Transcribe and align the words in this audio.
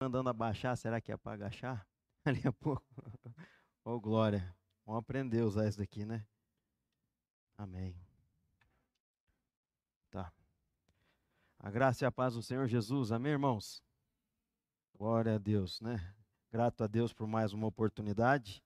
mandando 0.00 0.28
abaixar, 0.28 0.76
será 0.76 1.00
que 1.00 1.10
é 1.10 1.16
para 1.16 1.32
agachar? 1.32 1.86
Ali 2.24 2.42
a 2.46 2.52
pouco. 2.52 2.84
Ô, 3.84 3.92
oh, 3.92 4.00
glória. 4.00 4.54
Vamos 4.84 5.00
aprender 5.00 5.40
a 5.40 5.46
usar 5.46 5.68
isso 5.68 5.78
daqui, 5.78 6.04
né? 6.04 6.26
Amém. 7.56 7.96
Tá. 10.10 10.32
A 11.58 11.70
graça 11.70 12.04
e 12.04 12.06
a 12.06 12.12
paz 12.12 12.34
do 12.34 12.42
Senhor 12.42 12.66
Jesus. 12.66 13.10
Amém, 13.10 13.32
irmãos? 13.32 13.82
Glória 14.94 15.34
a 15.36 15.38
Deus, 15.38 15.80
né? 15.80 16.14
Grato 16.52 16.84
a 16.84 16.86
Deus 16.86 17.12
por 17.12 17.26
mais 17.26 17.52
uma 17.52 17.66
oportunidade. 17.66 18.62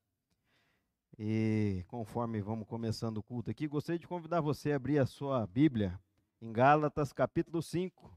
E 1.19 1.85
conforme 1.87 2.41
vamos 2.41 2.67
começando 2.67 3.19
o 3.19 3.23
culto 3.23 3.51
aqui, 3.51 3.69
gostaria 3.69 3.99
de 3.99 4.07
convidar 4.07 4.41
você 4.41 4.73
a 4.73 4.77
abrir 4.77 4.99
a 4.99 5.07
sua 5.07 5.47
Bíblia 5.47 6.01
em 6.41 6.53
Gálatas, 6.53 7.13
capítulo 7.13 7.63
5. 7.63 8.13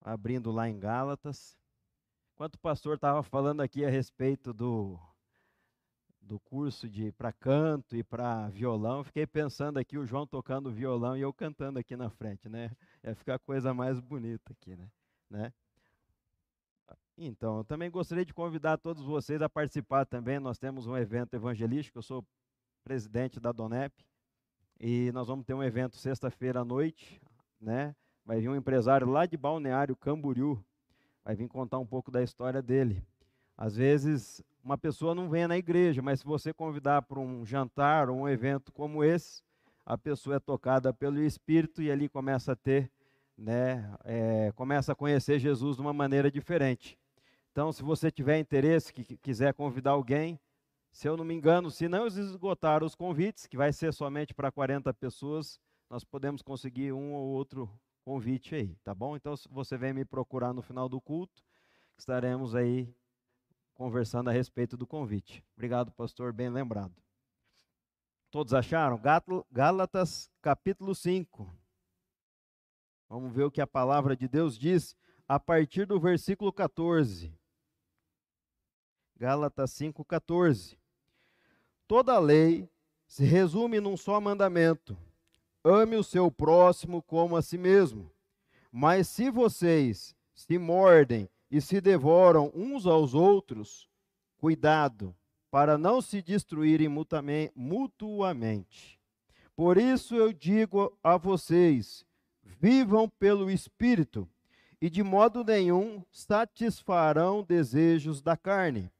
Abrindo 0.00 0.50
lá 0.50 0.68
em 0.68 0.78
Gálatas. 0.78 1.59
Enquanto 2.40 2.54
o 2.54 2.60
pastor 2.60 2.94
estava 2.94 3.22
falando 3.22 3.60
aqui 3.60 3.84
a 3.84 3.90
respeito 3.90 4.54
do, 4.54 4.98
do 6.22 6.40
curso 6.40 6.88
de 6.88 7.12
para 7.12 7.34
canto 7.34 7.94
e 7.94 8.02
para 8.02 8.48
violão, 8.48 9.04
fiquei 9.04 9.26
pensando 9.26 9.78
aqui 9.78 9.98
o 9.98 10.06
João 10.06 10.26
tocando 10.26 10.70
violão 10.70 11.14
e 11.14 11.20
eu 11.20 11.34
cantando 11.34 11.78
aqui 11.78 11.94
na 11.96 12.08
frente, 12.08 12.48
né? 12.48 12.70
Ia 13.04 13.14
ficar 13.14 13.34
a 13.34 13.38
coisa 13.38 13.74
mais 13.74 14.00
bonita 14.00 14.54
aqui, 14.54 14.74
né? 14.74 14.88
né? 15.28 15.52
Então, 17.18 17.58
eu 17.58 17.64
também 17.64 17.90
gostaria 17.90 18.24
de 18.24 18.32
convidar 18.32 18.78
todos 18.78 19.04
vocês 19.04 19.42
a 19.42 19.48
participar 19.50 20.06
também. 20.06 20.40
Nós 20.40 20.56
temos 20.56 20.86
um 20.86 20.96
evento 20.96 21.34
evangelístico, 21.34 21.98
eu 21.98 22.02
sou 22.02 22.24
presidente 22.82 23.38
da 23.38 23.52
Donep, 23.52 23.94
e 24.80 25.12
nós 25.12 25.28
vamos 25.28 25.44
ter 25.44 25.52
um 25.52 25.62
evento 25.62 25.94
sexta-feira 25.94 26.60
à 26.60 26.64
noite, 26.64 27.20
né? 27.60 27.94
Vai 28.24 28.40
vir 28.40 28.48
um 28.48 28.56
empresário 28.56 29.06
lá 29.06 29.26
de 29.26 29.36
Balneário 29.36 29.94
Camboriú, 29.94 30.64
vai 31.30 31.36
vir 31.36 31.48
contar 31.48 31.78
um 31.78 31.86
pouco 31.86 32.10
da 32.10 32.24
história 32.24 32.60
dele. 32.60 33.04
Às 33.56 33.76
vezes, 33.76 34.42
uma 34.64 34.76
pessoa 34.76 35.14
não 35.14 35.28
vem 35.28 35.46
na 35.46 35.56
igreja, 35.56 36.02
mas 36.02 36.18
se 36.18 36.26
você 36.26 36.52
convidar 36.52 37.02
para 37.02 37.20
um 37.20 37.46
jantar 37.46 38.10
ou 38.10 38.16
um 38.18 38.28
evento 38.28 38.72
como 38.72 39.04
esse, 39.04 39.40
a 39.86 39.96
pessoa 39.96 40.36
é 40.36 40.40
tocada 40.40 40.92
pelo 40.92 41.22
Espírito 41.22 41.80
e 41.80 41.88
ali 41.88 42.08
começa 42.08 42.50
a 42.50 42.56
ter, 42.56 42.90
né, 43.38 43.96
é, 44.02 44.50
começa 44.56 44.90
a 44.90 44.94
conhecer 44.96 45.38
Jesus 45.38 45.76
de 45.76 45.82
uma 45.82 45.92
maneira 45.92 46.32
diferente. 46.32 46.98
Então, 47.52 47.70
se 47.70 47.80
você 47.80 48.10
tiver 48.10 48.40
interesse, 48.40 48.92
que 48.92 49.16
quiser 49.16 49.54
convidar 49.54 49.92
alguém, 49.92 50.36
se 50.90 51.08
eu 51.08 51.16
não 51.16 51.24
me 51.24 51.32
engano, 51.32 51.70
se 51.70 51.86
não 51.86 52.08
esgotar 52.08 52.82
os 52.82 52.96
convites, 52.96 53.46
que 53.46 53.56
vai 53.56 53.72
ser 53.72 53.92
somente 53.92 54.34
para 54.34 54.50
40 54.50 54.92
pessoas, 54.94 55.60
nós 55.88 56.02
podemos 56.02 56.42
conseguir 56.42 56.92
um 56.92 57.12
ou 57.12 57.28
outro 57.28 57.70
convite 58.00 58.54
aí, 58.54 58.76
tá 58.84 58.94
bom? 58.94 59.16
Então, 59.16 59.36
se 59.36 59.48
você 59.48 59.76
vem 59.76 59.92
me 59.92 60.04
procurar 60.04 60.52
no 60.52 60.62
final 60.62 60.88
do 60.88 61.00
culto, 61.00 61.42
estaremos 61.96 62.54
aí 62.54 62.94
conversando 63.74 64.30
a 64.30 64.32
respeito 64.32 64.76
do 64.76 64.86
convite. 64.86 65.44
Obrigado, 65.54 65.92
pastor, 65.92 66.32
bem 66.32 66.50
lembrado. 66.50 66.94
Todos 68.30 68.54
acharam? 68.54 69.00
Gálatas 69.50 70.30
capítulo 70.40 70.94
5. 70.94 71.50
Vamos 73.08 73.34
ver 73.34 73.44
o 73.44 73.50
que 73.50 73.60
a 73.60 73.66
palavra 73.66 74.16
de 74.16 74.28
Deus 74.28 74.56
diz 74.56 74.96
a 75.26 75.40
partir 75.40 75.86
do 75.86 75.98
versículo 75.98 76.52
14. 76.52 77.36
Gálatas 79.16 79.72
5,14. 79.72 80.78
Toda 81.86 82.14
a 82.14 82.18
lei 82.20 82.70
se 83.06 83.24
resume 83.24 83.80
num 83.80 83.96
só 83.96 84.20
mandamento: 84.20 84.96
ame 85.64 85.96
o 85.96 86.02
seu 86.02 86.30
próximo 86.30 87.02
como 87.02 87.36
a 87.36 87.42
si 87.42 87.58
mesmo. 87.58 88.10
Mas 88.72 89.08
se 89.08 89.30
vocês 89.30 90.14
se 90.34 90.58
mordem 90.58 91.28
e 91.50 91.60
se 91.60 91.80
devoram 91.80 92.50
uns 92.54 92.86
aos 92.86 93.14
outros, 93.14 93.88
cuidado, 94.38 95.14
para 95.50 95.76
não 95.76 96.00
se 96.00 96.22
destruírem 96.22 96.88
mutuamente. 97.54 99.00
Por 99.56 99.76
isso 99.76 100.14
eu 100.14 100.32
digo 100.32 100.96
a 101.02 101.16
vocês: 101.16 102.06
vivam 102.42 103.08
pelo 103.08 103.50
Espírito, 103.50 104.28
e 104.80 104.88
de 104.88 105.02
modo 105.02 105.44
nenhum 105.44 106.02
satisfarão 106.10 107.42
desejos 107.42 108.22
da 108.22 108.36
carne 108.36 108.90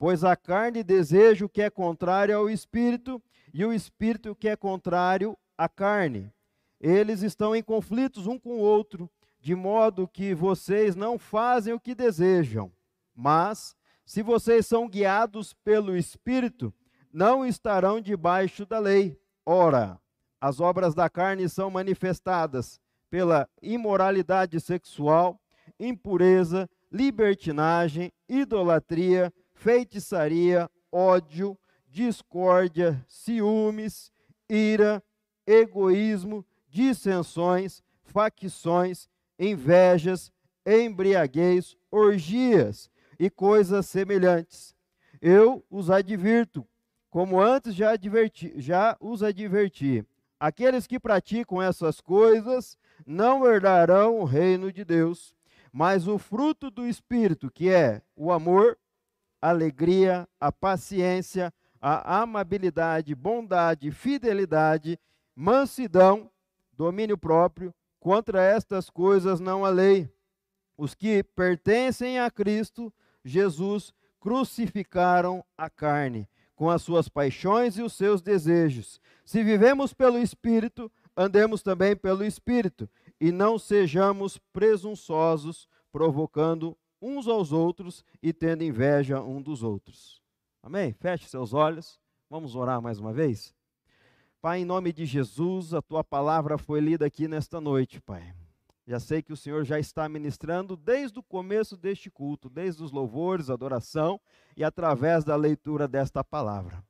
Pois 0.00 0.24
a 0.24 0.34
carne 0.34 0.82
deseja 0.82 1.44
o 1.44 1.48
que 1.48 1.60
é 1.60 1.68
contrário 1.68 2.34
ao 2.34 2.48
espírito, 2.48 3.22
e 3.52 3.62
o 3.66 3.70
espírito 3.70 4.30
o 4.30 4.34
que 4.34 4.48
é 4.48 4.56
contrário 4.56 5.36
à 5.60 5.68
carne. 5.68 6.32
Eles 6.80 7.20
estão 7.20 7.54
em 7.54 7.62
conflitos 7.62 8.26
um 8.26 8.38
com 8.38 8.54
o 8.54 8.60
outro, 8.60 9.10
de 9.38 9.54
modo 9.54 10.08
que 10.08 10.34
vocês 10.34 10.96
não 10.96 11.18
fazem 11.18 11.74
o 11.74 11.78
que 11.78 11.94
desejam. 11.94 12.72
Mas, 13.14 13.76
se 14.06 14.22
vocês 14.22 14.64
são 14.64 14.88
guiados 14.88 15.52
pelo 15.52 15.94
espírito, 15.94 16.72
não 17.12 17.44
estarão 17.44 18.00
debaixo 18.00 18.64
da 18.64 18.78
lei. 18.78 19.20
Ora, 19.44 20.00
as 20.40 20.60
obras 20.60 20.94
da 20.94 21.10
carne 21.10 21.46
são 21.46 21.70
manifestadas 21.70 22.80
pela 23.10 23.46
imoralidade 23.60 24.58
sexual, 24.60 25.38
impureza, 25.78 26.70
libertinagem, 26.90 28.10
idolatria, 28.26 29.30
feitiçaria, 29.52 30.70
ódio, 30.90 31.54
discórdia, 31.86 33.04
ciúmes, 33.06 34.10
ira, 34.48 35.02
egoísmo, 35.46 36.44
dissensões, 36.68 37.82
facções, 38.02 39.08
invejas, 39.38 40.32
embriaguez, 40.66 41.76
orgias 41.90 42.90
e 43.18 43.28
coisas 43.30 43.86
semelhantes. 43.86 44.74
Eu 45.20 45.64
os 45.70 45.90
advirto, 45.90 46.66
como 47.10 47.40
antes 47.40 47.74
já, 47.74 47.90
adverti, 47.92 48.52
já 48.56 48.96
os 49.00 49.22
adverti. 49.22 50.04
Aqueles 50.38 50.86
que 50.86 50.98
praticam 50.98 51.60
essas 51.60 52.00
coisas 52.00 52.78
não 53.06 53.46
herdarão 53.46 54.20
o 54.20 54.24
reino 54.24 54.72
de 54.72 54.84
Deus. 54.84 55.34
Mas 55.72 56.08
o 56.08 56.18
fruto 56.18 56.70
do 56.70 56.86
Espírito, 56.86 57.50
que 57.50 57.68
é 57.68 58.02
o 58.16 58.32
amor, 58.32 58.78
a 59.40 59.50
alegria, 59.50 60.28
a 60.40 60.50
paciência, 60.50 61.52
a 61.80 62.22
amabilidade, 62.22 63.14
bondade, 63.14 63.90
fidelidade, 63.90 64.98
mansidão, 65.40 66.30
domínio 66.74 67.16
próprio. 67.16 67.74
Contra 67.98 68.42
estas 68.42 68.90
coisas 68.90 69.40
não 69.40 69.64
há 69.64 69.70
lei. 69.70 70.08
Os 70.76 70.94
que 70.94 71.22
pertencem 71.22 72.18
a 72.20 72.30
Cristo 72.30 72.92
Jesus 73.24 73.92
crucificaram 74.18 75.42
a 75.56 75.70
carne, 75.70 76.28
com 76.54 76.68
as 76.68 76.82
suas 76.82 77.08
paixões 77.08 77.78
e 77.78 77.82
os 77.82 77.94
seus 77.94 78.20
desejos. 78.20 79.00
Se 79.24 79.42
vivemos 79.42 79.94
pelo 79.94 80.18
Espírito, 80.18 80.92
andemos 81.16 81.62
também 81.62 81.96
pelo 81.96 82.24
Espírito, 82.24 82.88
e 83.18 83.32
não 83.32 83.58
sejamos 83.58 84.38
presunçosos, 84.52 85.66
provocando 85.90 86.76
uns 87.00 87.26
aos 87.26 87.50
outros 87.50 88.04
e 88.22 88.32
tendo 88.32 88.62
inveja 88.62 89.22
um 89.22 89.40
dos 89.40 89.62
outros. 89.62 90.22
Amém? 90.62 90.92
Feche 90.92 91.26
seus 91.26 91.54
olhos. 91.54 91.98
Vamos 92.28 92.54
orar 92.54 92.80
mais 92.80 92.98
uma 92.98 93.12
vez? 93.12 93.54
Pai, 94.42 94.60
em 94.60 94.64
nome 94.64 94.90
de 94.90 95.04
Jesus, 95.04 95.74
a 95.74 95.82
tua 95.82 96.02
palavra 96.02 96.56
foi 96.56 96.80
lida 96.80 97.04
aqui 97.04 97.28
nesta 97.28 97.60
noite, 97.60 98.00
Pai. 98.00 98.34
Já 98.86 98.98
sei 98.98 99.20
que 99.20 99.34
o 99.34 99.36
Senhor 99.36 99.64
já 99.64 99.78
está 99.78 100.08
ministrando 100.08 100.76
desde 100.76 101.18
o 101.18 101.22
começo 101.22 101.76
deste 101.76 102.10
culto, 102.10 102.48
desde 102.48 102.82
os 102.82 102.90
louvores, 102.90 103.50
adoração 103.50 104.18
e 104.56 104.64
através 104.64 105.24
da 105.24 105.36
leitura 105.36 105.86
desta 105.86 106.24
palavra. 106.24 106.82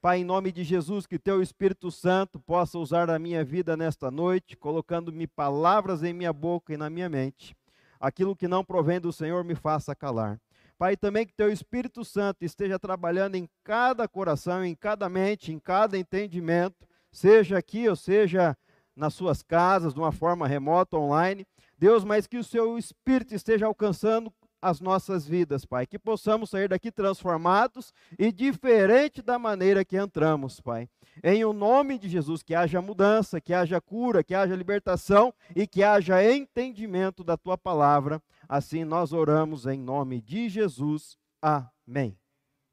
Pai, 0.00 0.20
em 0.20 0.24
nome 0.24 0.52
de 0.52 0.62
Jesus, 0.62 1.04
que 1.04 1.18
teu 1.18 1.42
Espírito 1.42 1.90
Santo 1.90 2.38
possa 2.38 2.78
usar 2.78 3.10
a 3.10 3.18
minha 3.18 3.44
vida 3.44 3.76
nesta 3.76 4.08
noite, 4.08 4.56
colocando-me 4.56 5.26
palavras 5.26 6.04
em 6.04 6.12
minha 6.12 6.32
boca 6.32 6.72
e 6.72 6.76
na 6.76 6.88
minha 6.88 7.08
mente 7.08 7.56
aquilo 8.02 8.34
que 8.34 8.48
não 8.48 8.64
provém 8.64 9.00
do 9.00 9.12
Senhor 9.12 9.44
me 9.44 9.54
faça 9.54 9.94
calar. 9.94 10.40
Pai, 10.76 10.96
também 10.96 11.24
que 11.24 11.32
teu 11.32 11.52
Espírito 11.52 12.04
Santo 12.04 12.44
esteja 12.44 12.76
trabalhando 12.76 13.36
em 13.36 13.48
cada 13.62 14.08
coração, 14.08 14.64
em 14.64 14.74
cada 14.74 15.08
mente, 15.08 15.52
em 15.52 15.58
cada 15.60 15.96
entendimento, 15.96 16.88
seja 17.12 17.58
aqui 17.58 17.88
ou 17.88 17.94
seja 17.94 18.56
nas 18.96 19.14
suas 19.14 19.42
casas, 19.42 19.94
de 19.94 20.00
uma 20.00 20.12
forma 20.12 20.46
remota, 20.46 20.96
online. 20.96 21.46
Deus, 21.78 22.04
mas 22.04 22.26
que 22.26 22.38
o 22.38 22.44
seu 22.44 22.78
Espírito 22.78 23.34
esteja 23.34 23.66
alcançando 23.66 24.32
as 24.62 24.80
nossas 24.80 25.26
vidas, 25.26 25.64
Pai. 25.64 25.86
Que 25.86 25.98
possamos 25.98 26.50
sair 26.50 26.68
daqui 26.68 26.92
transformados 26.92 27.92
e 28.16 28.30
diferente 28.30 29.20
da 29.20 29.38
maneira 29.38 29.84
que 29.84 29.96
entramos, 29.96 30.60
Pai. 30.60 30.88
Em 31.22 31.44
o 31.44 31.52
nome 31.52 31.98
de 31.98 32.08
Jesus, 32.08 32.42
que 32.42 32.54
haja 32.54 32.80
mudança, 32.80 33.40
que 33.40 33.52
haja 33.52 33.80
cura, 33.80 34.22
que 34.22 34.34
haja 34.34 34.54
libertação 34.54 35.34
e 35.54 35.66
que 35.66 35.82
haja 35.82 36.24
entendimento 36.24 37.24
da 37.24 37.36
tua 37.36 37.58
palavra. 37.58 38.22
Assim 38.48 38.84
nós 38.84 39.12
oramos 39.12 39.66
em 39.66 39.78
nome 39.78 40.20
de 40.22 40.48
Jesus. 40.48 41.18
Amém. 41.42 42.16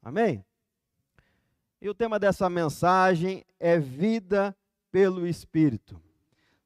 Amém. 0.01 0.48
E 1.81 1.87
o 1.87 1.93
tema 1.93 2.19
dessa 2.19 2.49
mensagem 2.49 3.45
é 3.57 3.79
vida 3.79 4.55
pelo 4.91 5.25
Espírito. 5.25 6.01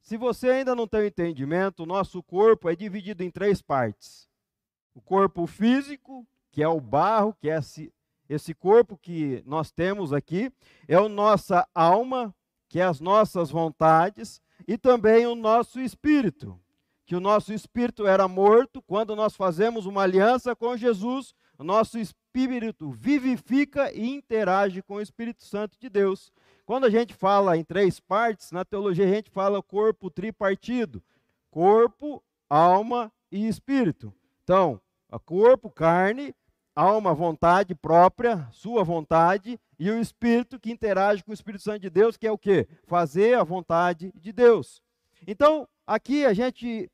Se 0.01 0.17
você 0.17 0.49
ainda 0.49 0.73
não 0.75 0.87
tem 0.87 1.05
entendimento, 1.05 1.83
o 1.83 1.85
nosso 1.85 2.21
corpo 2.23 2.67
é 2.67 2.75
dividido 2.75 3.23
em 3.23 3.29
três 3.29 3.61
partes: 3.61 4.27
o 4.95 4.99
corpo 4.99 5.45
físico, 5.45 6.25
que 6.51 6.63
é 6.63 6.67
o 6.67 6.81
barro, 6.81 7.35
que 7.39 7.47
é 7.47 7.57
esse, 7.57 7.93
esse 8.27 8.55
corpo 8.55 8.97
que 8.97 9.43
nós 9.45 9.71
temos 9.71 10.11
aqui, 10.11 10.51
é 10.87 10.95
a 10.95 11.07
nossa 11.07 11.67
alma, 11.75 12.33
que 12.67 12.79
é 12.79 12.83
as 12.83 12.99
nossas 12.99 13.51
vontades, 13.51 14.41
e 14.67 14.79
também 14.79 15.27
o 15.27 15.35
nosso 15.35 15.79
espírito, 15.79 16.59
que 17.05 17.15
o 17.15 17.19
nosso 17.19 17.53
espírito 17.53 18.07
era 18.07 18.27
morto 18.27 18.81
quando 18.81 19.15
nós 19.15 19.35
fazemos 19.35 19.85
uma 19.85 20.01
aliança 20.01 20.55
com 20.55 20.75
Jesus, 20.75 21.35
o 21.57 21.63
nosso 21.63 21.99
espírito 21.99 22.22
vivifica 22.91 23.91
e 23.93 24.09
interage 24.09 24.81
com 24.81 24.95
o 24.95 25.01
Espírito 25.01 25.43
Santo 25.43 25.77
de 25.79 25.89
Deus. 25.89 26.31
Quando 26.65 26.85
a 26.85 26.89
gente 26.89 27.13
fala 27.13 27.57
em 27.57 27.63
três 27.63 27.99
partes, 27.99 28.51
na 28.51 28.65
teologia 28.65 29.05
a 29.05 29.13
gente 29.13 29.29
fala 29.29 29.61
corpo 29.61 30.09
tripartido: 30.09 31.03
corpo, 31.51 32.23
alma 32.49 33.11
e 33.31 33.47
espírito. 33.47 34.13
Então, 34.43 34.81
corpo, 35.25 35.69
carne, 35.69 36.33
alma, 36.75 37.13
vontade 37.13 37.75
própria, 37.75 38.47
sua 38.51 38.83
vontade, 38.83 39.59
e 39.77 39.89
o 39.89 39.99
espírito 39.99 40.59
que 40.59 40.71
interage 40.71 41.23
com 41.23 41.31
o 41.31 41.33
Espírito 41.33 41.63
Santo 41.63 41.81
de 41.81 41.89
Deus, 41.89 42.17
que 42.17 42.27
é 42.27 42.31
o 42.31 42.37
quê? 42.37 42.67
Fazer 42.85 43.37
a 43.37 43.43
vontade 43.43 44.11
de 44.15 44.31
Deus. 44.31 44.81
Então, 45.27 45.67
aqui 45.85 46.25
a 46.25 46.33
gente, 46.33 46.89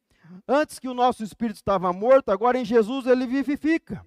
antes 0.48 0.80
que 0.80 0.88
o 0.88 0.94
nosso 0.94 1.24
espírito 1.24 1.58
estava 1.58 1.94
morto, 1.94 2.30
agora 2.30 2.58
em 2.58 2.66
Jesus 2.66 3.06
ele 3.06 3.26
vivifica. 3.26 4.06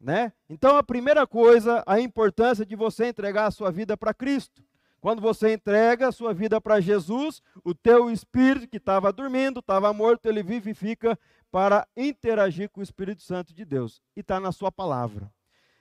Né? 0.00 0.32
Então, 0.48 0.76
a 0.76 0.82
primeira 0.82 1.26
coisa, 1.26 1.82
a 1.86 1.98
importância 2.00 2.66
de 2.66 2.76
você 2.76 3.06
entregar 3.06 3.46
a 3.46 3.50
sua 3.50 3.70
vida 3.70 3.96
para 3.96 4.12
Cristo. 4.12 4.62
Quando 5.00 5.22
você 5.22 5.54
entrega 5.54 6.08
a 6.08 6.12
sua 6.12 6.34
vida 6.34 6.60
para 6.60 6.80
Jesus, 6.80 7.40
o 7.64 7.74
teu 7.74 8.10
espírito 8.10 8.68
que 8.68 8.76
estava 8.78 9.12
dormindo, 9.12 9.60
estava 9.60 9.92
morto, 9.92 10.26
ele 10.26 10.42
vivifica 10.42 11.18
para 11.50 11.86
interagir 11.96 12.68
com 12.70 12.80
o 12.80 12.82
Espírito 12.82 13.22
Santo 13.22 13.54
de 13.54 13.64
Deus. 13.64 14.02
E 14.16 14.20
está 14.20 14.40
na 14.40 14.52
sua 14.52 14.72
palavra. 14.72 15.32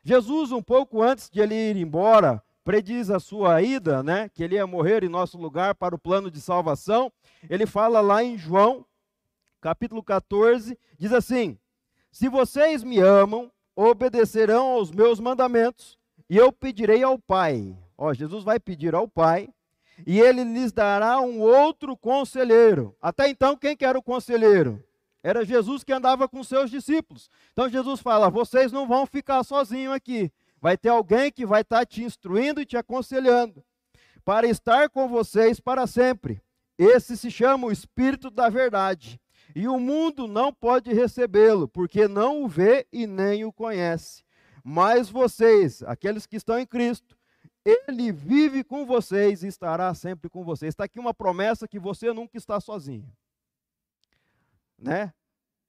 Jesus, 0.03 0.51
um 0.51 0.61
pouco 0.61 1.01
antes 1.01 1.29
de 1.29 1.41
ele 1.41 1.55
ir 1.55 1.75
embora, 1.75 2.43
prediz 2.63 3.09
a 3.09 3.19
sua 3.19 3.61
ida, 3.61 4.03
né, 4.03 4.29
que 4.29 4.43
ele 4.43 4.55
ia 4.55 4.67
morrer 4.67 5.03
em 5.03 5.09
nosso 5.09 5.37
lugar 5.37 5.75
para 5.75 5.95
o 5.95 5.99
plano 5.99 6.29
de 6.29 6.39
salvação. 6.39 7.11
Ele 7.49 7.65
fala 7.65 8.01
lá 8.01 8.23
em 8.23 8.37
João, 8.37 8.85
capítulo 9.59 10.03
14, 10.03 10.77
diz 10.97 11.11
assim: 11.11 11.57
Se 12.11 12.29
vocês 12.29 12.83
me 12.83 12.99
amam, 12.99 13.51
obedecerão 13.75 14.67
aos 14.67 14.91
meus 14.91 15.19
mandamentos, 15.19 15.97
e 16.29 16.37
eu 16.37 16.51
pedirei 16.51 17.03
ao 17.03 17.19
Pai. 17.19 17.77
Ó, 17.97 18.13
Jesus 18.13 18.43
vai 18.43 18.59
pedir 18.59 18.95
ao 18.95 19.07
Pai, 19.07 19.49
e 20.05 20.19
ele 20.19 20.43
lhes 20.43 20.71
dará 20.71 21.19
um 21.19 21.39
outro 21.39 21.95
conselheiro. 21.95 22.95
Até 23.01 23.29
então, 23.29 23.55
quem 23.55 23.75
que 23.75 23.85
era 23.85 23.97
o 23.97 24.03
conselheiro? 24.03 24.83
Era 25.23 25.43
Jesus 25.43 25.83
que 25.83 25.91
andava 25.91 26.27
com 26.27 26.43
seus 26.43 26.69
discípulos. 26.69 27.29
Então 27.51 27.67
Jesus 27.67 27.99
fala: 27.99 28.29
vocês 28.29 28.71
não 28.71 28.87
vão 28.87 29.05
ficar 29.07 29.43
sozinhos 29.43 29.93
aqui. 29.93 30.31
Vai 30.61 30.77
ter 30.77 30.89
alguém 30.89 31.31
que 31.31 31.45
vai 31.45 31.61
estar 31.61 31.85
te 31.85 32.03
instruindo 32.03 32.61
e 32.61 32.65
te 32.65 32.77
aconselhando, 32.77 33.63
para 34.23 34.47
estar 34.47 34.89
com 34.89 35.07
vocês 35.07 35.59
para 35.59 35.87
sempre. 35.87 36.41
Esse 36.77 37.15
se 37.15 37.31
chama 37.31 37.67
o 37.67 37.71
Espírito 37.71 38.29
da 38.29 38.49
Verdade. 38.49 39.19
E 39.55 39.67
o 39.67 39.79
mundo 39.79 40.27
não 40.27 40.53
pode 40.53 40.93
recebê-lo, 40.93 41.67
porque 41.67 42.07
não 42.07 42.43
o 42.43 42.47
vê 42.47 42.85
e 42.91 43.07
nem 43.07 43.45
o 43.45 43.53
conhece. 43.53 44.23
Mas 44.63 45.09
vocês, 45.09 45.81
aqueles 45.83 46.25
que 46.25 46.35
estão 46.35 46.59
em 46.59 46.65
Cristo, 46.65 47.17
ele 47.63 48.11
vive 48.11 48.63
com 48.63 48.85
vocês 48.85 49.41
e 49.41 49.47
estará 49.47 49.93
sempre 49.93 50.29
com 50.29 50.43
vocês. 50.43 50.73
Está 50.73 50.83
aqui 50.83 50.99
uma 50.99 51.13
promessa 51.13 51.67
que 51.67 51.79
você 51.79 52.11
nunca 52.11 52.37
está 52.37 52.59
sozinho 52.59 53.09
né? 54.77 55.13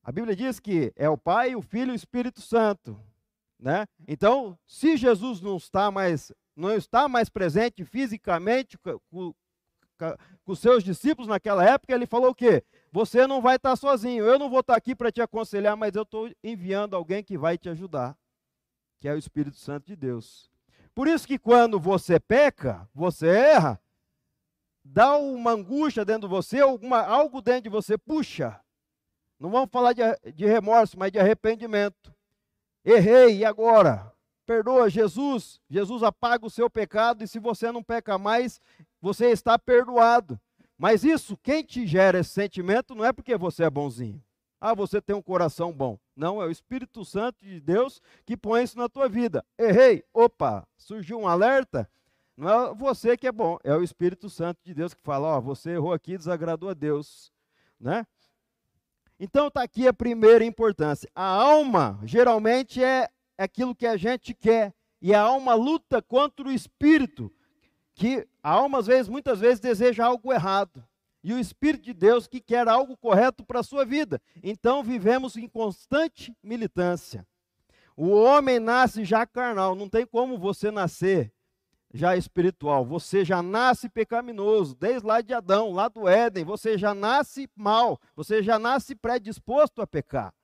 A 0.03 0.13
Bíblia 0.13 0.37
diz 0.37 0.61
que 0.61 0.93
é 0.95 1.09
o 1.09 1.19
Pai, 1.19 1.57
o 1.57 1.63
Filho 1.63 1.91
e 1.91 1.93
o 1.93 1.97
Espírito 1.97 2.41
Santo, 2.41 2.99
né? 3.59 3.87
Então, 4.07 4.59
se 4.67 4.97
Jesus 4.97 5.41
não 5.41 5.57
está 5.57 5.91
mais 5.91 6.33
não 6.55 6.75
está 6.75 7.07
mais 7.07 7.29
presente 7.29 7.85
fisicamente 7.85 8.79
com, 8.79 8.99
com, 9.11 9.35
com 9.99 10.53
os 10.53 10.59
seus 10.59 10.83
discípulos 10.83 11.29
naquela 11.29 11.63
época, 11.63 11.95
ele 11.95 12.07
falou 12.07 12.31
o 12.31 12.35
quê? 12.35 12.65
Você 12.97 13.27
não 13.27 13.43
vai 13.43 13.57
estar 13.57 13.77
sozinho. 13.77 14.25
Eu 14.25 14.39
não 14.39 14.49
vou 14.49 14.61
estar 14.61 14.75
aqui 14.75 14.95
para 14.95 15.13
te 15.13 15.21
aconselhar, 15.21 15.77
mas 15.77 15.95
eu 15.95 16.03
estou 16.03 16.31
enviando 16.43 16.97
alguém 16.97 17.23
que 17.23 17.37
vai 17.37 17.59
te 17.59 17.69
ajudar, 17.69 18.17
que 18.99 19.07
é 19.07 19.13
o 19.13 19.19
Espírito 19.19 19.59
Santo 19.59 19.85
de 19.85 19.95
Deus. 19.95 20.51
Por 20.95 21.07
isso 21.07 21.29
que 21.29 21.39
quando 21.39 21.79
você 21.79 22.19
peca, 22.19 22.89
você 22.95 23.29
erra, 23.29 23.79
dá 24.83 25.15
uma 25.19 25.51
angústia 25.51 26.07
dentro 26.07 26.23
de 26.27 26.35
você, 26.35 26.61
alguma, 26.61 27.03
algo 27.03 27.43
dentro 27.43 27.65
de 27.65 27.69
você 27.69 27.99
puxa. 27.99 28.59
Não 29.39 29.51
vamos 29.51 29.69
falar 29.71 29.93
de, 29.93 30.01
de 30.33 30.47
remorso, 30.47 30.99
mas 30.99 31.13
de 31.13 31.19
arrependimento. 31.19 32.15
Errei, 32.83 33.41
e 33.41 33.45
agora? 33.45 34.11
Perdoa 34.47 34.89
Jesus. 34.89 35.61
Jesus 35.69 36.03
apaga 36.03 36.47
o 36.47 36.51
seu 36.51 36.71
pecado 36.71 37.23
e 37.23 37.29
se 37.29 37.39
você 37.39 37.71
não 37.71 37.83
peca 37.83 38.17
mais, 38.17 38.59
você 39.03 39.27
está 39.27 39.59
perdoado. 39.59 40.41
Mas 40.79 41.05
isso, 41.05 41.37
quem 41.43 41.63
te 41.63 41.87
gera 41.87 42.19
esse 42.19 42.31
sentimento 42.31 42.95
não 42.95 43.05
é 43.05 43.13
porque 43.13 43.37
você 43.37 43.65
é 43.65 43.71
bonzinho. 43.71 44.23
Ah, 44.61 44.75
você 44.75 45.01
tem 45.01 45.15
um 45.15 45.23
coração 45.23 45.73
bom. 45.73 45.99
Não, 46.15 46.43
é 46.43 46.47
o 46.47 46.51
Espírito 46.51 47.05
Santo 47.05 47.45
de 47.45 47.61
Deus 47.61 48.01
que 48.25 48.37
põe 48.37 48.63
isso 48.63 48.79
na 48.79 48.89
tua 48.89 49.09
vida. 49.09 49.45
Errei, 49.59 50.03
opa, 50.13 50.67
surgiu 50.77 51.19
um 51.19 51.29
alerta. 51.29 51.89
Não 52.37 52.49
é 52.51 52.75
você 52.75 53.17
que 53.17 53.27
é 53.27 53.33
bom, 53.33 53.59
é 53.65 53.75
o 53.75 53.83
Espírito 53.83 54.29
Santo 54.29 54.59
de 54.63 54.75
Deus 54.75 54.93
que 54.93 55.03
fala, 55.03 55.29
ó, 55.29 55.41
você 55.41 55.71
errou 55.71 55.93
aqui, 55.93 56.19
desagradou 56.19 56.69
a 56.69 56.75
Deus, 56.75 57.33
né? 57.81 58.07
Então 59.19 59.49
está 59.49 59.63
aqui 59.63 59.89
a 59.89 59.93
primeira 59.93 60.45
importância. 60.45 61.09
A 61.15 61.25
alma 61.25 61.99
geralmente 62.05 62.83
é 62.83 63.09
aquilo 63.39 63.75
que 63.75 63.87
a 63.87 63.97
gente 63.97 64.35
quer 64.35 64.75
e 65.01 65.15
a 65.15 65.23
alma 65.23 65.55
luta 65.55 66.03
contra 66.03 66.47
o 66.47 66.53
espírito, 66.53 67.33
que 67.97 68.29
a 68.43 68.51
alma 68.51 68.79
às 68.79 68.87
vezes, 68.87 69.09
muitas 69.09 69.41
vezes 69.41 69.59
deseja 69.59 70.05
algo 70.05 70.33
errado. 70.33 70.85
E 71.25 71.33
o 71.33 71.39
espírito 71.41 71.85
de 71.85 71.95
Deus 71.95 72.29
que 72.29 72.41
quer 72.41 72.69
algo 72.69 72.97
correto 72.97 73.43
para 73.43 73.61
a 73.61 73.65
sua 73.65 73.85
vida. 73.85 74.21
Então 74.43 74.83
vivemos 74.83 75.37
em 75.37 75.49
constante 75.49 76.37
militância. 76.43 77.27
O 77.97 78.11
homem 78.11 78.61
nasce 78.61 79.03
já 79.05 79.27
carnal, 79.27 79.75
não 79.75 79.89
tem 79.89 80.07
como 80.07 80.39
você 80.39 80.71
nascer 80.71 81.33
já 81.93 82.15
espiritual. 82.15 82.85
Você 82.85 83.25
já 83.25 83.43
nasce 83.43 83.89
pecaminoso, 83.89 84.77
desde 84.77 85.07
lá 85.07 85.23
de 85.23 85.33
Adão, 85.33 85.73
lá 85.73 85.89
do 85.89 86.07
Éden, 86.07 86.45
você 86.45 86.77
já 86.77 86.95
nasce 86.95 87.49
mal, 87.57 87.99
você 88.15 88.43
já 88.43 88.59
nasce 88.59 88.95
predisposto 88.95 89.81
a 89.81 89.87
pecar. 89.87 90.35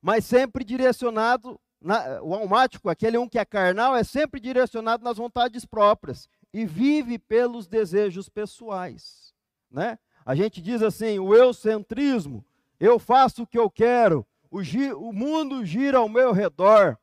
Mas 0.00 0.24
sempre 0.24 0.64
direcionado, 0.64 1.60
na, 1.84 2.22
o 2.22 2.34
almático, 2.34 2.88
aquele 2.88 3.18
um 3.18 3.28
que 3.28 3.38
é 3.38 3.44
carnal, 3.44 3.94
é 3.94 4.02
sempre 4.02 4.40
direcionado 4.40 5.04
nas 5.04 5.18
vontades 5.18 5.66
próprias 5.66 6.28
e 6.52 6.64
vive 6.64 7.18
pelos 7.18 7.66
desejos 7.68 8.28
pessoais. 8.28 9.34
Né? 9.70 9.98
A 10.24 10.34
gente 10.34 10.62
diz 10.62 10.82
assim: 10.82 11.18
o 11.18 11.34
eucentrismo, 11.34 12.42
eu 12.80 12.98
faço 12.98 13.42
o 13.42 13.46
que 13.46 13.58
eu 13.58 13.70
quero, 13.70 14.26
o, 14.50 14.60
o 14.96 15.12
mundo 15.12 15.64
gira 15.64 15.98
ao 15.98 16.08
meu 16.08 16.32
redor. 16.32 16.98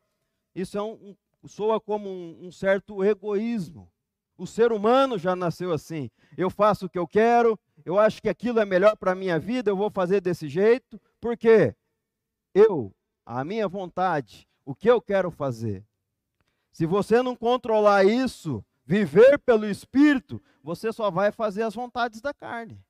Isso 0.56 0.78
é 0.78 0.82
um, 0.82 1.16
soa 1.46 1.80
como 1.80 2.10
um, 2.10 2.48
um 2.48 2.52
certo 2.52 3.04
egoísmo. 3.04 3.88
O 4.36 4.48
ser 4.48 4.72
humano 4.72 5.20
já 5.20 5.36
nasceu 5.36 5.72
assim. 5.72 6.10
Eu 6.36 6.50
faço 6.50 6.88
o 6.88 6.90
que 6.90 6.98
eu 6.98 7.08
quero, 7.08 7.60
eu 7.86 8.00
acho 8.00 8.20
que 8.20 8.30
aquilo 8.30 8.60
é 8.60 8.66
melhor 8.66 8.98
para 8.98 9.12
a 9.12 9.16
minha 9.16 9.38
vida, 9.38 9.70
eu 9.70 9.78
vou 9.78 9.92
fazer 9.92 10.22
desse 10.22 10.50
jeito, 10.50 11.00
porque 11.20 11.76
eu, 12.56 12.92
a 13.24 13.46
minha 13.46 13.68
vontade, 13.68 14.48
o 14.66 14.76
que 14.76 14.90
eu 14.90 15.02
quero 15.02 15.32
fazer. 15.32 15.86
Se 16.72 16.86
você 16.86 17.22
não 17.22 17.36
controlar 17.36 18.06
isso, 18.06 18.64
viver 18.86 19.38
pelo 19.40 19.66
Espírito, 19.66 20.42
você 20.64 20.92
só 20.92 21.12
vai 21.12 21.32
fazer 21.32 21.64
as 21.64 21.76
vontades 21.76 22.22
da 22.22 22.34
carne. 22.34 22.84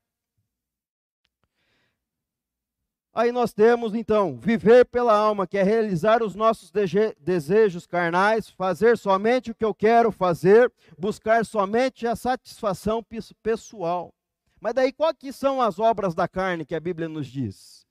Aí 3.13 3.29
nós 3.29 3.51
temos 3.51 3.93
então 3.93 4.37
viver 4.39 4.85
pela 4.85 5.13
alma, 5.13 5.45
que 5.45 5.57
é 5.57 5.63
realizar 5.63 6.23
os 6.23 6.33
nossos 6.33 6.71
desejos 7.19 7.85
carnais, 7.85 8.49
fazer 8.49 8.97
somente 8.97 9.51
o 9.51 9.55
que 9.55 9.65
eu 9.65 9.73
quero 9.73 10.13
fazer, 10.13 10.71
buscar 10.97 11.45
somente 11.45 12.07
a 12.07 12.15
satisfação 12.15 13.05
pessoal. 13.43 14.13
Mas 14.61 14.73
daí 14.73 14.93
quais 14.93 15.17
que 15.19 15.33
são 15.33 15.61
as 15.61 15.77
obras 15.77 16.15
da 16.15 16.25
carne 16.25 16.65
que 16.65 16.75
a 16.75 16.79
Bíblia 16.79 17.09
nos 17.09 17.27
diz? 17.27 17.85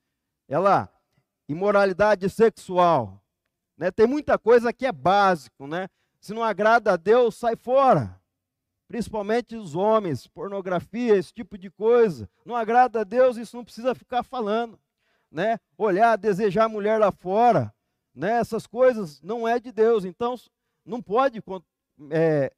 É 0.47 0.57
lá, 0.57 0.89
imoralidade 1.47 2.27
sexual. 2.27 3.20
Né? 3.81 3.91
Tem 3.91 4.07
muita 4.07 4.37
coisa 4.37 4.71
que 4.71 4.85
é 4.85 4.91
básico, 4.91 5.67
né? 5.67 5.89
Se 6.21 6.33
não 6.33 6.43
agrada 6.43 6.93
a 6.93 6.95
Deus, 6.95 7.35
sai 7.35 7.55
fora. 7.57 8.21
Principalmente 8.87 9.55
os 9.55 9.75
homens, 9.75 10.27
pornografia, 10.27 11.17
esse 11.17 11.33
tipo 11.33 11.57
de 11.57 11.69
coisa. 11.69 12.29
Não 12.45 12.55
agrada 12.55 13.01
a 13.01 13.03
Deus, 13.03 13.35
isso 13.35 13.57
não 13.57 13.65
precisa 13.65 13.93
ficar 13.93 14.23
falando 14.23 14.79
né? 15.31 15.57
Olhar, 15.77 16.17
desejar 16.17 16.65
a 16.65 16.69
mulher 16.69 16.99
lá 16.99 17.11
fora, 17.11 17.73
né? 18.13 18.33
Essas 18.33 18.67
coisas 18.67 19.21
não 19.21 19.47
é 19.47 19.59
de 19.59 19.71
Deus. 19.71 20.03
Então, 20.03 20.35
não 20.85 21.01
pode 21.01 21.41
é, 22.11 22.51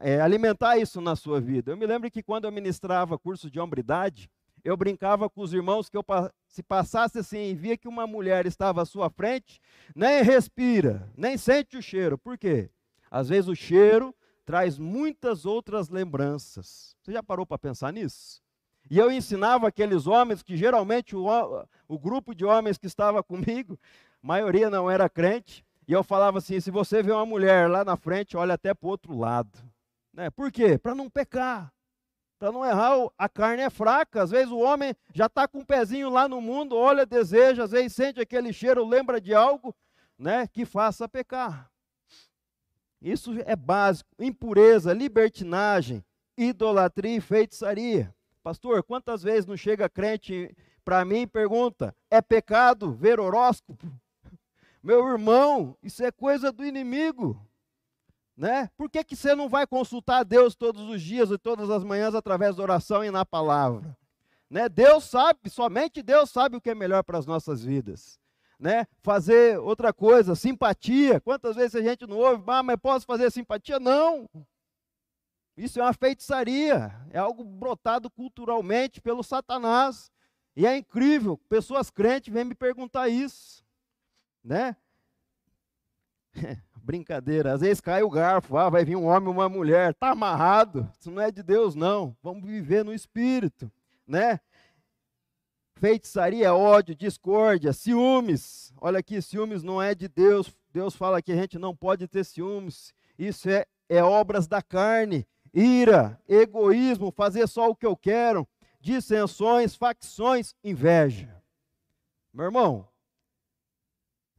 é, 0.00 0.20
alimentar 0.20 0.78
isso 0.78 1.00
na 1.00 1.16
sua 1.16 1.40
vida. 1.40 1.72
Eu 1.72 1.76
me 1.76 1.86
lembro 1.86 2.10
que 2.10 2.22
quando 2.22 2.44
eu 2.44 2.52
ministrava 2.52 3.18
curso 3.18 3.50
de 3.50 3.58
hombridade, 3.58 4.30
eu 4.64 4.76
brincava 4.76 5.28
com 5.28 5.42
os 5.42 5.52
irmãos 5.52 5.90
que 5.90 5.96
eu 5.96 6.04
se 6.48 6.62
passasse 6.62 7.18
assim 7.18 7.50
e 7.50 7.54
via 7.54 7.76
que 7.76 7.86
uma 7.86 8.06
mulher 8.06 8.46
estava 8.46 8.80
à 8.80 8.86
sua 8.86 9.10
frente, 9.10 9.60
nem 9.94 10.22
respira, 10.22 11.08
nem 11.16 11.36
sente 11.36 11.76
o 11.76 11.82
cheiro. 11.82 12.16
Por 12.16 12.38
quê? 12.38 12.70
Às 13.10 13.28
vezes 13.28 13.48
o 13.48 13.54
cheiro 13.54 14.14
traz 14.44 14.78
muitas 14.78 15.44
outras 15.44 15.90
lembranças. 15.90 16.96
Você 17.02 17.12
já 17.12 17.22
parou 17.22 17.44
para 17.44 17.58
pensar 17.58 17.92
nisso? 17.92 18.42
E 18.90 18.98
eu 18.98 19.10
ensinava 19.10 19.68
aqueles 19.68 20.06
homens 20.06 20.42
que 20.42 20.56
geralmente 20.56 21.14
o, 21.14 21.26
o 21.86 21.98
grupo 21.98 22.34
de 22.34 22.44
homens 22.44 22.78
que 22.78 22.86
estava 22.86 23.22
comigo, 23.24 23.78
a 24.22 24.26
maioria 24.26 24.70
não 24.70 24.90
era 24.90 25.08
crente, 25.08 25.64
e 25.86 25.92
eu 25.92 26.02
falava 26.02 26.38
assim: 26.38 26.60
se 26.60 26.70
você 26.70 27.02
vê 27.02 27.12
uma 27.12 27.26
mulher 27.26 27.68
lá 27.68 27.84
na 27.84 27.96
frente, 27.96 28.36
olha 28.36 28.54
até 28.54 28.72
para 28.72 28.86
o 28.86 28.90
outro 28.90 29.16
lado. 29.16 29.58
Né? 30.12 30.30
Por 30.30 30.50
quê? 30.50 30.78
Para 30.78 30.94
não 30.94 31.10
pecar. 31.10 31.73
Para 32.44 32.52
não 32.52 32.62
errar, 32.62 33.08
a 33.16 33.26
carne 33.26 33.62
é 33.62 33.70
fraca. 33.70 34.22
Às 34.22 34.30
vezes 34.30 34.52
o 34.52 34.58
homem 34.58 34.94
já 35.14 35.24
está 35.24 35.48
com 35.48 35.60
um 35.60 35.64
pezinho 35.64 36.10
lá 36.10 36.28
no 36.28 36.42
mundo, 36.42 36.76
olha, 36.76 37.06
deseja, 37.06 37.64
às 37.64 37.70
vezes 37.70 37.94
sente 37.94 38.20
aquele 38.20 38.52
cheiro, 38.52 38.86
lembra 38.86 39.18
de 39.18 39.32
algo 39.34 39.74
né, 40.18 40.46
que 40.46 40.66
faça 40.66 41.08
pecar. 41.08 41.70
Isso 43.00 43.30
é 43.46 43.56
básico. 43.56 44.10
Impureza, 44.18 44.92
libertinagem, 44.92 46.04
idolatria 46.36 47.16
e 47.16 47.20
feitiçaria. 47.22 48.14
Pastor, 48.42 48.82
quantas 48.82 49.22
vezes 49.22 49.46
não 49.46 49.56
chega 49.56 49.88
crente 49.88 50.54
para 50.84 51.02
mim 51.02 51.22
e 51.22 51.26
pergunta: 51.26 51.96
é 52.10 52.20
pecado 52.20 52.92
ver 52.92 53.18
horóscopo? 53.18 53.90
Meu 54.84 55.08
irmão, 55.08 55.78
isso 55.82 56.04
é 56.04 56.12
coisa 56.12 56.52
do 56.52 56.62
inimigo. 56.62 57.40
Né? 58.36 58.68
Por 58.76 58.90
que, 58.90 59.04
que 59.04 59.14
você 59.14 59.34
não 59.34 59.48
vai 59.48 59.66
consultar 59.66 60.18
a 60.18 60.22
Deus 60.24 60.54
todos 60.54 60.82
os 60.82 61.00
dias 61.00 61.30
e 61.30 61.38
todas 61.38 61.70
as 61.70 61.84
manhãs 61.84 62.14
através 62.14 62.56
da 62.56 62.62
oração 62.62 63.04
e 63.04 63.10
na 63.10 63.24
palavra? 63.24 63.96
Né? 64.50 64.68
Deus 64.68 65.04
sabe, 65.04 65.48
somente 65.48 66.02
Deus 66.02 66.30
sabe 66.30 66.56
o 66.56 66.60
que 66.60 66.70
é 66.70 66.74
melhor 66.74 67.02
para 67.04 67.18
as 67.18 67.26
nossas 67.26 67.64
vidas. 67.64 68.18
Né? 68.58 68.86
Fazer 69.02 69.58
outra 69.58 69.92
coisa, 69.92 70.34
simpatia. 70.34 71.20
Quantas 71.20 71.54
vezes 71.56 71.76
a 71.76 71.82
gente 71.82 72.06
não 72.06 72.16
ouve, 72.16 72.42
ah, 72.46 72.62
mas 72.62 72.76
posso 72.76 73.06
fazer 73.06 73.30
simpatia? 73.30 73.78
Não. 73.78 74.28
Isso 75.56 75.78
é 75.78 75.82
uma 75.82 75.92
feitiçaria, 75.92 76.92
é 77.10 77.18
algo 77.18 77.44
brotado 77.44 78.10
culturalmente 78.10 79.00
pelo 79.00 79.22
Satanás. 79.22 80.10
E 80.56 80.66
é 80.66 80.76
incrível, 80.76 81.36
pessoas 81.48 81.90
crentes 81.90 82.32
vêm 82.32 82.44
me 82.44 82.54
perguntar 82.54 83.08
isso, 83.08 83.64
né? 84.42 84.76
Brincadeira, 86.84 87.54
às 87.54 87.62
vezes 87.62 87.80
cai 87.80 88.02
o 88.02 88.10
garfo, 88.10 88.58
ah, 88.58 88.68
vai 88.68 88.84
vir 88.84 88.94
um 88.94 89.06
homem, 89.06 89.30
uma 89.30 89.48
mulher, 89.48 89.94
tá 89.94 90.10
amarrado. 90.10 90.86
Isso 91.00 91.10
não 91.10 91.22
é 91.22 91.30
de 91.30 91.42
Deus 91.42 91.74
não. 91.74 92.14
Vamos 92.22 92.44
viver 92.44 92.84
no 92.84 92.92
espírito, 92.92 93.72
né? 94.06 94.38
Feitiçaria, 95.76 96.54
ódio, 96.54 96.94
discórdia, 96.94 97.72
ciúmes. 97.72 98.70
Olha 98.78 98.98
aqui, 98.98 99.22
ciúmes 99.22 99.62
não 99.62 99.80
é 99.80 99.94
de 99.94 100.08
Deus. 100.08 100.54
Deus 100.70 100.94
fala 100.94 101.22
que 101.22 101.32
a 101.32 101.36
gente 101.36 101.58
não 101.58 101.74
pode 101.74 102.06
ter 102.06 102.22
ciúmes. 102.22 102.92
Isso 103.18 103.48
é, 103.48 103.64
é 103.88 104.04
obras 104.04 104.46
da 104.46 104.60
carne. 104.60 105.26
Ira, 105.54 106.20
egoísmo, 106.28 107.10
fazer 107.10 107.48
só 107.48 107.70
o 107.70 107.76
que 107.76 107.86
eu 107.86 107.96
quero, 107.96 108.46
dissensões, 108.78 109.74
facções, 109.74 110.54
inveja. 110.62 111.34
Meu 112.30 112.44
irmão, 112.44 112.86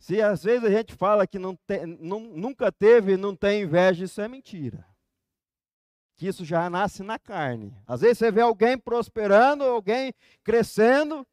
se 0.06 0.22
às 0.22 0.44
vezes 0.44 0.64
a 0.64 0.70
gente 0.70 0.94
fala 0.94 1.26
que 1.26 1.40
não 1.40 1.56
te, 1.56 1.84
não, 1.84 2.20
nunca 2.20 2.72
teve 2.72 3.18
não 3.18 3.36
tem 3.36 3.64
inveja, 3.64 4.06
isso 4.06 4.22
é 4.22 4.28
mentira. 4.28 4.86
Que 6.16 6.28
isso 6.28 6.46
já 6.46 6.70
nasce 6.70 7.02
na 7.02 7.18
carne. 7.18 7.76
Às 7.88 8.02
vezes 8.02 8.20
você 8.20 8.30
vê 8.30 8.42
alguém 8.42 8.78
prosperando, 8.78 9.64
alguém 9.64 10.14
crescendo. 10.44 11.26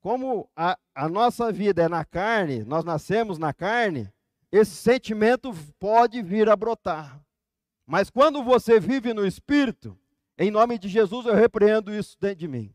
Como 0.00 0.48
a, 0.56 0.78
a 0.94 1.06
nossa 1.06 1.52
vida 1.52 1.82
é 1.82 1.88
na 1.88 2.02
carne, 2.02 2.64
nós 2.64 2.82
nascemos 2.82 3.36
na 3.36 3.52
carne, 3.52 4.10
esse 4.50 4.74
sentimento 4.74 5.52
pode 5.78 6.22
vir 6.22 6.48
a 6.48 6.56
brotar. 6.56 7.20
Mas 7.84 8.08
quando 8.08 8.42
você 8.42 8.80
vive 8.80 9.12
no 9.12 9.26
Espírito, 9.26 9.98
em 10.38 10.50
nome 10.50 10.78
de 10.78 10.88
Jesus 10.88 11.26
eu 11.26 11.34
repreendo 11.34 11.94
isso 11.94 12.16
dentro 12.18 12.38
de 12.38 12.48
mim. 12.48 12.74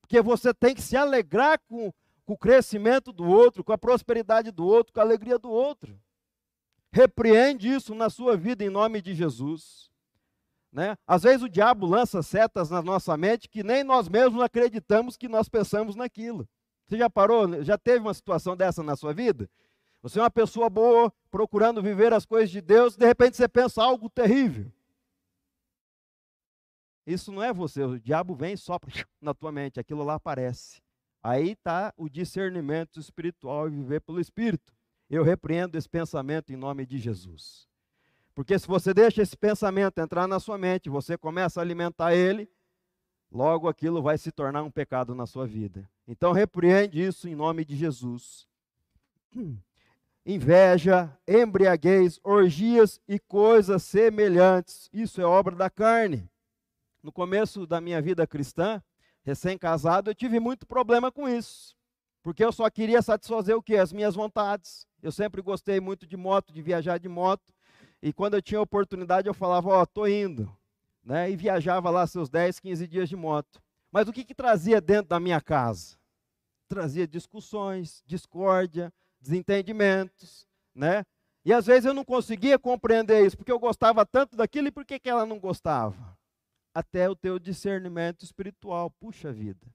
Porque 0.00 0.22
você 0.22 0.54
tem 0.54 0.72
que 0.72 0.82
se 0.82 0.96
alegrar 0.96 1.58
com 1.66 1.92
com 2.28 2.34
o 2.34 2.38
crescimento 2.38 3.10
do 3.10 3.24
outro, 3.24 3.64
com 3.64 3.72
a 3.72 3.78
prosperidade 3.78 4.50
do 4.50 4.62
outro, 4.66 4.92
com 4.92 5.00
a 5.00 5.02
alegria 5.02 5.38
do 5.38 5.48
outro. 5.50 5.98
Repreende 6.92 7.72
isso 7.72 7.94
na 7.94 8.10
sua 8.10 8.36
vida 8.36 8.62
em 8.62 8.68
nome 8.68 9.00
de 9.00 9.14
Jesus. 9.14 9.90
Né? 10.70 10.94
Às 11.06 11.22
vezes 11.22 11.42
o 11.42 11.48
diabo 11.48 11.86
lança 11.86 12.22
setas 12.22 12.68
na 12.68 12.82
nossa 12.82 13.16
mente 13.16 13.48
que 13.48 13.62
nem 13.62 13.82
nós 13.82 14.10
mesmos 14.10 14.42
acreditamos 14.42 15.16
que 15.16 15.26
nós 15.26 15.48
pensamos 15.48 15.96
naquilo. 15.96 16.46
Você 16.86 16.98
já 16.98 17.08
parou, 17.08 17.64
já 17.64 17.78
teve 17.78 18.00
uma 18.00 18.12
situação 18.12 18.54
dessa 18.54 18.82
na 18.82 18.94
sua 18.94 19.14
vida? 19.14 19.48
Você 20.02 20.18
é 20.18 20.22
uma 20.22 20.30
pessoa 20.30 20.68
boa, 20.68 21.10
procurando 21.30 21.82
viver 21.82 22.12
as 22.12 22.26
coisas 22.26 22.50
de 22.50 22.60
Deus, 22.60 22.94
de 22.94 23.06
repente 23.06 23.38
você 23.38 23.48
pensa 23.48 23.82
algo 23.82 24.10
terrível. 24.10 24.70
Isso 27.06 27.32
não 27.32 27.42
é 27.42 27.54
você, 27.54 27.84
o 27.84 27.98
diabo 27.98 28.34
vem 28.34 28.54
sopra 28.54 28.92
na 29.18 29.32
tua 29.32 29.50
mente, 29.50 29.80
aquilo 29.80 30.04
lá 30.04 30.16
aparece. 30.16 30.86
Aí 31.28 31.50
está 31.50 31.92
o 31.94 32.08
discernimento 32.08 32.98
espiritual 32.98 33.68
e 33.68 33.70
viver 33.70 34.00
pelo 34.00 34.18
Espírito. 34.18 34.72
Eu 35.10 35.22
repreendo 35.22 35.76
esse 35.76 35.86
pensamento 35.86 36.54
em 36.54 36.56
nome 36.56 36.86
de 36.86 36.96
Jesus. 36.96 37.68
Porque 38.34 38.58
se 38.58 38.66
você 38.66 38.94
deixa 38.94 39.20
esse 39.20 39.36
pensamento 39.36 39.98
entrar 39.98 40.26
na 40.26 40.40
sua 40.40 40.56
mente, 40.56 40.88
você 40.88 41.18
começa 41.18 41.60
a 41.60 41.62
alimentar 41.62 42.14
ele, 42.14 42.48
logo 43.30 43.68
aquilo 43.68 44.00
vai 44.00 44.16
se 44.16 44.32
tornar 44.32 44.62
um 44.62 44.70
pecado 44.70 45.14
na 45.14 45.26
sua 45.26 45.46
vida. 45.46 45.86
Então 46.06 46.32
repreende 46.32 47.04
isso 47.04 47.28
em 47.28 47.34
nome 47.34 47.62
de 47.62 47.76
Jesus. 47.76 48.48
Inveja, 50.24 51.14
embriaguez, 51.28 52.18
orgias 52.24 53.02
e 53.06 53.18
coisas 53.18 53.82
semelhantes. 53.82 54.88
Isso 54.94 55.20
é 55.20 55.26
obra 55.26 55.54
da 55.54 55.68
carne. 55.68 56.26
No 57.02 57.12
começo 57.12 57.66
da 57.66 57.82
minha 57.82 58.00
vida 58.00 58.26
cristã, 58.26 58.82
recém-casado, 59.28 60.10
eu 60.10 60.14
tive 60.14 60.40
muito 60.40 60.66
problema 60.66 61.12
com 61.12 61.28
isso. 61.28 61.76
Porque 62.22 62.42
eu 62.42 62.50
só 62.50 62.68
queria 62.70 63.02
satisfazer 63.02 63.54
o 63.54 63.62
quê? 63.62 63.76
As 63.76 63.92
minhas 63.92 64.14
vontades. 64.14 64.86
Eu 65.02 65.12
sempre 65.12 65.42
gostei 65.42 65.80
muito 65.80 66.06
de 66.06 66.16
moto, 66.16 66.52
de 66.52 66.62
viajar 66.62 66.98
de 66.98 67.08
moto. 67.08 67.52
E 68.02 68.12
quando 68.12 68.34
eu 68.34 68.42
tinha 68.42 68.60
oportunidade, 68.60 69.28
eu 69.28 69.34
falava, 69.34 69.68
ó, 69.68 69.82
oh, 69.82 69.86
tô 69.86 70.06
indo. 70.06 70.50
Né? 71.04 71.30
E 71.30 71.36
viajava 71.36 71.90
lá 71.90 72.06
seus 72.06 72.28
10, 72.28 72.58
15 72.58 72.86
dias 72.88 73.08
de 73.08 73.16
moto. 73.16 73.60
Mas 73.92 74.08
o 74.08 74.12
que, 74.12 74.24
que 74.24 74.34
trazia 74.34 74.80
dentro 74.80 75.10
da 75.10 75.20
minha 75.20 75.40
casa? 75.40 75.96
Trazia 76.66 77.06
discussões, 77.06 78.02
discórdia, 78.06 78.92
desentendimentos, 79.20 80.46
né? 80.74 81.04
E 81.44 81.52
às 81.52 81.64
vezes 81.64 81.86
eu 81.86 81.94
não 81.94 82.04
conseguia 82.04 82.58
compreender 82.58 83.24
isso, 83.24 83.36
porque 83.36 83.52
eu 83.52 83.58
gostava 83.58 84.04
tanto 84.04 84.36
daquilo 84.36 84.68
e 84.68 84.70
por 84.70 84.84
que, 84.84 84.98
que 84.98 85.08
ela 85.08 85.24
não 85.24 85.38
gostava? 85.38 86.17
Até 86.78 87.10
o 87.10 87.16
teu 87.16 87.40
discernimento 87.40 88.24
espiritual. 88.24 88.88
Puxa 89.00 89.32
vida. 89.32 89.66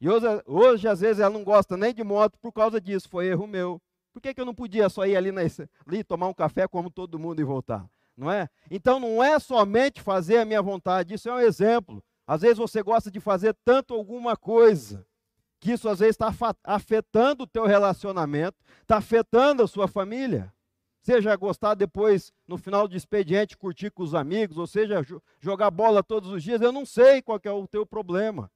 E 0.00 0.08
hoje, 0.08 0.26
hoje, 0.46 0.88
às 0.88 1.00
vezes, 1.00 1.20
ela 1.20 1.32
não 1.32 1.42
gosta 1.42 1.76
nem 1.76 1.92
de 1.92 2.04
moto 2.04 2.38
por 2.38 2.52
causa 2.52 2.80
disso, 2.80 3.08
foi 3.08 3.26
erro 3.26 3.48
meu. 3.48 3.80
Por 4.12 4.20
que, 4.20 4.32
que 4.32 4.40
eu 4.40 4.44
não 4.44 4.54
podia 4.54 4.88
só 4.88 5.04
ir 5.04 5.16
ali, 5.16 5.32
na, 5.32 5.40
ali 5.86 6.04
tomar 6.04 6.28
um 6.28 6.34
café 6.34 6.68
como 6.68 6.88
todo 6.88 7.18
mundo 7.18 7.40
e 7.40 7.44
voltar? 7.44 7.84
Não 8.16 8.30
é? 8.30 8.48
Então 8.70 9.00
não 9.00 9.22
é 9.22 9.38
somente 9.38 10.00
fazer 10.00 10.38
a 10.38 10.44
minha 10.44 10.62
vontade, 10.62 11.14
isso 11.14 11.28
é 11.28 11.34
um 11.34 11.40
exemplo. 11.40 12.02
Às 12.26 12.42
vezes 12.42 12.58
você 12.58 12.82
gosta 12.82 13.10
de 13.10 13.18
fazer 13.18 13.54
tanto 13.64 13.92
alguma 13.92 14.36
coisa, 14.36 15.04
que 15.60 15.72
isso 15.72 15.88
às 15.88 15.98
vezes 15.98 16.14
está 16.14 16.32
afetando 16.62 17.42
o 17.44 17.46
teu 17.46 17.66
relacionamento, 17.66 18.56
está 18.82 18.98
afetando 18.98 19.62
a 19.62 19.68
sua 19.68 19.88
família. 19.88 20.52
Seja 21.06 21.36
gostar 21.36 21.74
depois, 21.74 22.32
no 22.48 22.58
final 22.58 22.88
do 22.88 22.96
expediente, 22.96 23.56
curtir 23.56 23.92
com 23.92 24.02
os 24.02 24.12
amigos, 24.12 24.58
ou 24.58 24.66
seja, 24.66 25.06
jogar 25.38 25.70
bola 25.70 26.02
todos 26.02 26.32
os 26.32 26.42
dias, 26.42 26.60
eu 26.60 26.72
não 26.72 26.84
sei 26.84 27.22
qual 27.22 27.38
é 27.44 27.50
o 27.52 27.64
teu 27.64 27.86
problema. 27.86 28.50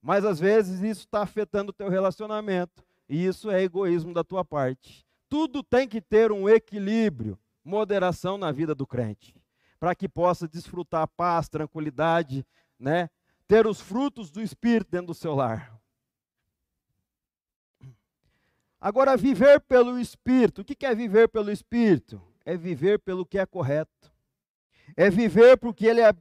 Mas 0.00 0.24
às 0.24 0.38
vezes 0.38 0.80
isso 0.80 1.00
está 1.00 1.22
afetando 1.22 1.70
o 1.70 1.72
teu 1.72 1.88
relacionamento. 1.88 2.84
E 3.08 3.26
isso 3.26 3.50
é 3.50 3.64
egoísmo 3.64 4.14
da 4.14 4.22
tua 4.22 4.44
parte. 4.44 5.04
Tudo 5.28 5.60
tem 5.60 5.88
que 5.88 6.00
ter 6.00 6.30
um 6.30 6.48
equilíbrio, 6.48 7.36
moderação 7.64 8.38
na 8.38 8.52
vida 8.52 8.76
do 8.76 8.86
crente, 8.86 9.34
para 9.80 9.92
que 9.92 10.08
possa 10.08 10.46
desfrutar 10.46 11.08
paz, 11.08 11.48
tranquilidade, 11.48 12.46
né? 12.78 13.10
ter 13.48 13.66
os 13.66 13.80
frutos 13.80 14.30
do 14.30 14.40
Espírito 14.40 14.88
dentro 14.88 15.08
do 15.08 15.14
seu 15.14 15.34
lar. 15.34 15.81
Agora, 18.82 19.16
viver 19.16 19.60
pelo 19.60 19.96
Espírito. 19.96 20.62
O 20.62 20.64
que 20.64 20.84
é 20.84 20.92
viver 20.92 21.28
pelo 21.28 21.52
Espírito? 21.52 22.20
É 22.44 22.56
viver 22.56 22.98
pelo 22.98 23.24
que 23.24 23.38
é 23.38 23.46
correto. 23.46 24.12
É 24.96 25.08
viver 25.08 25.56
porque 25.56 25.86
ele 25.86 26.00
é, 26.00 26.12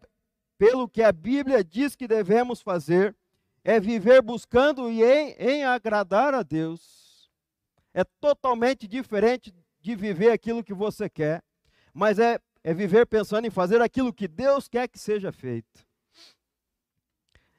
pelo 0.60 0.88
que 0.88 1.02
a 1.02 1.12
Bíblia 1.12 1.64
diz 1.64 1.96
que 1.96 2.08
devemos 2.08 2.62
fazer. 2.62 3.16
É 3.64 3.80
viver 3.80 4.22
buscando 4.22 4.92
e 4.92 5.02
em, 5.04 5.32
em 5.40 5.64
agradar 5.66 6.36
a 6.36 6.44
Deus. 6.44 7.32
É 7.96 8.04
totalmente 8.04 8.88
diferente 8.88 9.52
de 9.80 9.96
viver 9.96 10.30
aquilo 10.30 10.64
que 10.64 10.74
você 10.74 11.10
quer, 11.10 11.44
mas 11.92 12.20
é, 12.20 12.40
é 12.64 12.76
viver 12.76 13.08
pensando 13.08 13.48
em 13.48 13.50
fazer 13.50 13.82
aquilo 13.82 14.14
que 14.14 14.28
Deus 14.28 14.68
quer 14.68 14.88
que 14.88 15.00
seja 15.00 15.32
feito. 15.32 15.84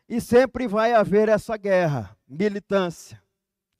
E 0.09 0.21
sempre 0.21 0.69
vai 0.69 0.93
haver 0.95 1.29
essa 1.29 1.57
guerra, 1.57 2.17
militância. 2.29 3.21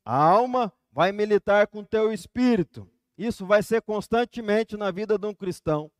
A 0.05 0.17
alma 0.17 0.73
vai 0.93 1.11
militar 1.11 1.67
com 1.67 1.81
o 1.81 1.87
teu 1.87 2.13
espírito. 2.13 2.89
Isso 3.17 3.47
vai 3.47 3.63
ser 3.63 3.83
constantemente 3.83 4.77
na 4.77 4.91
vida 4.91 5.19
de 5.19 5.27
um 5.27 5.35
cristão. 5.35 5.91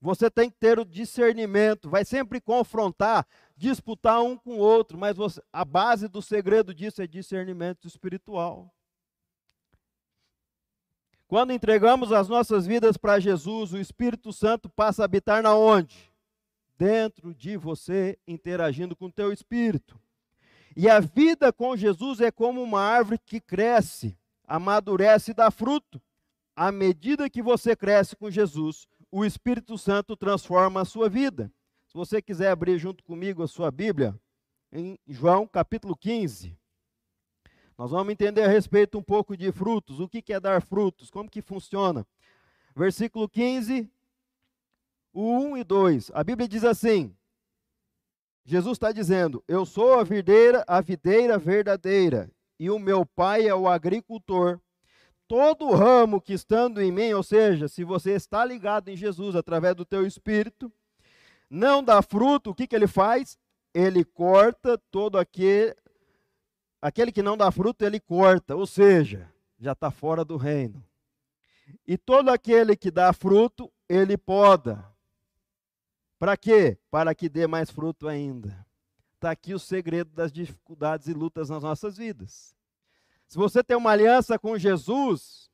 Você 0.00 0.30
tem 0.30 0.48
que 0.48 0.56
ter 0.56 0.78
o 0.78 0.84
discernimento, 0.84 1.90
vai 1.90 2.04
sempre 2.04 2.40
confrontar, 2.40 3.26
disputar 3.56 4.22
um 4.22 4.36
com 4.36 4.54
o 4.54 4.58
outro, 4.58 4.96
mas 4.96 5.16
você, 5.16 5.42
a 5.52 5.64
base 5.64 6.06
do 6.06 6.22
segredo 6.22 6.72
disso 6.72 7.02
é 7.02 7.06
discernimento 7.06 7.86
espiritual. 7.86 8.72
Quando 11.26 11.52
entregamos 11.52 12.12
as 12.12 12.28
nossas 12.28 12.64
vidas 12.64 12.96
para 12.96 13.20
Jesus, 13.20 13.72
o 13.72 13.78
Espírito 13.78 14.32
Santo 14.32 14.70
passa 14.70 15.02
a 15.02 15.04
habitar 15.04 15.42
na 15.42 15.54
onde? 15.54 16.10
Dentro 16.78 17.34
de 17.34 17.56
você, 17.56 18.16
interagindo 18.26 18.96
com 18.96 19.06
o 19.06 19.12
teu 19.12 19.32
espírito. 19.32 20.00
E 20.76 20.88
a 20.88 21.00
vida 21.00 21.52
com 21.52 21.76
Jesus 21.76 22.20
é 22.20 22.30
como 22.30 22.62
uma 22.62 22.80
árvore 22.80 23.18
que 23.18 23.40
cresce, 23.40 24.16
amadurece 24.48 25.30
e 25.30 25.34
dá 25.34 25.50
fruto. 25.50 26.00
À 26.56 26.72
medida 26.72 27.30
que 27.30 27.42
você 27.42 27.76
cresce 27.76 28.16
com 28.16 28.30
Jesus, 28.30 28.88
o 29.12 29.24
Espírito 29.24 29.78
Santo 29.78 30.16
transforma 30.16 30.80
a 30.80 30.84
sua 30.84 31.08
vida. 31.08 31.52
Se 31.86 31.94
você 31.94 32.20
quiser 32.20 32.50
abrir 32.50 32.78
junto 32.78 33.04
comigo 33.04 33.42
a 33.42 33.48
sua 33.48 33.70
Bíblia, 33.70 34.18
em 34.72 34.98
João 35.06 35.46
capítulo 35.46 35.96
15, 35.96 36.56
nós 37.76 37.92
vamos 37.92 38.12
entender 38.12 38.42
a 38.42 38.48
respeito 38.48 38.98
um 38.98 39.02
pouco 39.02 39.36
de 39.36 39.52
frutos, 39.52 40.00
o 40.00 40.08
que 40.08 40.32
é 40.32 40.40
dar 40.40 40.60
frutos, 40.60 41.10
como 41.10 41.30
que 41.30 41.40
funciona. 41.40 42.04
Versículo 42.74 43.28
15, 43.28 43.88
o 45.12 45.38
1 45.52 45.58
e 45.58 45.64
2. 45.64 46.10
A 46.12 46.24
Bíblia 46.24 46.48
diz 46.48 46.64
assim: 46.64 47.16
Jesus 48.44 48.76
está 48.76 48.90
dizendo: 48.90 49.44
Eu 49.46 49.64
sou 49.64 49.98
a 49.98 50.02
videira, 50.02 50.64
a 50.66 50.80
videira 50.80 51.38
verdadeira, 51.38 52.30
e 52.58 52.70
o 52.70 52.78
meu 52.78 53.06
pai 53.06 53.46
é 53.46 53.54
o 53.54 53.68
agricultor 53.68 54.60
todo 55.28 55.70
ramo 55.72 56.22
que 56.22 56.32
estando 56.32 56.80
em 56.80 56.90
mim, 56.90 57.12
ou 57.12 57.22
seja, 57.22 57.68
se 57.68 57.84
você 57.84 58.12
está 58.12 58.44
ligado 58.44 58.88
em 58.88 58.96
Jesus 58.96 59.36
através 59.36 59.76
do 59.76 59.84
teu 59.84 60.06
espírito, 60.06 60.72
não 61.50 61.84
dá 61.84 62.00
fruto, 62.00 62.50
o 62.50 62.54
que, 62.54 62.66
que 62.66 62.74
ele 62.74 62.86
faz? 62.88 63.38
Ele 63.74 64.04
corta 64.04 64.78
todo 64.90 65.18
aquele, 65.18 65.76
aquele 66.80 67.12
que 67.12 67.22
não 67.22 67.36
dá 67.36 67.50
fruto, 67.52 67.84
ele 67.84 68.00
corta, 68.00 68.56
ou 68.56 68.66
seja, 68.66 69.30
já 69.60 69.72
está 69.72 69.90
fora 69.90 70.24
do 70.24 70.38
reino. 70.38 70.82
E 71.86 71.98
todo 71.98 72.30
aquele 72.30 72.74
que 72.74 72.90
dá 72.90 73.12
fruto, 73.12 73.70
ele 73.86 74.16
poda. 74.16 74.90
Para 76.18 76.36
quê? 76.36 76.78
Para 76.90 77.14
que 77.14 77.28
dê 77.28 77.46
mais 77.46 77.70
fruto 77.70 78.08
ainda. 78.08 78.66
Está 79.18 79.32
aqui 79.32 79.52
o 79.52 79.58
segredo 79.58 80.12
das 80.14 80.30
dificuldades 80.30 81.08
e 81.08 81.12
lutas 81.12 81.50
nas 81.50 81.64
nossas 81.64 81.96
vidas. 81.96 82.54
Se 83.26 83.36
você 83.36 83.64
tem 83.64 83.76
uma 83.76 83.90
aliança 83.90 84.38
com 84.38 84.56
Jesus 84.56 85.50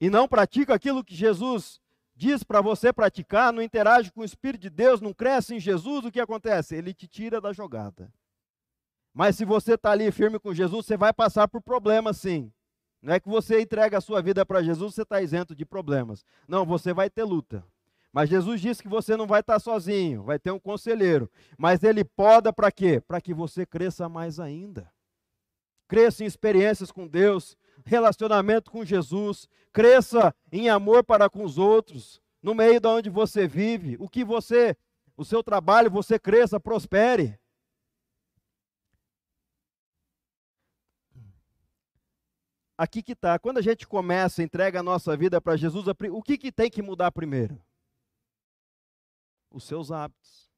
e 0.00 0.08
não 0.08 0.28
pratica 0.28 0.72
aquilo 0.72 1.02
que 1.02 1.12
Jesus 1.12 1.80
diz 2.14 2.44
para 2.44 2.60
você 2.60 2.92
praticar, 2.92 3.52
não 3.52 3.60
interage 3.60 4.12
com 4.12 4.20
o 4.20 4.24
Espírito 4.24 4.62
de 4.62 4.70
Deus, 4.70 5.00
não 5.00 5.12
cresce 5.12 5.56
em 5.56 5.58
Jesus, 5.58 6.04
o 6.04 6.12
que 6.12 6.20
acontece? 6.20 6.76
Ele 6.76 6.94
te 6.94 7.08
tira 7.08 7.40
da 7.40 7.52
jogada. 7.52 8.12
Mas 9.12 9.34
se 9.34 9.44
você 9.44 9.74
está 9.74 9.90
ali 9.90 10.12
firme 10.12 10.38
com 10.38 10.54
Jesus, 10.54 10.86
você 10.86 10.96
vai 10.96 11.12
passar 11.12 11.48
por 11.48 11.60
problemas 11.60 12.18
sim. 12.18 12.52
Não 13.02 13.12
é 13.12 13.18
que 13.18 13.28
você 13.28 13.60
entrega 13.60 13.98
a 13.98 14.00
sua 14.00 14.22
vida 14.22 14.46
para 14.46 14.62
Jesus, 14.62 14.94
você 14.94 15.02
está 15.02 15.20
isento 15.20 15.52
de 15.52 15.66
problemas. 15.66 16.24
Não, 16.46 16.64
você 16.64 16.94
vai 16.94 17.10
ter 17.10 17.24
luta. 17.24 17.66
Mas 18.14 18.30
Jesus 18.30 18.60
disse 18.60 18.82
que 18.82 18.88
você 18.88 19.16
não 19.16 19.26
vai 19.26 19.40
estar 19.40 19.58
sozinho, 19.58 20.22
vai 20.22 20.38
ter 20.38 20.52
um 20.52 20.58
conselheiro. 20.58 21.28
Mas 21.58 21.82
ele 21.82 22.04
poda 22.04 22.52
para 22.52 22.70
quê? 22.70 23.00
Para 23.00 23.20
que 23.20 23.34
você 23.34 23.66
cresça 23.66 24.08
mais 24.08 24.38
ainda 24.38 24.94
cresça 25.94 26.24
em 26.24 26.26
experiências 26.26 26.90
com 26.90 27.06
Deus, 27.06 27.56
relacionamento 27.84 28.70
com 28.70 28.84
Jesus, 28.84 29.48
cresça 29.72 30.34
em 30.50 30.68
amor 30.68 31.04
para 31.04 31.28
com 31.28 31.44
os 31.44 31.58
outros, 31.58 32.20
no 32.42 32.54
meio 32.54 32.80
de 32.80 32.88
onde 32.88 33.10
você 33.10 33.46
vive, 33.46 33.96
o 33.98 34.08
que 34.08 34.24
você, 34.24 34.76
o 35.16 35.24
seu 35.24 35.42
trabalho, 35.42 35.90
você 35.90 36.18
cresça, 36.18 36.58
prospere. 36.58 37.38
Aqui 42.76 43.02
que 43.02 43.12
está, 43.12 43.38
quando 43.38 43.58
a 43.58 43.62
gente 43.62 43.86
começa, 43.86 44.42
entrega 44.42 44.80
a 44.80 44.82
nossa 44.82 45.16
vida 45.16 45.40
para 45.40 45.56
Jesus, 45.56 45.86
o 45.86 46.22
que, 46.22 46.36
que 46.36 46.50
tem 46.50 46.68
que 46.68 46.82
mudar 46.82 47.12
primeiro? 47.12 47.60
Os 49.54 49.62
seus 49.64 49.92
hábitos. 49.92 50.50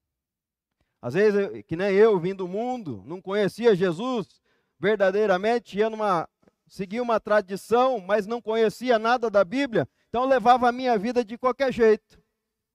Às 1.03 1.13
vezes, 1.13 1.63
que 1.67 1.77
nem 1.77 1.95
eu, 1.95 2.19
vim 2.19 2.35
do 2.35 2.49
mundo, 2.49 3.03
não 3.05 3.21
conhecia 3.21 3.77
Jesus, 3.77 4.41
verdadeiramente, 4.81 5.79
ia 5.79 5.91
numa, 5.91 6.27
seguia 6.67 7.03
uma 7.03 7.21
tradição, 7.21 8.01
mas 8.01 8.27
não 8.27 8.41
conhecia 8.41 8.99
nada 8.99 9.29
da 9.29 9.45
Bíblia, 9.45 9.87
então 10.09 10.25
levava 10.25 10.67
a 10.67 10.73
minha 10.73 10.99
vida 10.99 11.23
de 11.23 11.37
qualquer 11.37 11.71
jeito. 11.71 12.19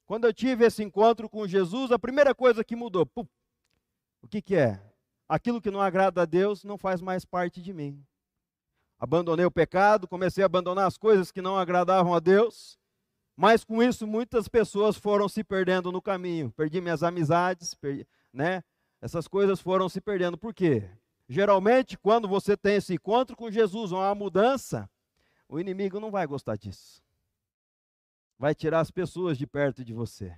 Quando 0.05 0.25
eu 0.25 0.33
tive 0.33 0.63
esse 0.63 0.83
encontro 0.83 1.27
com 1.27 1.47
Jesus, 1.47 1.91
a 1.91 1.97
primeira 1.97 2.35
coisa 2.35 2.63
que 2.63 2.75
mudou, 2.75 3.03
pum, 3.03 3.25
o 4.21 4.27
que, 4.27 4.43
que 4.43 4.55
é? 4.55 4.79
Aquilo 5.27 5.59
que 5.59 5.71
não 5.71 5.81
agrada 5.81 6.21
a 6.21 6.25
Deus 6.25 6.63
não 6.63 6.77
faz 6.77 7.01
mais 7.01 7.25
parte 7.25 7.63
de 7.63 7.73
mim. 7.73 8.05
Abandonei 8.99 9.45
o 9.45 9.51
pecado, 9.51 10.07
comecei 10.07 10.43
a 10.43 10.45
abandonar 10.45 10.85
as 10.85 10.99
coisas 10.99 11.31
que 11.31 11.41
não 11.41 11.57
agradavam 11.57 12.13
a 12.13 12.19
Deus, 12.19 12.77
mas 13.41 13.63
com 13.63 13.81
isso 13.81 14.05
muitas 14.05 14.47
pessoas 14.47 14.95
foram 14.95 15.27
se 15.27 15.43
perdendo 15.43 15.91
no 15.91 15.99
caminho. 15.99 16.51
Perdi 16.51 16.79
minhas 16.79 17.01
amizades, 17.01 17.73
perdi, 17.73 18.07
né? 18.31 18.63
Essas 19.01 19.27
coisas 19.27 19.59
foram 19.59 19.89
se 19.89 19.99
perdendo. 19.99 20.37
Por 20.37 20.53
quê? 20.53 20.87
Geralmente, 21.27 21.97
quando 21.97 22.27
você 22.27 22.55
tem 22.55 22.75
esse 22.75 22.93
encontro 22.93 23.35
com 23.35 23.49
Jesus, 23.49 23.91
uma 23.91 24.13
mudança, 24.13 24.87
o 25.49 25.59
inimigo 25.59 25.99
não 25.99 26.11
vai 26.11 26.27
gostar 26.27 26.55
disso. 26.55 27.01
Vai 28.37 28.53
tirar 28.53 28.79
as 28.79 28.91
pessoas 28.91 29.39
de 29.39 29.47
perto 29.47 29.83
de 29.83 29.91
você. 29.91 30.37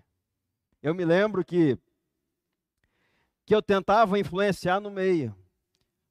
Eu 0.81 0.95
me 0.95 1.03
lembro 1.03 1.43
que 1.43 1.77
que 3.45 3.53
eu 3.53 3.61
tentava 3.61 4.17
influenciar 4.17 4.79
no 4.79 4.89
meio. 4.89 5.35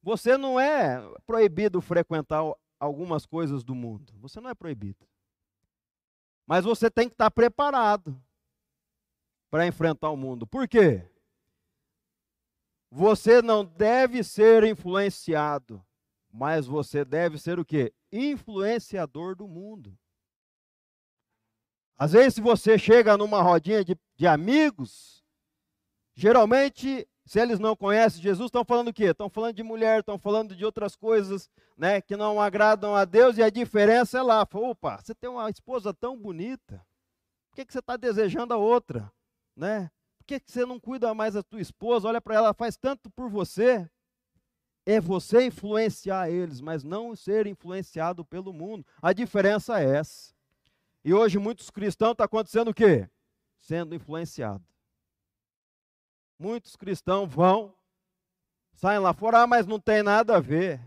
Você 0.03 0.37
não 0.37 0.59
é 0.59 1.01
proibido 1.25 1.81
frequentar 1.81 2.43
algumas 2.79 3.25
coisas 3.25 3.63
do 3.63 3.73
mundo. 3.73 4.13
Você 4.19 4.39
não 4.39 4.51
é 4.51 4.53
proibido. 4.53 5.07
Mas 6.45 6.65
você 6.65 6.89
tem 6.89 7.07
que 7.07 7.13
estar 7.13 7.31
preparado 7.31 8.21
para 9.49 9.67
enfrentar 9.67 10.09
o 10.09 10.17
mundo. 10.17 10.45
Por 10.45 10.67
quê? 10.67 11.07
Você 12.91 13.41
não 13.41 13.65
deve 13.65 14.23
ser 14.23 14.63
influenciado, 14.63 15.83
mas 16.31 16.67
você 16.67 17.03
deve 17.03 17.39
ser 17.39 17.59
o 17.59 17.65
quê? 17.65 17.93
Influenciador 18.11 19.35
do 19.35 19.47
mundo. 19.47 19.97
Às 21.97 22.11
vezes, 22.11 22.35
se 22.35 22.41
você 22.41 22.77
chega 22.77 23.17
numa 23.17 23.41
rodinha 23.41 23.83
de, 23.83 23.97
de 24.15 24.27
amigos, 24.27 25.23
geralmente, 26.13 27.07
se 27.25 27.39
eles 27.39 27.59
não 27.59 27.75
conhecem 27.75 28.21
Jesus, 28.21 28.47
estão 28.47 28.65
falando 28.65 28.89
o 28.89 28.93
quê? 28.93 29.05
Estão 29.05 29.29
falando 29.29 29.55
de 29.55 29.63
mulher, 29.63 29.99
estão 29.99 30.17
falando 30.17 30.55
de 30.55 30.65
outras 30.65 30.95
coisas 30.95 31.49
né, 31.77 32.01
que 32.01 32.17
não 32.17 32.41
agradam 32.41 32.95
a 32.95 33.05
Deus, 33.05 33.37
e 33.37 33.43
a 33.43 33.49
diferença 33.49 34.17
é 34.17 34.21
lá. 34.21 34.47
Opa, 34.51 35.01
você 35.01 35.15
tem 35.15 35.29
uma 35.29 35.49
esposa 35.49 35.93
tão 35.93 36.17
bonita, 36.17 36.85
por 37.53 37.57
que, 37.57 37.65
que 37.65 37.73
você 37.73 37.79
está 37.79 37.95
desejando 37.95 38.51
a 38.51 38.57
outra? 38.57 39.11
Né? 39.55 39.91
Por 40.17 40.25
que 40.25 40.41
você 40.43 40.65
não 40.65 40.79
cuida 40.79 41.13
mais 41.13 41.35
da 41.35 41.43
tua 41.43 41.61
esposa? 41.61 42.07
Olha 42.07 42.19
para 42.19 42.33
ela, 42.33 42.53
faz 42.53 42.75
tanto 42.75 43.11
por 43.11 43.29
você. 43.29 43.87
É 44.85 44.99
você 44.99 45.45
influenciar 45.45 46.31
eles, 46.31 46.59
mas 46.59 46.83
não 46.83 47.15
ser 47.15 47.45
influenciado 47.45 48.25
pelo 48.25 48.51
mundo. 48.51 48.83
A 48.99 49.13
diferença 49.13 49.79
é 49.79 49.97
essa. 49.97 50.33
E 51.05 51.13
hoje 51.13 51.37
muitos 51.37 51.69
cristãos 51.69 52.13
estão 52.13 52.15
tá 52.15 52.25
acontecendo 52.25 52.69
o 52.69 52.73
quê? 52.73 53.07
Sendo 53.59 53.93
influenciado. 53.93 54.65
Muitos 56.43 56.75
cristãos 56.75 57.33
vão, 57.33 57.73
saem 58.73 58.99
lá 58.99 59.13
fora, 59.13 59.43
ah, 59.43 59.47
mas 59.47 59.65
não 59.65 59.79
tem 59.79 60.03
nada 60.03 60.35
a 60.35 60.39
ver. 60.41 60.77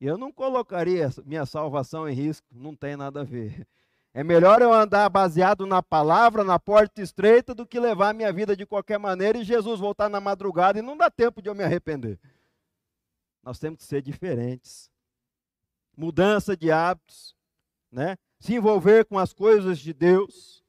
Eu 0.00 0.18
não 0.18 0.32
colocaria 0.32 1.08
minha 1.24 1.46
salvação 1.46 2.08
em 2.08 2.12
risco, 2.12 2.44
não 2.50 2.74
tem 2.74 2.96
nada 2.96 3.20
a 3.20 3.24
ver. 3.24 3.68
É 4.12 4.24
melhor 4.24 4.60
eu 4.60 4.72
andar 4.72 5.08
baseado 5.08 5.64
na 5.64 5.80
palavra, 5.80 6.42
na 6.42 6.58
porta 6.58 7.00
estreita, 7.00 7.54
do 7.54 7.64
que 7.64 7.78
levar 7.78 8.08
a 8.08 8.12
minha 8.12 8.32
vida 8.32 8.56
de 8.56 8.66
qualquer 8.66 8.98
maneira 8.98 9.38
e 9.38 9.44
Jesus 9.44 9.78
voltar 9.78 10.08
na 10.08 10.20
madrugada 10.20 10.80
e 10.80 10.82
não 10.82 10.96
dá 10.96 11.08
tempo 11.08 11.40
de 11.40 11.48
eu 11.48 11.54
me 11.54 11.62
arrepender. 11.62 12.18
Nós 13.44 13.60
temos 13.60 13.78
que 13.78 13.84
ser 13.84 14.02
diferentes. 14.02 14.90
Mudança 15.96 16.56
de 16.56 16.72
hábitos, 16.72 17.36
né? 17.92 18.16
Se 18.40 18.56
envolver 18.56 19.04
com 19.04 19.20
as 19.20 19.32
coisas 19.32 19.78
de 19.78 19.92
Deus 19.92 20.59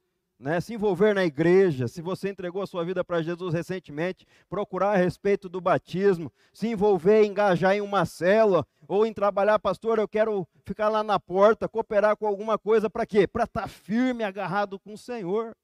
né, 0.42 0.60
se 0.60 0.74
envolver 0.74 1.14
na 1.14 1.24
igreja, 1.24 1.86
se 1.86 2.02
você 2.02 2.28
entregou 2.28 2.62
a 2.62 2.66
sua 2.66 2.84
vida 2.84 3.04
para 3.04 3.22
Jesus 3.22 3.54
recentemente, 3.54 4.26
procurar 4.50 4.90
a 4.90 4.96
respeito 4.96 5.48
do 5.48 5.60
batismo, 5.60 6.32
se 6.52 6.66
envolver, 6.66 7.24
engajar 7.24 7.76
em 7.76 7.80
uma 7.80 8.04
célula, 8.04 8.66
ou 8.88 9.06
em 9.06 9.12
trabalhar, 9.12 9.60
pastor, 9.60 10.00
eu 10.00 10.08
quero 10.08 10.46
ficar 10.64 10.88
lá 10.88 11.04
na 11.04 11.20
porta, 11.20 11.68
cooperar 11.68 12.16
com 12.16 12.26
alguma 12.26 12.58
coisa, 12.58 12.90
para 12.90 13.06
quê? 13.06 13.24
Para 13.24 13.44
estar 13.44 13.62
tá 13.62 13.68
firme, 13.68 14.24
agarrado 14.24 14.80
com 14.80 14.94
o 14.94 14.98
Senhor. 14.98 15.56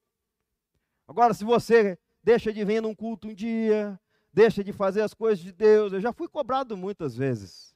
Agora, 1.09 1.35
se 1.35 1.43
você 1.43 1.99
deixa 2.23 2.53
de 2.53 2.65
vir 2.65 2.81
num 2.81 2.95
culto 2.95 3.27
um 3.27 3.35
dia, 3.35 3.99
deixa 4.33 4.63
de 4.63 4.73
fazer 4.73 5.03
as 5.03 5.13
coisas 5.13 5.41
de 5.41 5.51
Deus. 5.51 5.93
Eu 5.93 6.01
já 6.01 6.13
fui 6.13 6.29
cobrado 6.29 6.77
muitas 6.77 7.17
vezes, 7.17 7.75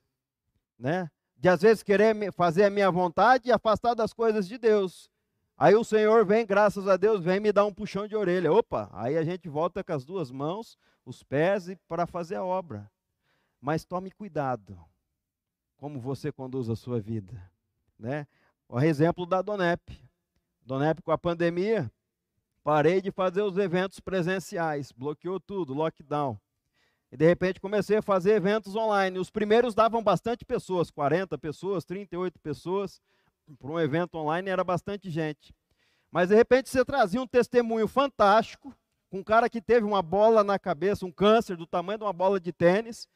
né? 0.78 1.10
De 1.36 1.48
às 1.48 1.62
vezes 1.62 1.82
querer 1.82 2.14
fazer 2.32 2.62
a 2.62 2.70
minha 2.70 2.92
vontade 2.92 3.48
e 3.48 3.52
afastar 3.52 3.94
das 3.94 4.12
coisas 4.12 4.46
de 4.46 4.56
Deus. 4.56 5.10
Aí 5.62 5.76
o 5.76 5.84
Senhor 5.84 6.26
vem, 6.26 6.44
graças 6.44 6.88
a 6.88 6.96
Deus, 6.96 7.22
vem 7.22 7.38
me 7.38 7.52
dar 7.52 7.64
um 7.64 7.72
puxão 7.72 8.08
de 8.08 8.16
orelha. 8.16 8.52
Opa, 8.52 8.90
aí 8.92 9.16
a 9.16 9.22
gente 9.22 9.48
volta 9.48 9.84
com 9.84 9.92
as 9.92 10.04
duas 10.04 10.28
mãos, 10.28 10.76
os 11.06 11.22
pés 11.22 11.68
e 11.68 11.76
para 11.86 12.04
fazer 12.04 12.34
a 12.34 12.42
obra. 12.42 12.90
Mas 13.60 13.84
tome 13.84 14.10
cuidado 14.10 14.76
como 15.76 16.00
você 16.00 16.32
conduz 16.32 16.68
a 16.68 16.74
sua 16.74 16.98
vida, 16.98 17.40
né? 17.96 18.26
O 18.68 18.80
exemplo 18.80 19.24
da 19.24 19.40
Donep. 19.40 19.80
Donep 20.62 21.00
com 21.00 21.12
a 21.12 21.16
pandemia, 21.16 21.88
parei 22.64 23.00
de 23.00 23.12
fazer 23.12 23.42
os 23.42 23.56
eventos 23.56 24.00
presenciais, 24.00 24.90
bloqueou 24.90 25.38
tudo, 25.38 25.74
lockdown. 25.74 26.36
E 27.12 27.16
de 27.16 27.24
repente 27.24 27.60
comecei 27.60 27.98
a 27.98 28.02
fazer 28.02 28.32
eventos 28.32 28.74
online. 28.74 29.16
Os 29.16 29.30
primeiros 29.30 29.76
davam 29.76 30.02
bastante 30.02 30.44
pessoas, 30.44 30.90
40 30.90 31.38
pessoas, 31.38 31.84
38 31.84 32.40
pessoas. 32.40 33.00
Para 33.58 33.70
um 33.70 33.80
evento 33.80 34.16
online 34.16 34.48
era 34.48 34.64
bastante 34.64 35.10
gente. 35.10 35.54
Mas 36.10 36.28
de 36.28 36.34
repente 36.34 36.68
você 36.68 36.84
trazia 36.84 37.20
um 37.20 37.26
testemunho 37.26 37.88
fantástico, 37.88 38.74
com 39.10 39.18
um 39.18 39.24
cara 39.24 39.48
que 39.48 39.60
teve 39.60 39.84
uma 39.86 40.02
bola 40.02 40.44
na 40.44 40.58
cabeça, 40.58 41.06
um 41.06 41.12
câncer 41.12 41.56
do 41.56 41.66
tamanho 41.66 41.98
de 41.98 42.04
uma 42.04 42.12
bola 42.12 42.40
de 42.40 42.52
tênis. 42.52 43.08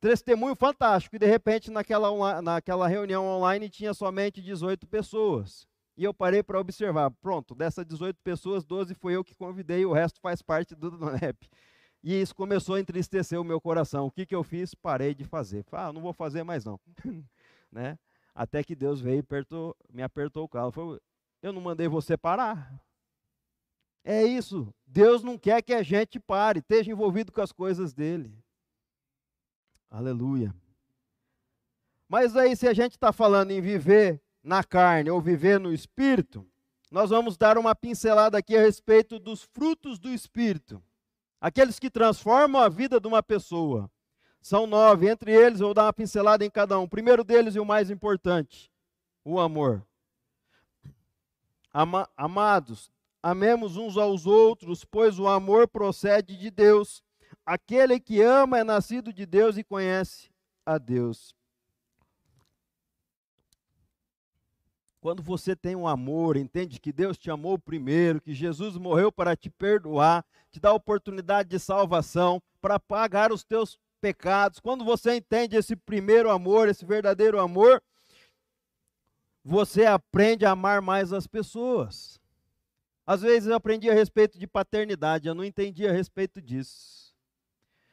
Testemunho 0.00 0.56
fantástico. 0.56 1.16
E 1.16 1.18
de 1.18 1.26
repente 1.26 1.70
naquela, 1.70 2.42
naquela 2.42 2.88
reunião 2.88 3.26
online 3.26 3.68
tinha 3.68 3.94
somente 3.94 4.42
18 4.42 4.86
pessoas. 4.86 5.66
E 5.96 6.04
eu 6.04 6.14
parei 6.14 6.42
para 6.42 6.58
observar. 6.58 7.10
Pronto, 7.10 7.54
dessas 7.54 7.84
18 7.86 8.18
pessoas, 8.22 8.64
12 8.64 8.94
foi 8.94 9.14
eu 9.14 9.22
que 9.22 9.34
convidei, 9.34 9.84
o 9.84 9.92
resto 9.92 10.20
faz 10.20 10.42
parte 10.42 10.74
do 10.74 10.90
DONEP. 10.90 11.48
E 12.02 12.20
isso 12.20 12.34
começou 12.34 12.74
a 12.74 12.80
entristecer 12.80 13.40
o 13.40 13.44
meu 13.44 13.60
coração. 13.60 14.06
O 14.06 14.10
que, 14.10 14.26
que 14.26 14.34
eu 14.34 14.42
fiz? 14.42 14.74
Parei 14.74 15.14
de 15.14 15.24
fazer. 15.24 15.64
Ah, 15.70 15.92
não 15.92 16.00
vou 16.00 16.12
fazer 16.12 16.42
mais 16.42 16.64
não. 16.64 16.80
né? 17.70 17.96
Até 18.34 18.64
que 18.64 18.74
Deus 18.74 19.00
veio 19.00 19.16
e 19.16 19.20
apertou, 19.20 19.76
me 19.90 20.02
apertou 20.02 20.44
o 20.44 20.48
carro. 20.48 20.72
Falei, 20.72 21.00
eu 21.42 21.52
não 21.52 21.60
mandei 21.60 21.88
você 21.88 22.16
parar. 22.16 22.80
É 24.04 24.22
isso. 24.24 24.72
Deus 24.86 25.22
não 25.22 25.38
quer 25.38 25.62
que 25.62 25.72
a 25.72 25.82
gente 25.82 26.18
pare, 26.18 26.60
esteja 26.60 26.90
envolvido 26.90 27.30
com 27.30 27.40
as 27.40 27.52
coisas 27.52 27.92
dele. 27.92 28.36
Aleluia. 29.90 30.54
Mas 32.08 32.36
aí, 32.36 32.56
se 32.56 32.66
a 32.66 32.72
gente 32.72 32.92
está 32.92 33.12
falando 33.12 33.50
em 33.50 33.60
viver 33.60 34.20
na 34.42 34.64
carne 34.64 35.10
ou 35.10 35.20
viver 35.20 35.60
no 35.60 35.72
espírito, 35.72 36.46
nós 36.90 37.10
vamos 37.10 37.36
dar 37.36 37.56
uma 37.56 37.74
pincelada 37.74 38.36
aqui 38.36 38.56
a 38.56 38.60
respeito 38.60 39.18
dos 39.18 39.42
frutos 39.42 39.98
do 39.98 40.10
espírito. 40.10 40.82
Aqueles 41.40 41.78
que 41.78 41.90
transformam 41.90 42.60
a 42.60 42.68
vida 42.68 43.00
de 43.00 43.08
uma 43.08 43.22
pessoa. 43.22 43.90
São 44.42 44.66
nove, 44.66 45.08
entre 45.08 45.30
eles 45.30 45.60
vou 45.60 45.72
dar 45.72 45.84
uma 45.84 45.92
pincelada 45.92 46.44
em 46.44 46.50
cada 46.50 46.76
um. 46.76 46.82
O 46.82 46.88
primeiro 46.88 47.22
deles 47.22 47.54
e 47.54 47.60
o 47.60 47.64
mais 47.64 47.90
importante, 47.90 48.72
o 49.24 49.38
amor. 49.38 49.86
Ama 51.72 52.10
amados, 52.16 52.90
amemos 53.22 53.76
uns 53.76 53.96
aos 53.96 54.26
outros, 54.26 54.84
pois 54.84 55.16
o 55.20 55.28
amor 55.28 55.68
procede 55.68 56.36
de 56.36 56.50
Deus. 56.50 57.04
Aquele 57.46 58.00
que 58.00 58.20
ama 58.20 58.58
é 58.58 58.64
nascido 58.64 59.12
de 59.12 59.24
Deus 59.24 59.56
e 59.56 59.62
conhece 59.62 60.28
a 60.66 60.76
Deus. 60.76 61.36
Quando 65.00 65.22
você 65.22 65.54
tem 65.54 65.76
um 65.76 65.86
amor, 65.86 66.36
entende 66.36 66.80
que 66.80 66.92
Deus 66.92 67.16
te 67.16 67.30
amou 67.30 67.58
primeiro, 67.58 68.20
que 68.20 68.34
Jesus 68.34 68.76
morreu 68.76 69.12
para 69.12 69.36
te 69.36 69.48
perdoar, 69.48 70.24
te 70.50 70.58
dar 70.58 70.72
oportunidade 70.72 71.48
de 71.48 71.60
salvação, 71.60 72.42
para 72.60 72.78
pagar 72.78 73.32
os 73.32 73.44
teus 73.44 73.78
pecados. 74.02 74.58
Quando 74.58 74.84
você 74.84 75.14
entende 75.14 75.56
esse 75.56 75.76
primeiro 75.76 76.28
amor, 76.28 76.68
esse 76.68 76.84
verdadeiro 76.84 77.38
amor, 77.38 77.80
você 79.44 79.86
aprende 79.86 80.44
a 80.44 80.50
amar 80.50 80.82
mais 80.82 81.12
as 81.12 81.28
pessoas. 81.28 82.20
Às 83.06 83.22
vezes 83.22 83.48
eu 83.48 83.54
aprendi 83.54 83.88
a 83.88 83.94
respeito 83.94 84.38
de 84.38 84.46
paternidade, 84.46 85.28
eu 85.28 85.34
não 85.34 85.44
entendi 85.44 85.86
a 85.86 85.92
respeito 85.92 86.42
disso. 86.42 87.14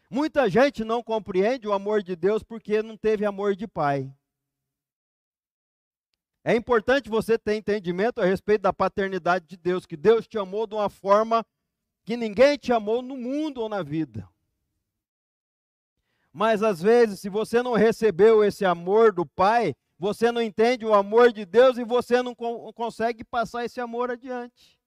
Muita 0.10 0.50
gente 0.50 0.84
não 0.84 1.04
compreende 1.04 1.68
o 1.68 1.74
amor 1.74 2.02
de 2.02 2.16
Deus 2.16 2.42
porque 2.42 2.82
não 2.82 2.98
teve 2.98 3.24
amor 3.24 3.56
de 3.56 3.68
pai. 3.68 4.12
É 6.44 6.56
importante 6.56 7.10
você 7.10 7.38
ter 7.38 7.56
entendimento 7.56 8.20
a 8.20 8.26
respeito 8.26 8.62
da 8.62 8.74
paternidade 8.74 9.46
de 9.46 9.58
Deus, 9.58 9.86
que 9.86 9.96
Deus 9.96 10.28
te 10.28 10.40
amou 10.40 10.66
de 10.66 10.74
uma 10.74 10.90
forma 10.90 11.46
que 12.04 12.18
ninguém 12.18 12.58
te 12.58 12.74
amou 12.74 13.04
no 13.04 13.16
mundo 13.16 13.62
ou 13.62 13.70
na 13.70 13.84
vida. 13.84 14.28
Mas 16.32 16.62
às 16.62 16.82
vezes, 16.82 17.20
se 17.20 17.30
você 17.30 17.64
não 17.64 17.74
recebeu 17.74 18.44
esse 18.44 18.64
amor 18.64 19.12
do 19.12 19.26
Pai, 19.26 19.76
você 19.98 20.32
não 20.32 20.42
entende 20.42 20.86
o 20.86 20.94
amor 20.94 21.34
de 21.34 21.46
Deus 21.46 21.78
e 21.78 21.84
você 21.84 22.22
não 22.22 22.36
consegue 22.36 23.24
passar 23.24 23.66
esse 23.66 23.82
amor 23.82 24.12
adiante. 24.12 24.80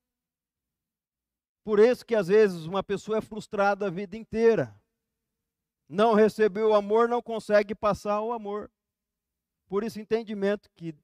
Por 1.65 1.79
isso 1.79 2.05
que 2.05 2.15
às 2.15 2.29
vezes 2.29 2.65
uma 2.65 2.83
pessoa 2.83 3.19
é 3.19 3.21
frustrada 3.21 3.87
a 3.87 3.91
vida 3.91 4.17
inteira. 4.17 4.75
Não 5.89 6.15
recebeu 6.15 6.71
o 6.71 6.75
amor, 6.75 7.09
não 7.09 7.21
consegue 7.21 7.75
passar 7.75 8.21
o 8.21 8.33
amor. 8.33 8.71
Por 9.69 9.85
isso, 9.85 10.01
entendimento 10.01 10.71
que 10.75 10.95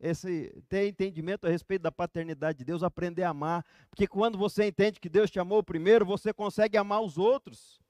esse 0.00 0.52
ter 0.68 0.88
entendimento 0.88 1.46
a 1.46 1.50
respeito 1.50 1.82
da 1.82 1.92
paternidade 1.92 2.58
de 2.58 2.64
Deus, 2.64 2.82
aprender 2.82 3.22
a 3.22 3.30
amar, 3.30 3.64
porque 3.88 4.08
quando 4.08 4.36
você 4.36 4.66
entende 4.66 4.98
que 4.98 5.08
Deus 5.08 5.30
te 5.30 5.38
amou 5.38 5.62
primeiro, 5.62 6.04
você 6.04 6.32
consegue 6.32 6.76
amar 6.76 7.00
os 7.00 7.16
outros 7.16 7.81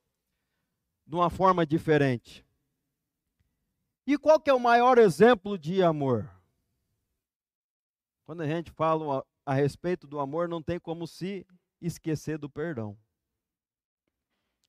de 1.12 1.16
uma 1.16 1.28
forma 1.28 1.66
diferente. 1.66 2.42
E 4.06 4.16
qual 4.16 4.40
que 4.40 4.48
é 4.48 4.54
o 4.54 4.58
maior 4.58 4.96
exemplo 4.96 5.58
de 5.58 5.82
amor? 5.82 6.26
Quando 8.24 8.40
a 8.40 8.46
gente 8.46 8.70
fala 8.70 9.22
a, 9.44 9.52
respeito 9.52 10.06
do 10.06 10.18
amor, 10.18 10.48
não 10.48 10.62
tem 10.62 10.80
como 10.80 11.06
se 11.06 11.46
esquecer 11.82 12.38
do 12.38 12.48
perdão. 12.48 12.96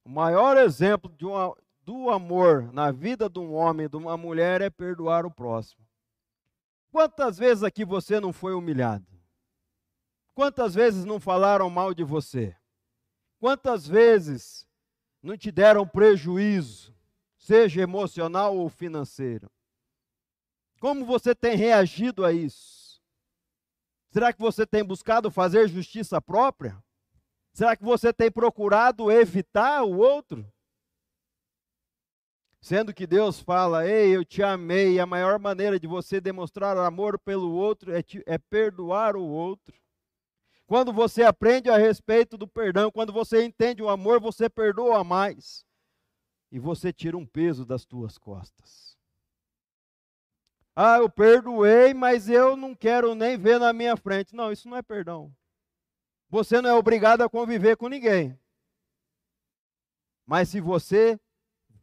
O 0.03 0.09
maior 0.09 0.57
exemplo 0.57 1.09
uma, 1.21 1.55
do 1.81 2.09
amor 2.09 2.73
na 2.73 2.91
vida 2.91 3.29
de 3.29 3.39
um 3.39 3.53
homem, 3.53 3.87
de 3.87 3.95
uma 3.95 4.17
mulher, 4.17 4.59
é 4.59 4.69
perdoar 4.69 5.25
o 5.25 5.31
próximo. 5.31 5.87
Quantas 6.91 7.37
vezes 7.37 7.63
aqui 7.63 7.85
você 7.85 8.19
não 8.19 8.33
foi 8.33 8.53
humilhado? 8.53 9.07
Quantas 10.35 10.75
vezes 10.75 11.05
não 11.05 11.21
falaram 11.21 11.69
mal 11.69 11.93
de 11.93 12.03
você? 12.03 12.53
Quantas 13.39 13.87
vezes 13.87 14.67
não 15.23 15.37
te 15.37 15.51
deram 15.51 15.87
prejuízo, 15.87 16.93
seja 17.37 17.81
emocional 17.81 18.57
ou 18.57 18.69
financeiro? 18.69 19.49
Como 20.79 21.05
você 21.05 21.33
tem 21.33 21.55
reagido 21.55 22.25
a 22.25 22.33
isso? 22.33 23.01
Será 24.11 24.33
que 24.33 24.39
você 24.39 24.65
tem 24.67 24.83
buscado 24.83 25.31
fazer 25.31 25.67
justiça 25.69 26.21
própria? 26.21 26.77
Será 27.53 27.75
que 27.75 27.83
você 27.83 28.11
tem 28.11 28.29
procurado 28.29 29.09
evitar 29.09 29.83
o 29.83 29.97
outro? 29.97 30.45
Sendo 32.59 32.93
que 32.93 33.07
Deus 33.07 33.39
fala, 33.39 33.87
ei, 33.87 34.15
eu 34.15 34.23
te 34.23 34.43
amei, 34.43 34.93
e 34.93 34.99
a 34.99 35.05
maior 35.05 35.39
maneira 35.39 35.79
de 35.79 35.87
você 35.87 36.21
demonstrar 36.21 36.77
amor 36.77 37.19
pelo 37.19 37.51
outro 37.51 37.93
é, 37.93 38.01
te, 38.01 38.23
é 38.25 38.37
perdoar 38.37 39.15
o 39.15 39.23
outro. 39.23 39.75
Quando 40.73 40.91
você 40.91 41.21
aprende 41.21 41.69
a 41.69 41.77
respeito 41.77 42.35
do 42.35 42.47
perdão, 42.47 42.89
quando 42.89 43.13
você 43.13 43.45
entende 43.45 43.83
o 43.83 43.89
amor, 43.89 44.19
você 44.19 44.49
perdoa 44.49 45.03
mais. 45.03 45.63
E 46.51 46.57
você 46.57 46.91
tira 46.91 47.15
um 47.15 47.27
peso 47.27 47.63
das 47.63 47.85
tuas 47.85 48.17
costas. 48.17 48.97
Ah, 50.75 50.97
eu 50.97 51.07
perdoei, 51.07 51.93
mas 51.93 52.27
eu 52.27 52.57
não 52.57 52.73
quero 52.73 53.13
nem 53.13 53.37
ver 53.37 53.59
na 53.59 53.71
minha 53.71 53.95
frente. 53.95 54.35
Não, 54.35 54.51
isso 54.51 54.67
não 54.67 54.75
é 54.75 54.81
perdão. 54.81 55.31
Você 56.27 56.59
não 56.59 56.71
é 56.71 56.73
obrigado 56.73 57.21
a 57.21 57.29
conviver 57.29 57.77
com 57.77 57.87
ninguém. 57.87 58.35
Mas 60.25 60.49
se 60.49 60.59
você 60.59 61.19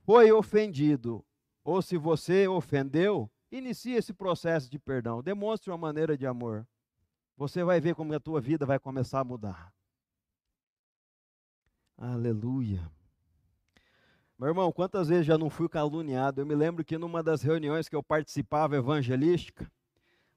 foi 0.04 0.32
ofendido, 0.32 1.24
ou 1.62 1.80
se 1.80 1.96
você 1.96 2.48
ofendeu, 2.48 3.30
inicie 3.52 3.94
esse 3.94 4.12
processo 4.12 4.68
de 4.68 4.80
perdão. 4.80 5.22
Demonstre 5.22 5.70
uma 5.70 5.78
maneira 5.78 6.18
de 6.18 6.26
amor. 6.26 6.66
Você 7.40 7.64
vai 7.64 7.80
ver 7.80 7.94
como 7.94 8.14
a 8.14 8.20
tua 8.20 8.38
vida 8.38 8.66
vai 8.66 8.78
começar 8.78 9.20
a 9.20 9.24
mudar. 9.24 9.72
Aleluia. 11.96 12.86
Meu 14.38 14.48
irmão, 14.48 14.70
quantas 14.70 15.08
vezes 15.08 15.24
já 15.24 15.38
não 15.38 15.48
fui 15.48 15.66
caluniado? 15.66 16.42
Eu 16.42 16.44
me 16.44 16.54
lembro 16.54 16.84
que 16.84 16.98
numa 16.98 17.22
das 17.22 17.40
reuniões 17.40 17.88
que 17.88 17.96
eu 17.96 18.02
participava 18.02 18.76
evangelística, 18.76 19.72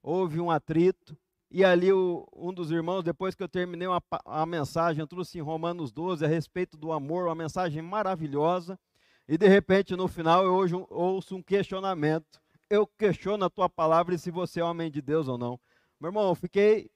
houve 0.01 0.39
um 0.39 0.49
atrito, 0.49 1.17
e 1.51 1.65
ali 1.65 1.91
o, 1.91 2.25
um 2.31 2.53
dos 2.53 2.71
irmãos, 2.71 3.03
depois 3.03 3.35
que 3.35 3.43
eu 3.43 3.49
terminei 3.49 3.85
uma, 3.85 4.01
a 4.25 4.45
mensagem, 4.45 5.05
trouxe 5.05 5.37
em 5.37 5.41
Romanos 5.41 5.91
12 5.91 6.23
a 6.23 6.27
respeito 6.29 6.77
do 6.77 6.93
amor, 6.93 7.25
uma 7.25 7.35
mensagem 7.35 7.81
maravilhosa. 7.81 8.79
E 9.27 9.37
de 9.37 9.49
repente, 9.49 9.93
no 9.93 10.07
final, 10.07 10.45
eu 10.45 10.53
hoje 10.53 10.73
ouço 10.89 11.35
um 11.35 11.43
questionamento. 11.43 12.41
Eu 12.69 12.87
questiono 12.87 13.43
a 13.43 13.49
tua 13.49 13.67
palavra 13.69 14.15
e 14.15 14.17
se 14.17 14.31
você 14.31 14.61
é 14.61 14.63
homem 14.63 14.89
de 14.89 15.01
Deus 15.01 15.27
ou 15.27 15.37
não. 15.37 15.59
Meu 15.99 16.09
irmão, 16.09 16.27
eu 16.27 16.35
fiquei 16.35 16.92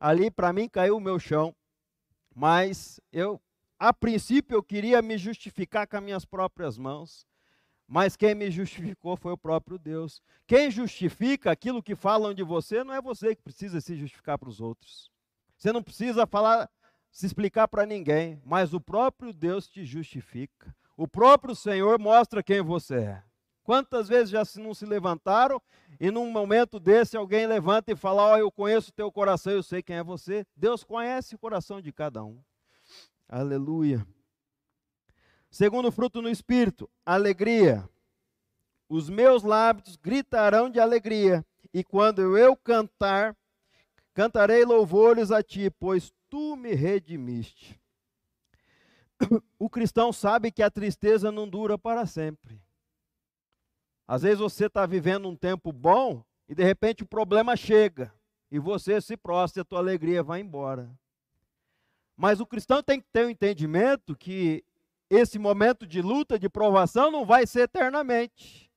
ali, 0.00 0.30
para 0.30 0.52
mim 0.52 0.68
caiu 0.68 0.96
o 0.96 1.00
meu 1.00 1.18
chão, 1.18 1.54
mas 2.34 2.98
eu 3.12 3.40
a 3.78 3.94
princípio 3.94 4.56
eu 4.56 4.62
queria 4.62 5.00
me 5.00 5.16
justificar 5.16 5.86
com 5.86 5.96
as 5.96 6.02
minhas 6.02 6.24
próprias 6.26 6.76
mãos, 6.76 7.26
mas 7.88 8.14
quem 8.14 8.34
me 8.34 8.50
justificou 8.50 9.16
foi 9.16 9.32
o 9.32 9.38
próprio 9.38 9.78
Deus. 9.78 10.22
Quem 10.46 10.70
justifica 10.70 11.50
aquilo 11.50 11.82
que 11.82 11.94
falam 11.94 12.34
de 12.34 12.42
você 12.42 12.84
não 12.84 12.92
é 12.92 13.00
você 13.00 13.34
que 13.34 13.42
precisa 13.42 13.80
se 13.80 13.96
justificar 13.96 14.38
para 14.38 14.50
os 14.50 14.60
outros. 14.60 15.10
Você 15.56 15.72
não 15.72 15.82
precisa 15.82 16.26
falar, 16.26 16.68
se 17.10 17.24
explicar 17.24 17.68
para 17.68 17.86
ninguém, 17.86 18.38
mas 18.44 18.74
o 18.74 18.80
próprio 18.80 19.32
Deus 19.32 19.66
te 19.66 19.82
justifica. 19.86 20.76
O 20.94 21.08
próprio 21.08 21.54
Senhor 21.54 21.98
mostra 21.98 22.42
quem 22.42 22.60
você 22.60 22.96
é. 22.96 23.22
Quantas 23.62 24.08
vezes 24.08 24.28
já 24.28 24.42
não 24.56 24.74
se 24.74 24.84
levantaram 24.84 25.60
e 26.00 26.10
num 26.10 26.30
momento 26.30 26.80
desse 26.80 27.14
alguém 27.14 27.46
levanta 27.46 27.92
e 27.92 27.96
fala: 27.96 28.22
Ó, 28.22 28.32
oh, 28.32 28.38
eu 28.38 28.50
conheço 28.50 28.88
o 28.88 28.94
teu 28.94 29.12
coração, 29.12 29.52
eu 29.52 29.62
sei 29.62 29.82
quem 29.82 29.96
é 29.96 30.02
você. 30.02 30.46
Deus 30.56 30.82
conhece 30.82 31.34
o 31.34 31.38
coração 31.38 31.78
de 31.78 31.92
cada 31.92 32.24
um. 32.24 32.42
Aleluia. 33.28 34.04
Segundo 35.50 35.92
fruto 35.92 36.22
no 36.22 36.30
espírito, 36.30 36.88
alegria. 37.04 37.86
Os 38.88 39.10
meus 39.10 39.42
lábios 39.42 39.96
gritarão 39.96 40.70
de 40.70 40.80
alegria, 40.80 41.44
e 41.72 41.84
quando 41.84 42.36
eu 42.36 42.56
cantar, 42.56 43.36
cantarei 44.14 44.64
louvores 44.64 45.30
a 45.30 45.42
ti, 45.42 45.70
pois 45.70 46.12
tu 46.28 46.56
me 46.56 46.72
redimiste. 46.72 47.78
O 49.58 49.68
cristão 49.68 50.14
sabe 50.14 50.50
que 50.50 50.62
a 50.62 50.70
tristeza 50.70 51.30
não 51.30 51.46
dura 51.46 51.76
para 51.76 52.06
sempre. 52.06 52.58
Às 54.10 54.22
vezes 54.22 54.40
você 54.40 54.66
está 54.66 54.84
vivendo 54.86 55.28
um 55.28 55.36
tempo 55.36 55.72
bom 55.72 56.24
e 56.48 56.52
de 56.52 56.64
repente 56.64 57.04
o 57.04 57.06
problema 57.06 57.54
chega 57.54 58.12
e 58.50 58.58
você 58.58 59.00
se 59.00 59.16
prostra 59.16 59.60
e 59.60 59.62
a 59.62 59.64
tua 59.64 59.78
alegria 59.78 60.20
vai 60.20 60.40
embora. 60.40 60.90
Mas 62.16 62.40
o 62.40 62.44
cristão 62.44 62.82
tem 62.82 63.00
que 63.00 63.06
ter 63.12 63.22
o 63.22 63.28
um 63.28 63.30
entendimento 63.30 64.16
que 64.16 64.64
esse 65.08 65.38
momento 65.38 65.86
de 65.86 66.02
luta, 66.02 66.40
de 66.40 66.48
provação, 66.48 67.12
não 67.12 67.24
vai 67.24 67.46
ser 67.46 67.60
eternamente. 67.60 68.68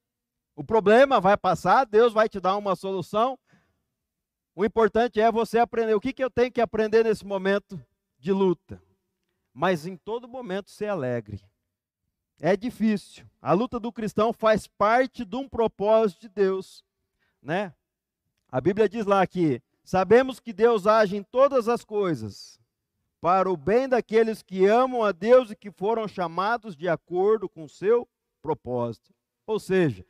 O 0.56 0.64
problema 0.64 1.20
vai 1.20 1.36
passar, 1.36 1.84
Deus 1.84 2.14
vai 2.14 2.30
te 2.30 2.40
dar 2.40 2.56
uma 2.56 2.76
solução. 2.76 3.36
O 4.56 4.64
importante 4.64 5.20
é 5.20 5.32
você 5.32 5.58
aprender. 5.58 5.96
O 5.96 6.00
que, 6.00 6.14
que 6.14 6.24
eu 6.24 6.30
tenho 6.30 6.52
que 6.52 6.62
aprender 6.62 7.04
nesse 7.06 7.26
momento 7.26 7.84
de 8.20 8.32
luta? 8.32 8.80
Mas 9.52 9.88
em 9.88 9.98
todo 9.98 10.28
momento 10.28 10.70
ser 10.70 10.90
alegre. 10.90 11.44
É 12.40 12.56
difícil. 12.56 13.26
A 13.42 13.54
luta 13.54 13.80
do 13.80 13.92
cristão 13.92 14.34
faz 14.34 14.68
parte 14.68 15.24
de 15.24 15.36
um 15.36 15.48
propósito 15.48 16.22
de 16.22 16.30
Deus, 16.30 16.84
né? 17.42 17.74
A 18.52 18.62
Bíblia 18.62 18.88
diz 18.88 19.06
lá 19.06 19.26
que 19.26 19.62
sabemos 19.84 20.40
que 20.40 20.54
Deus 20.54 20.86
age 20.86 21.16
em 21.16 21.24
todas 21.24 21.68
as 21.68 21.84
coisas 21.84 22.60
para 23.20 23.50
o 23.50 23.56
bem 23.56 23.88
daqueles 23.88 24.42
que 24.42 24.66
amam 24.66 25.02
a 25.02 25.12
Deus 25.12 25.50
e 25.50 25.56
que 25.56 25.72
foram 25.72 26.08
chamados 26.08 26.76
de 26.76 26.90
acordo 26.90 27.48
com 27.48 27.64
o 27.64 27.70
seu 27.70 28.08
propósito. 28.42 29.14
Ou 29.48 29.60
seja, 29.60 30.06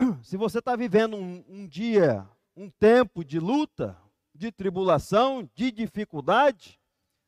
se 0.22 0.36
você 0.36 0.58
está 0.58 0.74
vivendo 0.74 1.16
um, 1.16 1.44
um, 1.48 1.66
dia, 1.66 2.28
um 2.56 2.68
tempo 2.68 3.24
de 3.24 3.38
luta, 3.38 3.96
de 4.34 4.50
tribulação, 4.52 5.48
de 5.54 5.70
dificuldade, 5.70 6.78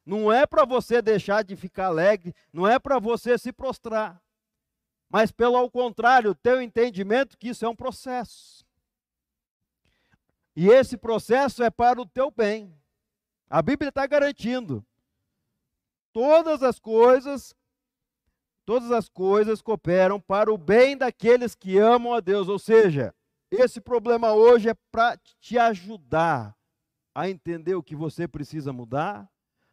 não 0.04 0.32
é 0.32 0.46
para 0.46 0.64
você 0.64 1.00
deixar 1.00 1.44
de 1.44 1.54
ficar 1.54 1.86
alegre, 1.86 2.34
não 2.52 2.66
é 2.66 2.78
para 2.78 2.98
você 2.98 3.38
se 3.38 3.52
prostrar, 3.52 4.20
mas 5.10 5.32
pelo 5.32 5.70
contrário, 5.70 6.34
ter 6.34 6.56
o 6.56 6.62
entendimento 6.62 7.38
que 7.38 7.48
isso 7.48 7.64
é 7.64 7.68
um 7.68 7.76
processo. 7.76 8.64
E 10.54 10.68
esse 10.68 10.96
processo 10.96 11.62
é 11.62 11.70
para 11.70 12.00
o 12.00 12.06
teu 12.06 12.30
bem. 12.30 12.74
A 13.48 13.62
Bíblia 13.62 13.88
está 13.88 14.06
garantindo 14.06 14.84
todas 16.12 16.62
as 16.62 16.78
coisas, 16.78 17.54
todas 18.66 18.90
as 18.90 19.08
coisas 19.08 19.62
cooperam 19.62 20.20
para 20.20 20.52
o 20.52 20.58
bem 20.58 20.96
daqueles 20.96 21.54
que 21.54 21.78
amam 21.78 22.12
a 22.12 22.20
Deus. 22.20 22.48
Ou 22.48 22.58
seja, 22.58 23.14
esse 23.50 23.80
problema 23.80 24.32
hoje 24.32 24.68
é 24.68 24.74
para 24.90 25.16
te 25.40 25.56
ajudar 25.56 26.54
a 27.14 27.30
entender 27.30 27.74
o 27.74 27.82
que 27.82 27.96
você 27.96 28.28
precisa 28.28 28.72
mudar. 28.72 29.30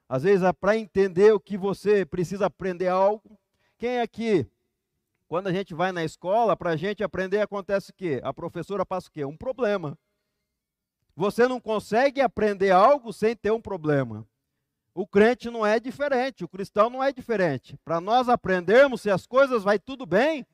Às 0.07 0.23
vezes 0.23 0.43
é 0.43 0.53
para 0.53 0.77
entender 0.77 1.33
o 1.33 1.39
que 1.39 1.57
você 1.57 2.05
precisa 2.05 2.45
aprender 2.45 2.87
algo. 2.87 3.37
Quem 3.77 3.99
aqui, 3.99 4.47
quando 5.27 5.47
a 5.47 5.53
gente 5.53 5.73
vai 5.73 5.91
na 5.91 6.03
escola, 6.03 6.55
para 6.55 6.71
a 6.71 6.75
gente 6.75 7.03
aprender, 7.03 7.41
acontece 7.41 7.91
o 7.91 7.93
quê? 7.93 8.21
A 8.23 8.33
professora 8.33 8.85
passa 8.85 9.07
o 9.07 9.11
quê? 9.11 9.25
Um 9.25 9.37
problema. 9.37 9.97
Você 11.15 11.47
não 11.47 11.59
consegue 11.59 12.21
aprender 12.21 12.71
algo 12.71 13.11
sem 13.13 13.35
ter 13.35 13.51
um 13.51 13.61
problema. 13.61 14.27
O 14.93 15.05
crente 15.05 15.49
não 15.49 15.65
é 15.65 15.79
diferente, 15.79 16.43
o 16.43 16.47
cristão 16.47 16.89
não 16.89 17.03
é 17.03 17.11
diferente. 17.11 17.77
Para 17.83 17.99
nós 17.99 18.29
aprendermos 18.29 19.01
se 19.01 19.09
as 19.09 19.25
coisas 19.25 19.63
vai 19.63 19.79
tudo 19.79 20.05
bem, 20.05 20.45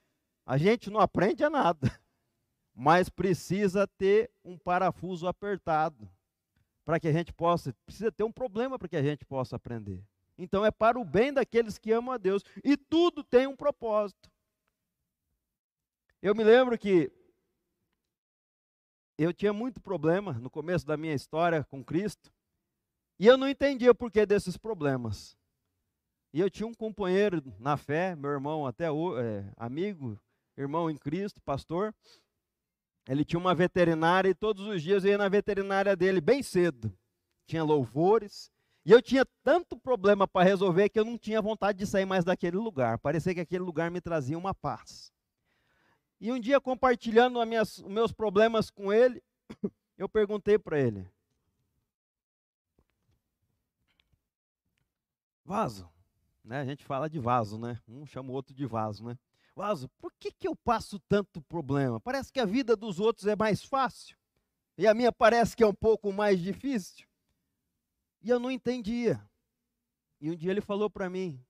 a 0.46 0.58
gente 0.58 0.90
não 0.90 1.00
aprende 1.00 1.44
a 1.44 1.50
nada. 1.50 1.92
Mas 2.74 3.10
precisa 3.10 3.86
ter 3.86 4.32
um 4.44 4.58
parafuso 4.58 5.28
apertado 5.28 6.10
para 6.86 7.00
que 7.00 7.08
a 7.08 7.12
gente 7.12 7.32
possa, 7.34 7.74
precisa 7.86 8.12
ter 8.12 8.24
um 8.24 8.32
problema 8.32 8.80
para 8.80 8.88
que 8.88 8.96
a 8.96 9.04
gente 9.04 9.26
possa 9.26 9.56
aprender. 9.56 10.04
Então 10.38 10.66
é 10.66 10.72
para 10.72 11.00
o 11.00 11.06
bem 11.06 11.32
daqueles 11.32 11.78
que 11.78 11.92
amam 11.92 12.14
a 12.14 12.18
Deus 12.18 12.44
e 12.64 12.76
tudo 12.76 13.24
tem 13.24 13.46
um 13.46 13.56
propósito. 13.56 14.32
Eu 16.22 16.36
me 16.36 16.44
lembro 16.44 16.78
que 16.78 17.12
eu 19.18 19.34
tinha 19.34 19.52
muito 19.52 19.82
problema 19.82 20.34
no 20.34 20.52
começo 20.52 20.86
da 20.86 20.96
minha 20.96 21.16
história 21.16 21.64
com 21.64 21.84
Cristo. 21.84 22.32
E 23.20 23.26
eu 23.26 23.38
não 23.38 23.50
entendia 23.50 23.92
o 23.92 23.96
porquê 23.96 24.26
desses 24.26 24.56
problemas. 24.56 25.36
E 26.32 26.40
eu 26.40 26.50
tinha 26.50 26.68
um 26.68 26.74
companheiro 26.74 27.42
na 27.60 27.76
fé, 27.76 28.16
meu 28.16 28.30
irmão 28.32 28.66
até 28.68 28.86
é, 28.86 29.52
amigo, 29.58 30.20
irmão 30.56 30.90
em 30.90 30.96
Cristo, 30.96 31.42
pastor. 31.42 31.94
Ele 33.10 33.26
tinha 33.26 33.40
uma 33.40 33.56
veterinária 33.56 34.30
e 34.30 34.36
todos 34.36 34.66
os 34.68 34.82
dias 34.82 35.04
eu 35.04 35.12
ia 35.12 35.18
na 35.18 35.28
veterinária 35.28 35.96
dele 35.96 36.22
bem 36.22 36.44
cedo. 36.44 36.96
Tinha 37.48 37.64
louvores. 37.64 38.52
E 38.86 38.92
eu 38.92 39.02
tinha 39.02 39.26
tanto 39.44 39.76
problema 39.76 40.28
para 40.28 40.46
resolver 40.46 40.90
que 40.90 41.00
eu 41.00 41.06
não 41.06 41.18
tinha 41.18 41.42
vontade 41.42 41.80
de 41.80 41.88
sair 41.88 42.06
mais 42.06 42.24
daquele 42.24 42.58
lugar. 42.58 43.00
Parecia 43.00 43.34
que 43.34 43.40
aquele 43.40 43.64
lugar 43.64 43.90
me 43.90 44.00
trazia 44.00 44.38
uma 44.38 44.54
paz. 44.54 45.11
E 46.22 46.32
um 46.32 46.40
dia, 46.40 46.62
compartilhando 46.62 47.44
minhas, 47.48 47.80
os 47.80 47.88
meus 47.88 48.12
problemas 48.12 48.70
com 48.70 48.94
ele, 48.94 49.24
eu 49.98 50.08
perguntei 50.08 50.60
para 50.60 50.80
ele: 50.80 51.10
Vaso, 55.44 55.90
né? 56.46 56.62
A 56.62 56.66
gente 56.66 56.86
fala 56.86 57.10
de 57.10 57.18
vaso, 57.18 57.58
né? 57.58 57.82
Um 57.88 58.06
chama 58.06 58.30
o 58.30 58.34
outro 58.34 58.54
de 58.54 58.68
vaso, 58.68 59.04
né? 59.04 59.18
Vaso, 59.56 59.90
por 59.98 60.14
que, 60.20 60.32
que 60.32 60.48
eu 60.48 60.56
passo 60.56 61.00
tanto 61.10 61.42
problema? 61.42 62.00
Parece 62.00 62.32
que 62.32 62.40
a 62.40 62.46
vida 62.46 62.76
dos 62.76 63.00
outros 63.00 63.26
é 63.26 63.36
mais 63.36 63.64
fácil 63.66 64.16
e 64.78 64.88
a 64.88 64.94
minha 64.94 65.12
parece 65.12 65.56
que 65.56 65.64
é 65.64 65.68
um 65.68 65.74
pouco 65.74 66.14
mais 66.14 66.40
difícil. 66.40 67.06
E 68.22 68.30
eu 68.30 68.40
não 68.40 68.52
entendia. 68.52 69.28
E 70.20 70.30
um 70.30 70.36
dia 70.36 70.52
ele 70.52 70.62
falou 70.62 70.90
para 70.90 71.10
mim, 71.10 71.44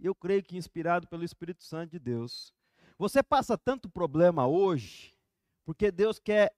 eu 0.00 0.14
creio 0.14 0.42
que 0.42 0.58
inspirado 0.58 1.08
pelo 1.08 1.24
Espírito 1.24 1.64
Santo 1.64 1.92
de 1.92 1.98
Deus. 1.98 2.54
Você 3.02 3.20
passa 3.20 3.58
tanto 3.58 3.90
problema 3.90 4.46
hoje 4.46 5.12
porque 5.64 5.90
Deus 5.90 6.20
quer 6.20 6.54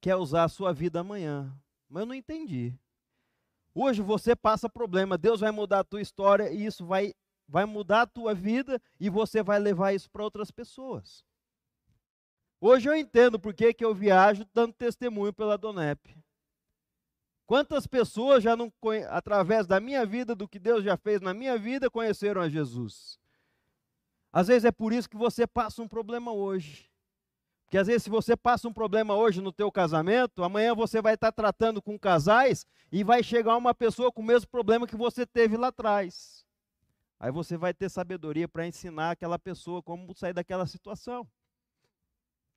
quer 0.00 0.14
usar 0.14 0.44
a 0.44 0.48
sua 0.48 0.72
vida 0.72 1.00
amanhã. 1.00 1.52
Mas 1.88 2.02
eu 2.02 2.06
não 2.06 2.14
entendi. 2.14 2.72
Hoje 3.74 4.00
você 4.00 4.36
passa 4.36 4.70
problema, 4.70 5.18
Deus 5.18 5.40
vai 5.40 5.50
mudar 5.50 5.80
a 5.80 5.84
tua 5.84 6.00
história 6.00 6.52
e 6.52 6.64
isso 6.64 6.86
vai, 6.86 7.12
vai 7.48 7.64
mudar 7.64 8.02
a 8.02 8.06
tua 8.06 8.32
vida 8.32 8.80
e 9.00 9.10
você 9.10 9.42
vai 9.42 9.58
levar 9.58 9.92
isso 9.92 10.08
para 10.08 10.22
outras 10.22 10.52
pessoas. 10.52 11.24
Hoje 12.60 12.88
eu 12.88 12.94
entendo 12.94 13.40
por 13.40 13.52
que, 13.52 13.74
eu 13.80 13.92
viajo 13.92 14.46
dando 14.54 14.72
testemunho 14.74 15.32
pela 15.32 15.58
Donep. 15.58 16.16
Quantas 17.44 17.88
pessoas 17.88 18.40
já 18.40 18.54
não, 18.54 18.72
através 19.10 19.66
da 19.66 19.80
minha 19.80 20.06
vida, 20.06 20.32
do 20.32 20.46
que 20.46 20.60
Deus 20.60 20.84
já 20.84 20.96
fez 20.96 21.20
na 21.20 21.34
minha 21.34 21.58
vida, 21.58 21.90
conheceram 21.90 22.40
a 22.40 22.48
Jesus? 22.48 23.20
Às 24.32 24.48
vezes 24.48 24.64
é 24.64 24.72
por 24.72 24.92
isso 24.92 25.10
que 25.10 25.16
você 25.16 25.46
passa 25.46 25.82
um 25.82 25.88
problema 25.88 26.32
hoje. 26.32 26.90
Porque 27.64 27.78
às 27.78 27.86
vezes 27.86 28.04
se 28.04 28.10
você 28.10 28.36
passa 28.36 28.68
um 28.68 28.72
problema 28.72 29.14
hoje 29.14 29.40
no 29.40 29.52
teu 29.52 29.70
casamento, 29.70 30.42
amanhã 30.42 30.74
você 30.74 31.00
vai 31.02 31.14
estar 31.14 31.32
tratando 31.32 31.82
com 31.82 31.98
casais 31.98 32.66
e 32.90 33.04
vai 33.04 33.22
chegar 33.22 33.56
uma 33.56 33.74
pessoa 33.74 34.10
com 34.12 34.22
o 34.22 34.24
mesmo 34.24 34.48
problema 34.48 34.86
que 34.86 34.96
você 34.96 35.26
teve 35.26 35.56
lá 35.56 35.68
atrás. 35.68 36.46
Aí 37.20 37.30
você 37.30 37.56
vai 37.56 37.72
ter 37.72 37.88
sabedoria 37.88 38.48
para 38.48 38.66
ensinar 38.66 39.12
aquela 39.12 39.38
pessoa 39.38 39.82
como 39.82 40.14
sair 40.14 40.32
daquela 40.32 40.66
situação. 40.66 41.26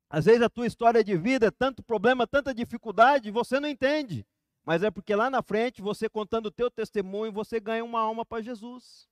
Às 0.10 0.26
vezes 0.26 0.42
a 0.42 0.50
tua 0.50 0.68
história 0.68 1.04
de 1.04 1.16
vida 1.18 1.48
é 1.48 1.52
tanto 1.52 1.84
problema, 1.84 2.26
tanta 2.26 2.54
dificuldade, 2.54 3.32
você 3.32 3.60
não 3.60 3.68
entende. 3.68 4.26
Mas 4.66 4.82
é 4.82 4.90
porque 4.90 5.14
lá 5.16 5.30
na 5.30 5.42
frente, 5.44 5.82
você 5.82 6.10
contando 6.10 6.48
o 6.48 6.52
teu 6.52 6.72
testemunho, 6.72 7.32
você 7.32 7.60
ganha 7.60 7.84
uma 7.84 8.00
alma 8.00 8.26
para 8.26 8.42
Jesus. 8.42 9.08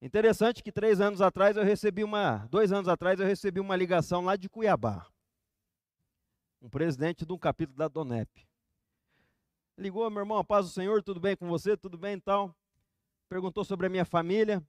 Interessante 0.00 0.62
que 0.62 0.70
três 0.70 1.00
anos 1.00 1.20
atrás 1.20 1.56
eu 1.56 1.64
recebi 1.64 2.04
uma, 2.04 2.46
dois 2.50 2.72
anos 2.72 2.88
atrás 2.88 3.18
eu 3.18 3.26
recebi 3.26 3.60
uma 3.60 3.76
ligação 3.76 4.24
lá 4.24 4.36
de 4.36 4.48
Cuiabá. 4.48 5.06
Um 6.60 6.68
presidente 6.68 7.24
de 7.24 7.32
um 7.32 7.38
capítulo 7.38 7.78
da 7.78 7.88
Donep. 7.88 8.28
Ligou, 9.78 10.08
meu 10.10 10.20
irmão, 10.20 10.44
paz 10.44 10.66
do 10.66 10.72
Senhor, 10.72 11.02
tudo 11.02 11.20
bem 11.20 11.36
com 11.36 11.48
você? 11.48 11.76
Tudo 11.76 11.98
bem 11.98 12.14
então? 12.14 12.54
perguntou 13.28 13.64
sobre 13.64 13.86
a 13.86 13.90
minha 13.90 14.04
família. 14.04 14.62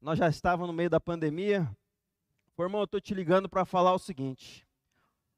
Nós 0.00 0.18
já 0.18 0.28
estávamos 0.28 0.66
no 0.68 0.72
meio 0.72 0.90
da 0.90 1.00
pandemia. 1.00 1.70
Irmão, 2.58 2.82
eu 2.82 2.84
estou 2.84 3.00
te 3.00 3.14
ligando 3.14 3.48
para 3.48 3.64
falar 3.64 3.94
o 3.94 3.98
seguinte. 3.98 4.66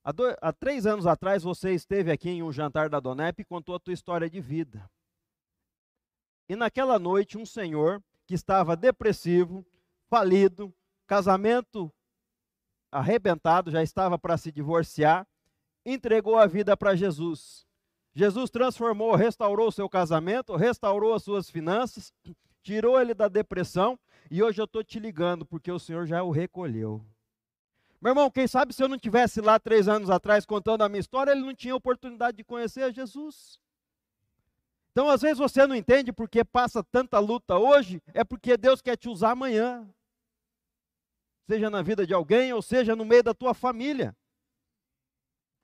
Há, 0.05 0.13
dois, 0.13 0.37
há, 0.41 0.53
três 0.53 0.87
anos 0.87 1.07
atrás 1.07 1.43
você 1.43 1.73
esteve 1.73 2.11
aqui 2.11 2.31
em 2.31 2.43
um 2.43 2.53
jantar 2.53 2.89
da 2.89 3.01
Donep 3.01 3.41
e 3.41 3.45
contou 3.45 3.75
a 3.75 3.81
tua 3.81 3.95
história 3.95 4.29
de 4.29 4.41
vida. 4.41 4.89
E 6.49 6.55
naquela 6.55 6.99
noite, 6.99 7.39
um 7.39 7.47
senhor 7.47 8.03
que 8.27 8.35
estava 8.35 8.77
depressivo, 8.77 9.65
falido, 10.09 10.75
casamento 11.07 11.93
arrebentado, 12.91 13.71
já 13.71 13.83
estava 13.83 14.19
para 14.19 14.37
se 14.37 14.51
divorciar, 14.51 15.27
entregou 15.85 16.37
a 16.37 16.47
vida 16.47 16.77
para 16.77 16.97
Jesus. 16.97 17.67
Jesus 18.15 18.51
transformou, 18.51 19.15
restaurou 19.15 19.71
seu 19.71 19.89
casamento, 19.89 20.57
restaurou 20.57 21.15
as 21.15 21.23
suas 21.23 21.51
finanças, 21.51 22.13
tirou 22.63 23.01
ele 23.01 23.15
da 23.15 23.29
depressão 23.29 23.99
e 24.31 24.43
hoje 24.43 24.61
eu 24.61 24.65
estou 24.65 24.83
te 24.83 24.99
ligando 24.99 25.45
porque 25.45 25.71
o 25.71 25.79
Senhor 25.79 26.07
já 26.07 26.23
o 26.23 26.31
recolheu. 26.31 27.05
Meu 28.01 28.11
irmão, 28.11 28.31
quem 28.31 28.47
sabe 28.47 28.73
se 28.73 28.83
eu 28.83 28.89
não 28.89 28.99
tivesse 28.99 29.41
lá 29.41 29.59
três 29.59 29.89
anos 29.89 30.11
atrás 30.11 30.45
contando 30.45 30.83
a 30.83 30.89
minha 30.89 31.01
história, 31.01 31.33
ele 31.33 31.43
não 31.43 31.55
tinha 31.55 31.77
oportunidade 31.77 32.37
de 32.37 32.45
conhecer 32.45 32.83
a 32.83 32.91
Jesus. 32.91 33.59
Então, 34.97 35.11
às 35.11 35.21
vezes 35.21 35.37
você 35.37 35.67
não 35.67 35.75
entende 35.75 36.11
porque 36.11 36.43
passa 36.43 36.83
tanta 36.83 37.19
luta 37.19 37.59
hoje, 37.59 38.03
é 38.15 38.25
porque 38.25 38.57
Deus 38.57 38.81
quer 38.81 38.97
te 38.97 39.11
usar 39.11 39.33
amanhã. 39.33 39.87
Seja 41.47 41.69
na 41.69 41.83
vida 41.83 42.07
de 42.07 42.15
alguém 42.15 42.51
ou 42.55 42.63
seja 42.63 42.97
no 42.97 43.05
meio 43.05 43.23
da 43.23 43.35
tua 43.35 43.53
família. 43.53 44.17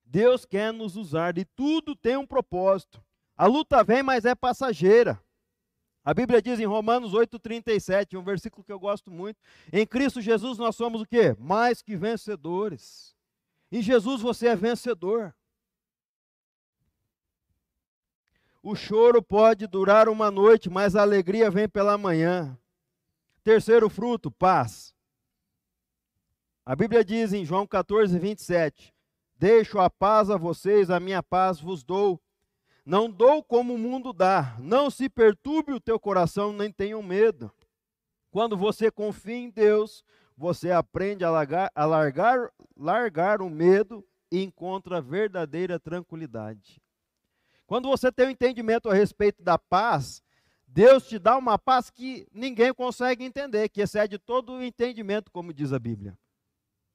Deus 0.05 0.45
quer 0.45 0.71
nos 0.71 0.97
usar 0.97 1.39
e 1.39 1.47
tudo 1.47 1.97
tem 1.97 2.15
um 2.15 2.27
propósito. 2.27 3.03
A 3.35 3.47
luta 3.47 3.83
vem, 3.83 4.03
mas 4.03 4.27
é 4.27 4.35
passageira. 4.35 5.19
A 6.05 6.13
Bíblia 6.13 6.43
diz 6.43 6.61
em 6.61 6.67
Romanos 6.67 7.15
8,37, 7.15 8.19
um 8.19 8.23
versículo 8.23 8.63
que 8.63 8.71
eu 8.71 8.79
gosto 8.79 9.11
muito: 9.11 9.41
Em 9.73 9.87
Cristo 9.87 10.21
Jesus 10.21 10.59
nós 10.59 10.77
somos 10.77 11.01
o 11.01 11.07
quê? 11.07 11.35
Mais 11.39 11.81
que 11.81 11.97
vencedores. 11.97 13.17
Em 13.71 13.81
Jesus 13.81 14.21
você 14.21 14.49
é 14.49 14.55
vencedor. 14.55 15.35
O 18.63 18.77
choro 18.77 19.21
pode 19.21 19.67
durar 19.67 20.09
uma 20.09 20.31
noite, 20.31 20.71
mas 20.71 20.95
a 20.95 21.03
alegria 21.03 21.51
vem 21.51 21.69
pela 21.69 21.99
manhã. 21.99 22.57
Terceiro 23.43 23.91
fruto, 23.91 24.31
paz. 24.31 24.95
A 26.65 26.77
Bíblia 26.77 27.05
diz 27.05 27.33
em 27.33 27.45
João 27.45 27.67
14, 27.67 28.17
27: 28.21 28.95
Deixo 29.37 29.81
a 29.81 29.91
paz 29.91 30.31
a 30.31 30.37
vocês, 30.37 30.91
a 30.91 31.01
minha 31.01 31.21
paz 31.25 31.61
vos 31.61 31.83
dou. 31.83 32.21
Não 32.87 33.11
dou 33.11 33.43
como 33.43 33.75
o 33.75 33.79
mundo 33.79 34.13
dá. 34.13 34.57
Não 34.61 34.91
se 34.91 35.09
perturbe 35.09 35.73
o 35.73 35.81
teu 35.81 35.99
coração, 35.99 36.53
nem 36.53 36.71
tenham 36.71 37.03
medo. 37.03 37.51
Quando 38.31 38.57
você 38.57 38.93
confia 38.93 39.37
em 39.37 39.51
Deus, 39.51 40.05
você 40.37 40.71
aprende 40.71 41.25
a 41.25 41.31
largar, 41.31 41.71
a 41.75 41.85
largar, 41.85 42.49
largar 42.77 43.43
o 43.43 43.51
medo 43.51 44.05
e 44.31 44.43
encontra 44.43 45.01
verdadeira 45.01 45.79
tranquilidade. 45.79 46.82
Quando 47.73 47.89
você 47.89 48.13
tem 48.13 48.27
um 48.27 48.31
entendimento 48.31 48.91
a 48.91 48.93
respeito 48.93 49.43
da 49.43 49.59
paz, 49.59 50.23
Deus 50.69 51.09
te 51.09 51.19
dá 51.19 51.39
uma 51.39 51.59
paz 51.59 51.89
que 51.89 52.29
ninguém 52.31 52.71
consegue 52.75 53.25
entender, 53.25 53.71
que 53.71 53.81
excede 53.81 54.19
todo 54.19 54.53
o 54.53 54.63
entendimento, 54.63 55.31
como 55.31 55.55
diz 55.55 55.73
a 55.73 55.79
Bíblia. 55.79 56.15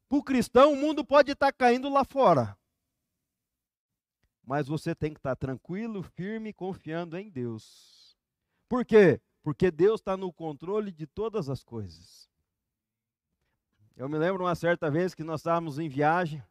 Para 0.08 0.20
o 0.20 0.24
cristão, 0.24 0.74
o 0.74 0.76
mundo 0.76 1.04
pode 1.04 1.32
estar 1.32 1.52
caindo 1.52 1.90
lá 1.90 2.06
fora. 2.06 2.56
Mas 4.46 4.68
você 4.68 4.94
tem 4.94 5.12
que 5.12 5.18
estar 5.18 5.36
tranquilo, 5.36 6.04
firme, 6.04 6.54
confiando 6.54 7.18
em 7.18 7.28
Deus. 7.28 8.16
Por 8.70 8.86
quê? 8.86 9.20
Porque 9.42 9.72
Deus 9.72 10.00
está 10.00 10.16
no 10.16 10.32
controle 10.32 10.92
de 10.92 11.08
todas 11.08 11.50
as 11.50 11.64
coisas. 11.64 12.30
Eu 13.96 14.08
me 14.08 14.20
lembro 14.20 14.44
uma 14.44 14.54
certa 14.54 14.92
vez 14.92 15.16
que 15.16 15.24
nós 15.24 15.40
estávamos 15.40 15.80
em 15.80 15.90
viagem 15.90 16.44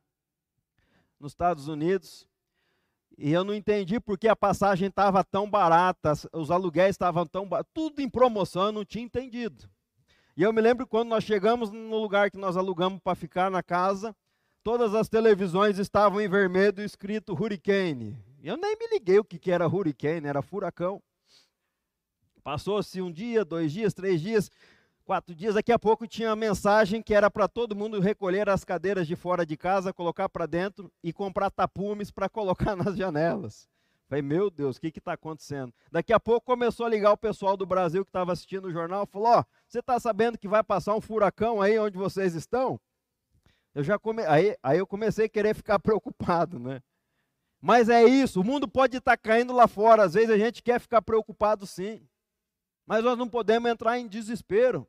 nos 1.21 1.31
Estados 1.31 1.69
Unidos 1.69 2.27
e 3.19 3.33
eu 3.33 3.43
não 3.45 3.55
entendi 3.55 3.99
porque 3.99 4.29
a 4.29 4.37
passagem 4.37 4.89
estava 4.89 5.25
tão 5.25 5.49
barata, 5.49 6.13
os 6.33 6.51
aluguéis 6.51 6.91
estavam 6.91 7.27
tão 7.27 7.49
baratos, 7.49 7.71
tudo 7.73 8.01
em 8.01 8.09
promoção, 8.09 8.67
eu 8.67 8.73
não 8.73 8.85
tinha 8.85 9.05
entendido. 9.05 9.69
E 10.37 10.43
eu 10.43 10.53
me 10.53 10.61
lembro 10.61 10.87
quando 10.87 11.09
nós 11.09 11.25
chegamos 11.25 11.71
no 11.71 11.99
lugar 11.99 12.31
que 12.31 12.37
nós 12.37 12.59
alugamos 12.59 13.01
para 13.03 13.15
ficar 13.15 13.51
na 13.51 13.63
casa, 13.63 14.15
todas 14.63 14.95
as 14.95 15.09
televisões 15.09 15.79
estavam 15.79 16.21
em 16.21 16.29
vermelho 16.29 16.83
escrito 16.83 17.33
Hurricane. 17.33 18.15
Eu 18.43 18.59
nem 18.59 18.77
me 18.77 18.87
liguei 18.89 19.19
o 19.19 19.25
que, 19.25 19.39
que 19.39 19.51
era 19.51 19.67
Hurricane, 19.67 20.27
era 20.27 20.43
furacão. 20.43 21.03
Passou-se 22.45 23.01
um 23.01 23.11
dia, 23.11 23.45
dois 23.45 23.73
dias, 23.73 23.95
três 23.95 24.21
dias, 24.21 24.51
quatro 25.07 25.37
dias, 25.37 25.55
daqui 25.55 25.71
a 25.71 25.79
pouco 25.79 26.05
tinha 26.05 26.33
a 26.33 26.37
mensagem 26.37 27.01
que 27.01 27.15
era 27.15 27.31
para 27.31 27.47
todo 27.47 27.77
mundo 27.77 28.01
recolher 28.01 28.49
as 28.49 28.65
cadeiras 28.65 29.07
de 29.07 29.15
fora 29.15 29.47
de 29.47 29.57
casa, 29.57 29.93
colocar 29.93 30.29
para 30.29 30.47
dentro 30.47 30.93
e 31.03 31.13
comprar 31.13 31.49
tapumes 31.49 32.11
para 32.11 32.29
colocar 32.29 32.75
nas 32.75 32.97
janelas. 32.97 33.69
Falei, 34.09 34.23
meu 34.23 34.51
Deus, 34.51 34.77
o 34.77 34.81
que 34.81 34.89
está 34.89 35.13
acontecendo? 35.13 35.73
Daqui 35.91 36.13
a 36.13 36.21
pouco 36.21 36.45
começou 36.45 36.87
a 36.87 36.89
ligar 36.89 37.13
o 37.13 37.17
pessoal 37.17 37.57
do 37.57 37.65
Brasil 37.65 38.05
que 38.05 38.09
estava 38.09 38.33
assistindo 38.33 38.67
o 38.67 38.73
jornal, 38.73 39.07
falou, 39.07 39.29
ó, 39.29 39.41
oh, 39.41 39.45
você 39.67 39.79
está 39.79 39.99
sabendo 39.99 40.39
que 40.39 40.49
vai 40.49 40.63
passar 40.63 40.95
um 40.95 41.01
furacão 41.01 41.63
aí 41.63 41.79
onde 41.79 41.97
vocês 41.97 42.35
estão? 42.35 42.79
Eu 43.75 43.85
já 43.85 43.99
come... 43.99 44.25
aí, 44.27 44.57
aí 44.63 44.79
eu 44.79 44.87
comecei 44.87 45.27
a 45.27 45.29
querer 45.29 45.55
ficar 45.55 45.79
preocupado, 45.81 46.59
né? 46.59 46.83
Mas 47.61 47.89
é 47.89 48.05
isso, 48.05 48.41
o 48.41 48.45
mundo 48.45 48.69
pode 48.69 48.97
estar 48.97 49.17
tá 49.17 49.17
caindo 49.17 49.53
lá 49.53 49.69
fora, 49.69 50.03
às 50.05 50.15
vezes 50.15 50.31
a 50.31 50.39
gente 50.39 50.63
quer 50.63 50.81
ficar 50.81 51.01
preocupado 51.01 51.65
sim. 51.65 52.07
Mas 52.85 53.03
nós 53.03 53.17
não 53.19 53.29
podemos 53.29 53.71
entrar 53.71 53.99
em 53.99 54.07
desespero. 54.07 54.87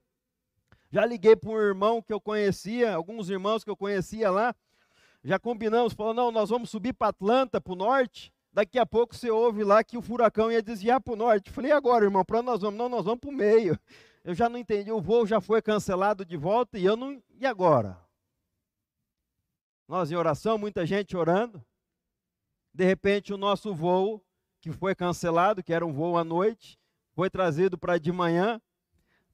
Já 0.89 1.05
liguei 1.05 1.35
para 1.35 1.49
um 1.49 1.57
irmão 1.57 2.01
que 2.01 2.13
eu 2.13 2.21
conhecia, 2.21 2.93
alguns 2.93 3.29
irmãos 3.29 3.63
que 3.63 3.69
eu 3.69 3.75
conhecia 3.75 4.31
lá. 4.31 4.55
Já 5.23 5.37
combinamos, 5.37 5.93
falou: 5.93 6.13
não, 6.13 6.31
nós 6.31 6.49
vamos 6.49 6.69
subir 6.69 6.93
para 6.93 7.09
Atlanta, 7.09 7.59
para 7.59 7.73
o 7.73 7.75
norte. 7.75 8.33
Daqui 8.53 8.79
a 8.79 8.85
pouco 8.85 9.15
você 9.15 9.29
ouve 9.29 9.63
lá 9.63 9.83
que 9.83 9.97
o 9.97 10.01
furacão 10.01 10.51
ia 10.51 10.63
desviar 10.63 10.99
para 10.99 11.13
o 11.13 11.17
norte. 11.17 11.51
Falei, 11.51 11.71
agora, 11.71 12.05
irmão, 12.05 12.25
para 12.25 12.39
onde 12.39 12.47
nós 12.47 12.61
vamos? 12.61 12.77
Não, 12.77 12.89
nós 12.89 13.05
vamos 13.05 13.19
para 13.19 13.29
o 13.29 13.33
meio. 13.33 13.77
Eu 14.23 14.33
já 14.33 14.49
não 14.49 14.57
entendi, 14.57 14.91
o 14.91 14.99
voo 14.99 15.27
já 15.27 15.39
foi 15.39 15.61
cancelado 15.61 16.25
de 16.25 16.35
volta 16.35 16.77
e 16.79 16.85
eu 16.85 16.97
não. 16.97 17.21
E 17.39 17.45
agora? 17.45 17.97
Nós 19.87 20.11
em 20.11 20.15
oração, 20.15 20.57
muita 20.57 20.85
gente 20.85 21.15
orando. 21.15 21.63
De 22.73 22.83
repente, 22.83 23.31
o 23.31 23.37
nosso 23.37 23.73
voo, 23.73 24.23
que 24.59 24.71
foi 24.71 24.93
cancelado, 24.95 25.63
que 25.63 25.71
era 25.71 25.85
um 25.85 25.93
voo 25.93 26.17
à 26.17 26.23
noite, 26.23 26.79
foi 27.13 27.29
trazido 27.29 27.77
para 27.77 27.97
de 27.97 28.11
manhã. 28.11 28.61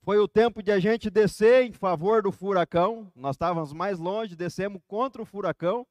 Foi 0.03 0.19
o 0.19 0.27
tempo 0.27 0.61
de 0.61 0.69
a 0.69 0.79
gente 0.81 1.09
descer 1.09 1.63
em 1.63 1.71
favor 1.71 2.21
do 2.21 2.29
furacão. 2.29 3.09
Nós 3.15 3.35
estávamos 3.35 3.71
mais 3.71 3.97
longe, 3.97 4.35
descemos 4.35 4.81
contra 4.85 5.21
o 5.21 5.25
furacão, 5.25 5.87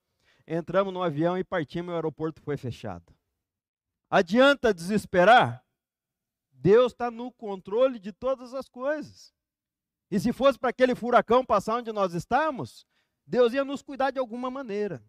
entramos 0.46 0.92
no 0.92 1.02
avião 1.02 1.38
e 1.38 1.42
partimos 1.42 1.88
e 1.88 1.92
o 1.92 1.94
aeroporto 1.94 2.42
foi 2.42 2.58
fechado. 2.58 3.10
Adianta 4.10 4.74
desesperar? 4.74 5.64
Deus 6.52 6.92
está 6.92 7.10
no 7.10 7.32
controle 7.32 7.98
de 7.98 8.12
todas 8.12 8.52
as 8.52 8.68
coisas. 8.68 9.32
E 10.10 10.20
se 10.20 10.30
fosse 10.30 10.58
para 10.58 10.68
aquele 10.68 10.94
furacão 10.94 11.42
passar 11.42 11.76
onde 11.76 11.90
nós 11.90 12.12
estamos, 12.12 12.86
Deus 13.26 13.54
ia 13.54 13.64
nos 13.64 13.80
cuidar 13.80 14.10
de 14.10 14.18
alguma 14.18 14.50
maneira. 14.50 15.02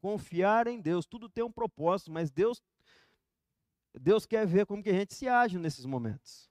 Confiar 0.00 0.68
em 0.68 0.80
Deus, 0.80 1.06
tudo 1.06 1.28
tem 1.28 1.42
um 1.42 1.50
propósito, 1.50 2.12
mas 2.12 2.30
Deus 2.30 2.62
Deus 4.00 4.26
quer 4.26 4.46
ver 4.46 4.64
como 4.64 4.80
que 4.80 4.90
a 4.90 4.94
gente 4.94 5.12
se 5.12 5.26
age 5.26 5.58
nesses 5.58 5.84
momentos. 5.84 6.48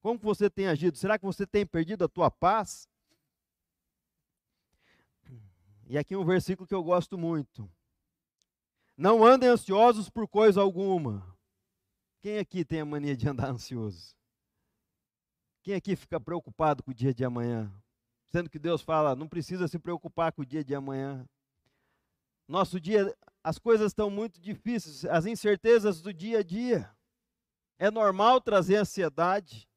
Como 0.00 0.18
você 0.18 0.48
tem 0.48 0.68
agido? 0.68 0.96
Será 0.96 1.18
que 1.18 1.24
você 1.24 1.46
tem 1.46 1.66
perdido 1.66 2.04
a 2.04 2.08
tua 2.08 2.30
paz? 2.30 2.88
E 5.86 5.96
aqui 5.96 6.14
um 6.14 6.24
versículo 6.24 6.66
que 6.66 6.74
eu 6.74 6.82
gosto 6.82 7.16
muito. 7.16 7.70
Não 8.96 9.24
andem 9.24 9.48
ansiosos 9.48 10.10
por 10.10 10.28
coisa 10.28 10.60
alguma. 10.60 11.36
Quem 12.20 12.38
aqui 12.38 12.64
tem 12.64 12.80
a 12.80 12.84
mania 12.84 13.16
de 13.16 13.26
andar 13.28 13.50
ansioso? 13.50 14.16
Quem 15.62 15.74
aqui 15.74 15.94
fica 15.96 16.20
preocupado 16.20 16.82
com 16.82 16.90
o 16.90 16.94
dia 16.94 17.14
de 17.14 17.24
amanhã? 17.24 17.72
Sendo 18.30 18.50
que 18.50 18.58
Deus 18.58 18.82
fala, 18.82 19.16
não 19.16 19.28
precisa 19.28 19.68
se 19.68 19.78
preocupar 19.78 20.32
com 20.32 20.42
o 20.42 20.46
dia 20.46 20.62
de 20.62 20.74
amanhã. 20.74 21.26
Nosso 22.46 22.80
dia, 22.80 23.14
as 23.42 23.58
coisas 23.58 23.92
estão 23.92 24.10
muito 24.10 24.40
difíceis, 24.40 25.04
as 25.04 25.26
incertezas 25.26 26.00
do 26.00 26.12
dia 26.12 26.40
a 26.40 26.42
dia. 26.42 26.90
É 27.78 27.90
normal 27.90 28.40
trazer 28.40 28.76
ansiedade. 28.76 29.67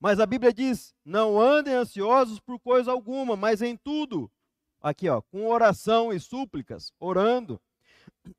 Mas 0.00 0.20
a 0.20 0.26
Bíblia 0.26 0.52
diz: 0.52 0.94
não 1.04 1.40
andem 1.40 1.74
ansiosos 1.74 2.38
por 2.38 2.58
coisa 2.58 2.90
alguma, 2.90 3.36
mas 3.36 3.62
em 3.62 3.76
tudo, 3.76 4.30
aqui 4.80 5.08
ó, 5.08 5.20
com 5.22 5.46
oração 5.48 6.12
e 6.12 6.20
súplicas, 6.20 6.92
orando, 7.00 7.60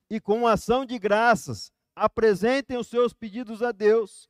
e 0.09 0.19
com 0.19 0.47
ação 0.47 0.85
de 0.85 0.97
graças, 0.97 1.71
apresentem 1.95 2.77
os 2.77 2.87
seus 2.87 3.13
pedidos 3.13 3.61
a 3.61 3.71
Deus, 3.71 4.29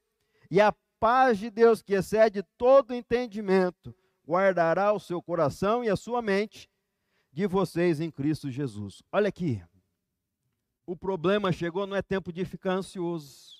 e 0.49 0.59
a 0.59 0.73
paz 0.99 1.37
de 1.37 1.49
Deus, 1.49 1.81
que 1.81 1.93
excede 1.93 2.43
todo 2.57 2.93
entendimento, 2.93 3.95
guardará 4.27 4.91
o 4.91 4.99
seu 4.99 5.21
coração 5.21 5.83
e 5.83 5.89
a 5.89 5.95
sua 5.95 6.21
mente 6.21 6.69
de 7.31 7.47
vocês 7.47 7.99
em 7.99 8.11
Cristo 8.11 8.49
Jesus. 8.49 9.01
Olha 9.11 9.29
aqui, 9.29 9.63
o 10.85 10.95
problema 10.95 11.51
chegou, 11.51 11.85
não 11.85 11.95
é 11.95 12.01
tempo 12.01 12.33
de 12.33 12.43
ficar 12.43 12.73
ansioso. 12.73 13.58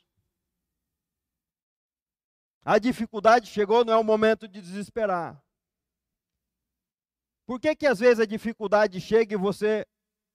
A 2.64 2.78
dificuldade 2.78 3.47
chegou, 3.47 3.86
não 3.86 3.93
é 3.93 3.97
o 3.97 4.03
momento 4.03 4.47
de 4.47 4.62
desesperar. 4.62 5.41
Por 7.45 7.60
que, 7.60 7.76
que 7.76 7.88
às 7.88 7.99
vezes 7.99 8.20
a 8.20 8.26
dificuldade 8.26 9.01
chega 9.01 9.34
e 9.34 9.38
você 9.38 9.86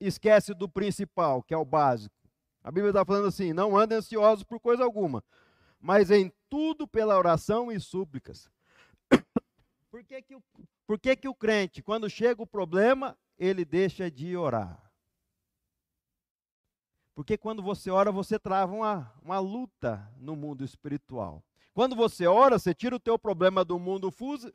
esquece 0.01 0.53
do 0.53 0.69
principal, 0.69 1.43
que 1.43 1.55
é 1.55 1.57
o 1.57 1.65
básico? 1.65 2.15
A 2.63 2.71
Bíblia 2.71 2.91
está 2.91 3.05
falando 3.05 3.29
assim: 3.29 3.53
não 3.53 3.77
andem 3.77 3.99
ansiosos 3.99 4.43
por 4.43 4.59
coisa 4.59 4.83
alguma, 4.83 5.23
mas 5.79 6.11
em 6.11 6.33
tudo 6.49 6.89
pela 6.89 7.17
oração 7.17 7.71
e 7.71 7.79
súplicas. 7.79 8.51
Por 9.91 10.03
que, 10.03 10.21
que, 10.23 10.35
o, 10.35 10.43
por 10.89 10.99
que, 10.99 11.15
que 11.15 11.29
o 11.29 11.35
crente, 11.35 11.81
quando 11.81 12.11
chega 12.11 12.43
o 12.43 12.47
problema, 12.47 13.17
ele 13.39 13.65
deixa 13.65 14.11
de 14.11 14.37
orar? 14.37 14.91
Porque 17.15 17.39
quando 17.39 17.63
você 17.63 17.93
ora, 17.93 18.11
você 18.11 18.37
trava 18.37 18.75
uma, 18.75 19.15
uma 19.23 19.39
luta 19.39 20.13
no 20.17 20.35
mundo 20.35 20.65
espiritual. 20.65 21.45
Quando 21.75 21.97
você 21.97 22.25
ora, 22.29 22.57
você 22.57 22.73
tira 22.73 22.95
o 22.95 23.01
teu 23.01 23.19
problema 23.19 23.65
do 23.65 23.81
mundo 23.81 24.09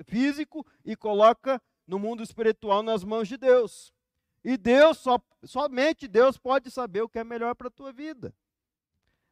físico 0.08 0.66
e 0.86 0.96
coloca 0.96 1.62
no 1.86 2.00
mundo 2.00 2.24
espiritual 2.24 2.82
nas 2.82 3.04
mãos 3.04 3.28
de 3.28 3.36
Deus. 3.36 3.94
E 4.42 4.56
Deus, 4.56 5.00
só, 5.00 5.20
somente 5.44 6.08
Deus 6.08 6.38
pode 6.38 6.72
saber 6.72 7.02
o 7.02 7.10
que 7.10 7.20
é 7.20 7.24
melhor 7.26 7.56
para 7.56 7.68
a 7.68 7.72
tua 7.72 7.92
vida. 7.92 8.34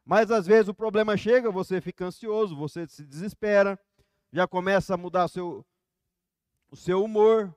Mas 0.04 0.30
às 0.32 0.46
vezes 0.46 0.68
o 0.68 0.74
problema 0.74 1.16
chega, 1.16 1.50
você 1.50 1.80
fica 1.80 2.06
ansioso, 2.06 2.58
você 2.58 2.86
se 2.88 3.06
desespera, 3.06 3.80
já 4.34 4.46
começa 4.46 4.94
a 4.94 4.98
mudar 4.98 5.30
seu, 5.30 5.66
o 6.70 6.76
seu 6.76 7.02
humor. 7.02 7.56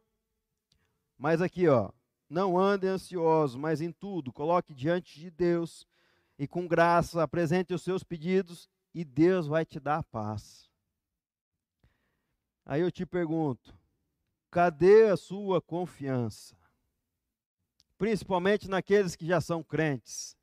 Mas 1.18 1.42
aqui, 1.42 1.66
ó, 1.66 1.90
não 2.28 2.56
ande 2.56 2.86
ansioso, 2.86 3.58
mas 3.58 3.80
em 3.80 3.90
tudo, 3.90 4.32
coloque 4.32 4.72
diante 4.72 5.18
de 5.18 5.28
Deus 5.28 5.84
e 6.38 6.46
com 6.46 6.68
graça 6.68 7.20
apresente 7.20 7.74
os 7.74 7.82
seus 7.82 8.04
pedidos 8.04 8.68
e 8.94 9.04
Deus 9.04 9.46
vai 9.46 9.64
te 9.64 9.78
dar 9.78 9.98
a 9.98 10.02
paz. 10.02 10.68
Aí 12.64 12.80
eu 12.80 12.90
te 12.90 13.04
pergunto, 13.06 13.74
cadê 14.50 15.08
a 15.08 15.16
sua 15.16 15.60
confiança? 15.60 16.56
Principalmente 17.96 18.68
naqueles 18.68 19.16
que 19.16 19.26
já 19.26 19.40
são 19.40 19.62
crentes. 19.62 20.36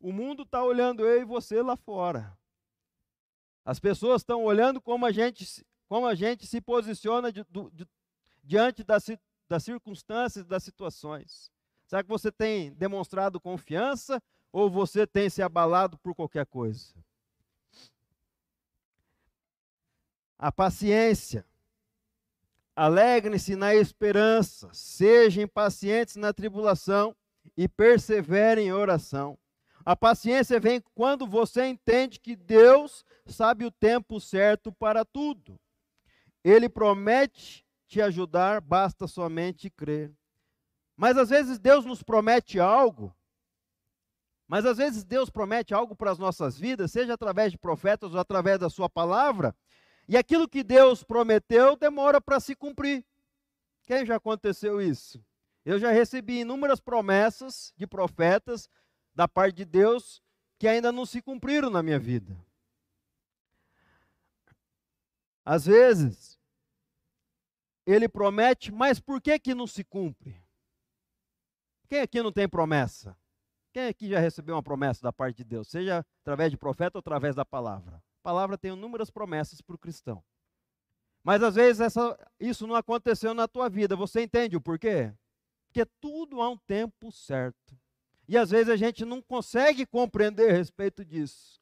O 0.00 0.12
mundo 0.12 0.42
está 0.42 0.64
olhando 0.64 1.04
eu 1.04 1.20
e 1.20 1.24
você 1.24 1.62
lá 1.62 1.76
fora. 1.76 2.36
As 3.64 3.78
pessoas 3.78 4.22
estão 4.22 4.44
olhando 4.44 4.80
como 4.80 5.04
a 5.04 5.12
gente, 5.12 5.64
como 5.86 6.06
a 6.06 6.14
gente 6.14 6.46
se 6.46 6.60
posiciona 6.60 7.30
de, 7.30 7.44
de, 7.50 7.86
diante 8.42 8.82
das, 8.82 9.06
das 9.48 9.62
circunstâncias, 9.62 10.46
das 10.46 10.64
situações. 10.64 11.52
Será 11.86 12.02
que 12.02 12.08
você 12.08 12.32
tem 12.32 12.72
demonstrado 12.72 13.40
confiança 13.40 14.22
ou 14.50 14.70
você 14.70 15.06
tem 15.06 15.28
se 15.28 15.42
abalado 15.42 15.98
por 15.98 16.14
qualquer 16.14 16.46
coisa? 16.46 16.94
A 20.42 20.50
paciência. 20.50 21.44
Alegrem-se 22.74 23.54
na 23.54 23.74
esperança, 23.74 24.70
sejam 24.72 25.46
pacientes 25.46 26.16
na 26.16 26.32
tribulação 26.32 27.14
e 27.54 27.68
perseverem 27.68 28.68
em 28.68 28.72
oração. 28.72 29.38
A 29.84 29.94
paciência 29.94 30.58
vem 30.58 30.82
quando 30.94 31.26
você 31.26 31.66
entende 31.66 32.18
que 32.18 32.34
Deus 32.34 33.04
sabe 33.26 33.66
o 33.66 33.70
tempo 33.70 34.18
certo 34.18 34.72
para 34.72 35.04
tudo. 35.04 35.60
Ele 36.42 36.70
promete 36.70 37.62
te 37.86 38.00
ajudar, 38.00 38.62
basta 38.62 39.06
somente 39.06 39.68
crer. 39.68 40.10
Mas 40.96 41.18
às 41.18 41.28
vezes 41.28 41.58
Deus 41.58 41.84
nos 41.84 42.02
promete 42.02 42.58
algo, 42.58 43.14
mas 44.48 44.64
às 44.64 44.78
vezes 44.78 45.04
Deus 45.04 45.28
promete 45.28 45.74
algo 45.74 45.94
para 45.94 46.10
as 46.10 46.18
nossas 46.18 46.58
vidas, 46.58 46.92
seja 46.92 47.12
através 47.12 47.52
de 47.52 47.58
profetas 47.58 48.14
ou 48.14 48.18
através 48.18 48.58
da 48.58 48.70
Sua 48.70 48.88
palavra, 48.88 49.54
e 50.08 50.16
aquilo 50.16 50.48
que 50.48 50.62
Deus 50.62 51.02
prometeu 51.02 51.76
demora 51.76 52.20
para 52.20 52.40
se 52.40 52.54
cumprir. 52.54 53.04
Quem 53.84 54.04
já 54.04 54.16
aconteceu 54.16 54.80
isso? 54.80 55.24
Eu 55.64 55.78
já 55.78 55.90
recebi 55.90 56.40
inúmeras 56.40 56.80
promessas 56.80 57.72
de 57.76 57.86
profetas 57.86 58.68
da 59.14 59.28
parte 59.28 59.56
de 59.56 59.64
Deus 59.64 60.22
que 60.58 60.68
ainda 60.68 60.90
não 60.92 61.06
se 61.06 61.22
cumpriram 61.22 61.70
na 61.70 61.82
minha 61.82 61.98
vida. 61.98 62.36
Às 65.44 65.66
vezes, 65.66 66.38
ele 67.86 68.08
promete, 68.08 68.70
mas 68.70 69.00
por 69.00 69.20
que 69.20 69.38
que 69.38 69.54
não 69.54 69.66
se 69.66 69.82
cumpre? 69.82 70.40
Quem 71.88 72.00
aqui 72.00 72.22
não 72.22 72.30
tem 72.30 72.48
promessa? 72.48 73.16
Quem 73.72 73.88
aqui 73.88 74.08
já 74.08 74.18
recebeu 74.18 74.54
uma 74.54 74.62
promessa 74.62 75.02
da 75.02 75.12
parte 75.12 75.38
de 75.38 75.44
Deus, 75.44 75.68
seja 75.68 76.04
através 76.22 76.50
de 76.50 76.56
profeta 76.56 76.98
ou 76.98 77.00
através 77.00 77.34
da 77.34 77.44
palavra? 77.44 78.02
Palavra 78.22 78.58
tem 78.58 78.72
inúmeras 78.72 79.10
promessas 79.10 79.60
para 79.60 79.74
o 79.74 79.78
cristão. 79.78 80.22
Mas 81.22 81.42
às 81.42 81.54
vezes 81.54 81.80
essa, 81.80 82.18
isso 82.38 82.66
não 82.66 82.74
aconteceu 82.74 83.34
na 83.34 83.46
tua 83.46 83.68
vida. 83.68 83.94
Você 83.96 84.22
entende 84.22 84.56
o 84.56 84.60
porquê? 84.60 85.12
Porque 85.66 85.86
tudo 86.00 86.40
há 86.40 86.48
um 86.48 86.56
tempo 86.56 87.12
certo. 87.12 87.78
E 88.26 88.36
às 88.36 88.50
vezes 88.50 88.68
a 88.68 88.76
gente 88.76 89.04
não 89.04 89.20
consegue 89.20 89.84
compreender 89.84 90.50
a 90.50 90.52
respeito 90.52 91.04
disso. 91.04 91.60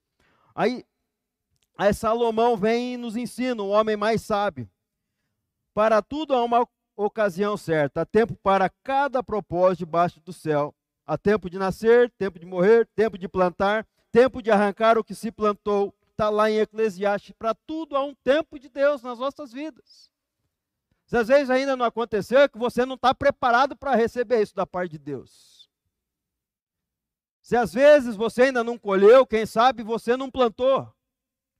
Aí, 0.54 0.84
aí 1.76 1.94
Salomão 1.94 2.56
vem 2.56 2.94
e 2.94 2.96
nos 2.96 3.16
ensina, 3.16 3.62
o 3.62 3.68
homem 3.68 3.96
mais 3.96 4.22
sábio. 4.22 4.68
Para 5.72 6.02
tudo 6.02 6.34
há 6.34 6.44
uma 6.44 6.66
ocasião 6.96 7.56
certa, 7.56 8.02
há 8.02 8.06
tempo 8.06 8.34
para 8.42 8.68
cada 8.82 9.22
propósito 9.22 9.78
debaixo 9.80 10.20
do 10.20 10.32
céu. 10.32 10.74
Há 11.06 11.16
tempo 11.16 11.48
de 11.48 11.58
nascer, 11.58 12.10
tempo 12.18 12.38
de 12.38 12.44
morrer, 12.44 12.86
tempo 12.94 13.16
de 13.16 13.26
plantar, 13.26 13.86
tempo 14.12 14.42
de 14.42 14.50
arrancar 14.50 14.98
o 14.98 15.04
que 15.04 15.14
se 15.14 15.32
plantou. 15.32 15.94
Está 16.18 16.30
lá 16.30 16.50
em 16.50 16.58
Eclesiastes. 16.58 17.32
Para 17.38 17.54
tudo 17.54 17.96
há 17.96 18.02
um 18.02 18.12
tempo 18.12 18.58
de 18.58 18.68
Deus 18.68 19.04
nas 19.04 19.20
nossas 19.20 19.52
vidas. 19.52 20.10
Se 21.06 21.16
às 21.16 21.28
vezes 21.28 21.48
ainda 21.48 21.76
não 21.76 21.86
aconteceu, 21.86 22.40
é 22.40 22.48
que 22.48 22.58
você 22.58 22.84
não 22.84 22.96
está 22.96 23.14
preparado 23.14 23.76
para 23.76 23.94
receber 23.94 24.42
isso 24.42 24.52
da 24.52 24.66
parte 24.66 24.90
de 24.90 24.98
Deus. 24.98 25.70
Se 27.40 27.54
às 27.54 27.72
vezes 27.72 28.16
você 28.16 28.42
ainda 28.42 28.64
não 28.64 28.76
colheu, 28.76 29.24
quem 29.24 29.46
sabe 29.46 29.84
você 29.84 30.16
não 30.16 30.28
plantou. 30.28 30.92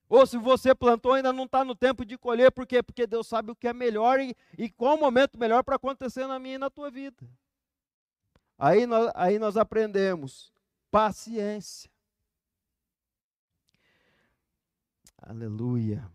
Ou 0.09 0.27
se 0.27 0.37
você 0.37 0.75
plantou, 0.75 1.13
ainda 1.13 1.33
não 1.33 1.45
está 1.45 1.65
no 1.65 1.77
tempo 1.77 2.05
de 2.05 2.19
colher, 2.19 2.51
por 2.51 2.67
quê? 2.67 2.83
Porque 2.83 3.07
Deus 3.07 3.29
sabe 3.29 3.53
o 3.53 3.57
que 3.57 3.69
é 3.69 3.73
melhor 3.73 4.19
e, 4.19 4.37
e 4.59 4.69
qual 4.69 4.97
o 4.97 5.01
momento 5.01 5.39
melhor 5.39 5.63
para 5.63 5.77
acontecer 5.77 6.27
na 6.27 6.41
minha 6.41 6.57
e 6.57 6.59
na 6.59 6.69
tua 6.69 6.91
vida. 6.91 7.31
Aí 8.59 8.87
nós, 8.87 9.13
aí 9.15 9.39
nós 9.39 9.57
aprendemos 9.57 10.53
paciência. 10.91 11.89
Aleluia. 15.29 16.11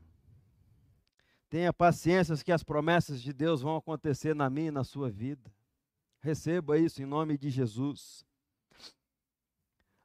Tenha 1.47 1.71
paciência 1.71 2.35
que 2.37 2.51
as 2.51 2.63
promessas 2.63 3.21
de 3.21 3.31
Deus 3.31 3.61
vão 3.61 3.75
acontecer 3.75 4.33
na 4.33 4.49
minha 4.49 4.69
e 4.69 4.71
na 4.71 4.83
sua 4.83 5.07
vida. 5.07 5.53
Receba 6.19 6.79
isso 6.79 6.99
em 6.99 7.05
nome 7.05 7.37
de 7.37 7.51
Jesus. 7.51 8.25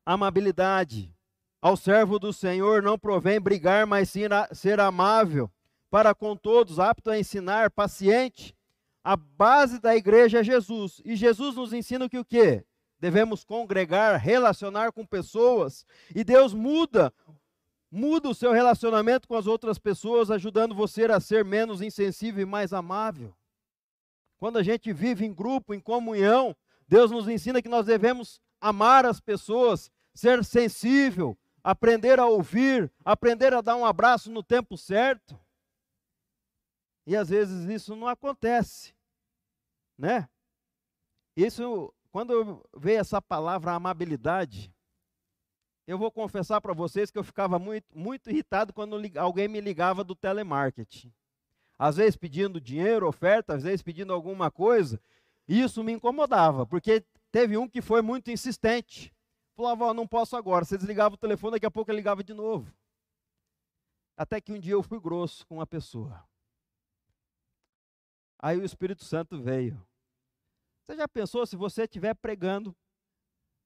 Amabilidade. 0.05 1.11
Ao 1.59 1.75
servo 1.75 2.19
do 2.19 2.35
Senhor 2.35 2.83
não 2.83 2.99
provém 2.99 3.41
brigar, 3.41 3.87
mas 3.87 4.11
sim 4.11 4.25
ser 4.53 4.79
amável 4.79 5.51
para 5.89 6.15
com 6.15 6.37
todos, 6.37 6.79
apto 6.79 7.09
a 7.09 7.19
ensinar, 7.19 7.71
paciente. 7.71 8.55
A 9.03 9.17
base 9.17 9.81
da 9.81 9.97
igreja 9.97 10.41
é 10.41 10.45
Jesus. 10.45 11.01
E 11.03 11.17
Jesus 11.17 11.57
nos 11.57 11.73
ensina 11.73 12.11
que 12.11 12.19
o 12.19 12.25
quê? 12.27 12.63
Devemos 13.01 13.43
congregar, 13.43 14.21
relacionar 14.21 14.93
com 14.93 15.07
pessoas. 15.07 15.87
E 16.15 16.23
Deus 16.23 16.53
muda, 16.53 17.11
muda 17.91 18.29
o 18.29 18.35
seu 18.35 18.53
relacionamento 18.53 19.27
com 19.27 19.35
as 19.35 19.47
outras 19.47 19.79
pessoas, 19.79 20.31
ajudando 20.31 20.75
você 20.75 21.05
a 21.05 21.21
ser 21.21 21.45
menos 21.45 21.81
insensível 21.81 22.43
e 22.43 22.47
mais 22.47 22.73
amável. 22.73 23.35
Quando 24.39 24.59
a 24.59 24.63
gente 24.63 24.93
vive 24.93 25.25
em 25.25 25.33
grupo, 25.33 25.75
em 25.75 25.81
comunhão, 25.81 26.55
Deus 26.87 27.11
nos 27.11 27.29
ensina 27.29 27.61
que 27.61 27.69
nós 27.69 27.87
devemos 27.87 28.41
amar 28.61 29.05
as 29.05 29.21
pessoas, 29.21 29.91
ser 30.15 30.45
sensível, 30.45 31.37
aprender 31.63 32.19
a 32.19 32.27
ouvir, 32.27 32.91
aprender 33.05 33.53
a 33.53 33.61
dar 33.61 33.77
um 33.77 33.85
abraço 33.85 34.31
no 34.31 34.43
tempo 34.43 34.77
certo. 34.77 35.39
E 37.07 37.17
às 37.17 37.31
vezes 37.31 37.69
isso 37.69 37.97
não 37.97 38.07
acontece, 38.07 38.95
né? 39.97 40.29
Isso, 41.37 41.93
quando 42.11 42.33
eu 42.33 42.65
vejo 42.77 43.01
essa 43.01 43.23
palavra 43.23 43.73
amabilidade, 43.73 44.73
eu 45.89 45.97
vou 45.97 46.13
confessar 46.13 46.61
para 46.61 46.75
vocês 46.75 47.11
que 47.11 47.19
eu 47.19 47.25
ficava 47.25 47.59
muito, 47.59 47.99
muito 47.99 48.29
irritado 48.29 48.75
quando 48.75 49.01
alguém 49.17 49.49
me 49.49 49.59
ligava 49.59 50.05
do 50.05 50.15
telemarketing. 50.15 51.11
Às 51.79 51.97
vezes 51.97 52.15
pedindo 52.15 52.61
dinheiro, 52.61 53.09
oferta, 53.09 53.55
às 53.55 53.63
vezes 53.63 53.81
pedindo 53.81 54.13
alguma 54.13 54.51
coisa. 54.51 55.01
E 55.49 55.63
isso 55.63 55.83
me 55.83 55.93
incomodava, 55.93 56.67
porque 56.67 57.03
teve 57.33 57.57
um 57.57 57.67
que 57.67 57.81
foi 57.81 58.03
muito 58.03 58.31
insistente. 58.31 59.15
Falava, 59.57 59.87
ó, 59.87 59.95
não 59.95 60.07
posso 60.07 60.37
agora. 60.37 60.63
Você 60.63 60.77
desligava 60.77 61.15
o 61.15 61.19
telefone, 61.19 61.53
daqui 61.53 61.65
a 61.65 61.71
pouco 61.71 61.91
ele 61.91 61.97
ligava 61.97 62.23
de 62.23 62.35
novo. 62.35 62.71
Até 64.15 64.43
que 64.43 64.53
um 64.53 64.61
dia 64.61 64.75
eu 64.75 64.83
fui 64.83 65.01
grosso 65.01 65.47
com 65.47 65.55
uma 65.55 65.67
pessoa. 65.67 66.23
Aí 68.39 68.59
o 68.59 68.65
Espírito 68.65 69.05
Santo 69.05 69.41
veio. 69.41 69.83
Você 70.83 70.95
já 70.95 71.09
pensou 71.09 71.47
se 71.47 71.57
você 71.57 71.85
estiver 71.85 72.15
pregando 72.15 72.77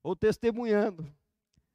ou 0.05 0.15
testemunhando 0.15 1.13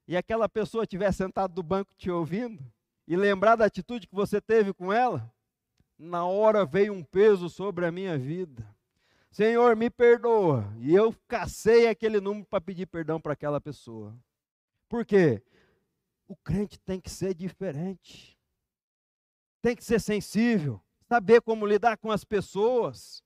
e 0.08 0.16
aquela 0.16 0.48
pessoa 0.48 0.84
estiver 0.84 1.12
sentada 1.12 1.54
do 1.54 1.62
banco 1.62 1.94
te 1.96 2.10
ouvindo 2.10 2.64
e 3.08 3.16
lembrar 3.16 3.56
da 3.56 3.66
atitude 3.66 4.08
que 4.08 4.16
você 4.16 4.40
teve 4.40 4.74
com 4.74 4.92
ela, 4.92 5.32
na 5.98 6.26
hora 6.26 6.66
veio 6.66 6.94
um 6.94 7.04
peso 7.04 7.50
sobre 7.50 7.86
a 7.86 7.92
minha 7.92 8.18
vida. 8.18 8.66
Senhor, 9.32 9.76
me 9.76 9.90
perdoa. 9.90 10.74
E 10.80 10.96
eu 10.96 11.14
cacei 11.28 11.88
aquele 11.88 12.20
número 12.20 12.46
para 12.46 12.62
pedir 12.62 12.86
perdão 12.86 13.20
para 13.20 13.34
aquela 13.34 13.60
pessoa. 13.60 14.18
Por 14.88 15.06
quê? 15.06 15.44
O 16.28 16.36
crente 16.36 16.80
tem 16.80 17.00
que 17.00 17.10
ser 17.10 17.34
diferente. 17.34 18.38
Tem 19.62 19.76
que 19.76 19.84
ser 19.84 20.00
sensível, 20.00 20.82
saber 21.08 21.42
como 21.42 21.66
lidar 21.66 21.98
com 21.98 22.12
as 22.12 22.24
pessoas. 22.24 23.24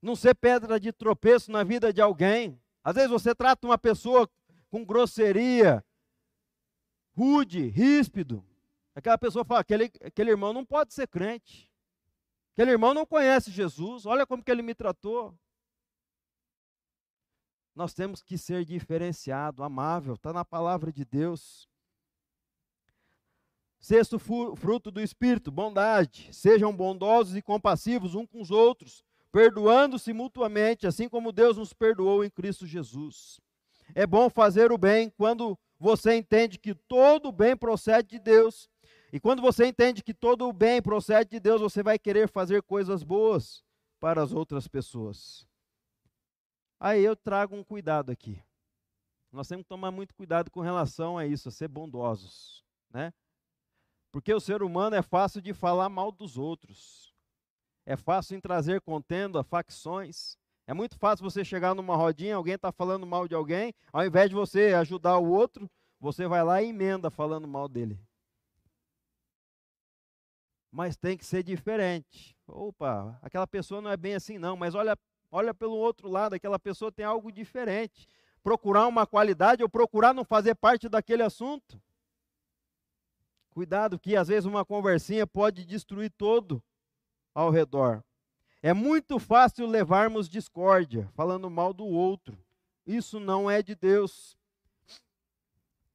Não 0.00 0.14
ser 0.14 0.34
pedra 0.34 0.78
de 0.78 0.92
tropeço 0.92 1.50
na 1.50 1.64
vida 1.64 1.92
de 1.92 2.00
alguém. 2.00 2.60
Às 2.84 2.94
vezes 2.94 3.10
você 3.10 3.34
trata 3.34 3.66
uma 3.66 3.78
pessoa 3.78 4.30
com 4.76 4.84
grosseria, 4.84 5.82
rude, 7.16 7.68
ríspido. 7.68 8.44
Aquela 8.94 9.16
pessoa 9.16 9.42
fala: 9.42 9.60
aquele, 9.60 9.90
aquele 10.04 10.30
irmão 10.30 10.52
não 10.52 10.66
pode 10.66 10.92
ser 10.92 11.08
crente. 11.08 11.72
Aquele 12.52 12.72
irmão 12.72 12.92
não 12.92 13.06
conhece 13.06 13.50
Jesus. 13.50 14.04
Olha 14.04 14.26
como 14.26 14.44
que 14.44 14.50
ele 14.50 14.60
me 14.60 14.74
tratou. 14.74 15.34
Nós 17.74 17.94
temos 17.94 18.22
que 18.22 18.36
ser 18.36 18.64
diferenciado, 18.64 19.62
amável, 19.62 20.14
está 20.14 20.32
na 20.32 20.44
palavra 20.44 20.92
de 20.92 21.04
Deus. 21.04 21.68
Sexto 23.78 24.18
fruto 24.18 24.90
do 24.90 25.00
Espírito, 25.00 25.50
bondade. 25.50 26.34
Sejam 26.34 26.74
bondosos 26.74 27.36
e 27.36 27.42
compassivos 27.42 28.14
uns 28.14 28.26
com 28.26 28.40
os 28.40 28.50
outros, 28.50 29.04
perdoando-se 29.30 30.12
mutuamente, 30.12 30.86
assim 30.86 31.08
como 31.08 31.32
Deus 31.32 31.58
nos 31.58 31.72
perdoou 31.74 32.24
em 32.24 32.30
Cristo 32.30 32.66
Jesus. 32.66 33.38
É 33.96 34.06
bom 34.06 34.28
fazer 34.28 34.70
o 34.70 34.76
bem 34.76 35.08
quando 35.08 35.58
você 35.78 36.14
entende 36.14 36.58
que 36.58 36.74
todo 36.74 37.30
o 37.30 37.32
bem 37.32 37.56
procede 37.56 38.08
de 38.10 38.18
Deus. 38.18 38.68
E 39.10 39.18
quando 39.18 39.40
você 39.40 39.64
entende 39.64 40.02
que 40.02 40.12
todo 40.12 40.46
o 40.46 40.52
bem 40.52 40.82
procede 40.82 41.30
de 41.30 41.40
Deus, 41.40 41.62
você 41.62 41.82
vai 41.82 41.98
querer 41.98 42.28
fazer 42.28 42.60
coisas 42.60 43.02
boas 43.02 43.64
para 43.98 44.22
as 44.22 44.34
outras 44.34 44.68
pessoas. 44.68 45.48
Aí 46.78 47.02
eu 47.02 47.16
trago 47.16 47.56
um 47.56 47.64
cuidado 47.64 48.12
aqui. 48.12 48.38
Nós 49.32 49.48
temos 49.48 49.62
que 49.62 49.70
tomar 49.70 49.90
muito 49.90 50.14
cuidado 50.14 50.50
com 50.50 50.60
relação 50.60 51.16
a 51.16 51.26
isso, 51.26 51.48
a 51.48 51.52
ser 51.52 51.68
bondosos, 51.68 52.62
né? 52.90 53.14
Porque 54.12 54.34
o 54.34 54.40
ser 54.40 54.62
humano 54.62 54.94
é 54.94 55.00
fácil 55.00 55.40
de 55.40 55.54
falar 55.54 55.88
mal 55.88 56.12
dos 56.12 56.36
outros. 56.36 57.14
É 57.86 57.96
fácil 57.96 58.36
em 58.36 58.40
trazer 58.42 58.82
contenda, 58.82 59.42
facções. 59.42 60.36
É 60.66 60.74
muito 60.74 60.98
fácil 60.98 61.22
você 61.22 61.44
chegar 61.44 61.74
numa 61.74 61.94
rodinha, 61.94 62.34
alguém 62.34 62.54
está 62.54 62.72
falando 62.72 63.06
mal 63.06 63.28
de 63.28 63.34
alguém, 63.34 63.72
ao 63.92 64.04
invés 64.04 64.28
de 64.28 64.34
você 64.34 64.74
ajudar 64.74 65.16
o 65.18 65.30
outro, 65.30 65.70
você 66.00 66.26
vai 66.26 66.42
lá 66.42 66.60
e 66.60 66.68
emenda 66.68 67.08
falando 67.08 67.46
mal 67.46 67.68
dele. 67.68 68.00
Mas 70.70 70.96
tem 70.96 71.16
que 71.16 71.24
ser 71.24 71.44
diferente. 71.44 72.36
Opa, 72.46 73.16
aquela 73.22 73.46
pessoa 73.46 73.80
não 73.80 73.90
é 73.90 73.96
bem 73.96 74.14
assim 74.14 74.38
não, 74.38 74.56
mas 74.56 74.74
olha, 74.74 74.98
olha 75.30 75.54
pelo 75.54 75.76
outro 75.76 76.08
lado, 76.08 76.34
aquela 76.34 76.58
pessoa 76.58 76.90
tem 76.90 77.04
algo 77.04 77.30
diferente. 77.30 78.08
Procurar 78.42 78.88
uma 78.88 79.06
qualidade 79.06 79.62
ou 79.62 79.68
procurar 79.68 80.12
não 80.12 80.24
fazer 80.24 80.54
parte 80.56 80.88
daquele 80.88 81.22
assunto. 81.22 81.80
Cuidado 83.50 83.98
que 83.98 84.16
às 84.16 84.28
vezes 84.28 84.44
uma 84.44 84.64
conversinha 84.64 85.26
pode 85.26 85.64
destruir 85.64 86.10
todo 86.10 86.62
ao 87.34 87.50
redor. 87.50 88.04
É 88.66 88.72
muito 88.72 89.20
fácil 89.20 89.64
levarmos 89.64 90.28
discórdia, 90.28 91.08
falando 91.14 91.48
mal 91.48 91.72
do 91.72 91.86
outro. 91.86 92.36
Isso 92.84 93.20
não 93.20 93.48
é 93.48 93.62
de 93.62 93.76
Deus. 93.76 94.36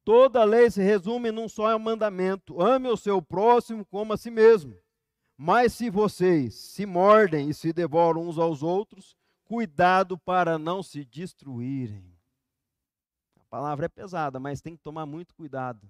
Toda 0.02 0.42
lei 0.42 0.70
se 0.70 0.80
resume 0.80 1.30
num 1.30 1.50
só 1.50 1.78
mandamento: 1.78 2.62
ame 2.62 2.88
o 2.88 2.96
seu 2.96 3.20
próximo 3.20 3.84
como 3.84 4.14
a 4.14 4.16
si 4.16 4.30
mesmo. 4.30 4.74
Mas 5.36 5.74
se 5.74 5.90
vocês 5.90 6.54
se 6.54 6.86
mordem 6.86 7.50
e 7.50 7.52
se 7.52 7.74
devoram 7.74 8.26
uns 8.26 8.38
aos 8.38 8.62
outros, 8.62 9.18
cuidado 9.44 10.16
para 10.16 10.58
não 10.58 10.82
se 10.82 11.04
destruírem. 11.04 12.16
A 13.38 13.44
palavra 13.50 13.84
é 13.84 13.88
pesada, 13.90 14.40
mas 14.40 14.62
tem 14.62 14.74
que 14.74 14.82
tomar 14.82 15.04
muito 15.04 15.34
cuidado, 15.34 15.86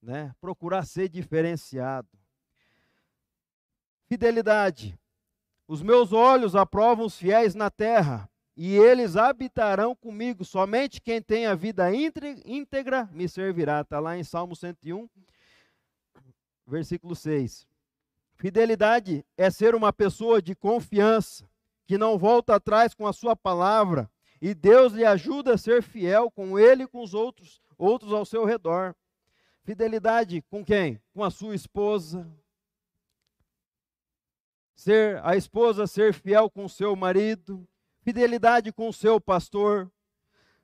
né? 0.00 0.34
Procurar 0.40 0.86
ser 0.86 1.10
diferenciado. 1.10 2.08
Fidelidade. 4.08 4.98
Os 5.66 5.80
meus 5.82 6.12
olhos 6.12 6.54
aprovam 6.54 7.06
os 7.06 7.16
fiéis 7.16 7.54
na 7.54 7.70
terra, 7.70 8.28
e 8.56 8.76
eles 8.76 9.16
habitarão 9.16 9.94
comigo. 9.94 10.44
Somente 10.44 11.00
quem 11.00 11.22
tem 11.22 11.46
a 11.46 11.54
vida 11.54 11.88
íntegra 11.94 13.08
me 13.12 13.28
servirá. 13.28 13.80
Está 13.80 13.98
lá 13.98 14.16
em 14.18 14.24
Salmo 14.24 14.54
101, 14.54 15.08
versículo 16.66 17.16
6. 17.16 17.66
Fidelidade 18.34 19.24
é 19.36 19.50
ser 19.50 19.74
uma 19.74 19.92
pessoa 19.92 20.42
de 20.42 20.54
confiança, 20.54 21.48
que 21.86 21.96
não 21.96 22.18
volta 22.18 22.56
atrás 22.56 22.92
com 22.92 23.06
a 23.06 23.12
sua 23.12 23.36
palavra, 23.36 24.10
e 24.40 24.52
Deus 24.52 24.92
lhe 24.92 25.04
ajuda 25.04 25.54
a 25.54 25.58
ser 25.58 25.82
fiel 25.82 26.30
com 26.30 26.58
ele 26.58 26.82
e 26.82 26.88
com 26.88 27.02
os 27.02 27.14
outros, 27.14 27.60
outros 27.78 28.12
ao 28.12 28.24
seu 28.24 28.44
redor. 28.44 28.94
Fidelidade 29.62 30.42
com 30.50 30.64
quem? 30.64 31.00
Com 31.14 31.22
a 31.22 31.30
sua 31.30 31.54
esposa, 31.54 32.28
ser 34.82 35.24
a 35.24 35.36
esposa 35.36 35.86
ser 35.86 36.12
fiel 36.12 36.50
com 36.50 36.68
seu 36.68 36.96
marido, 36.96 37.64
fidelidade 38.02 38.72
com 38.72 38.90
seu 38.90 39.20
pastor, 39.20 39.88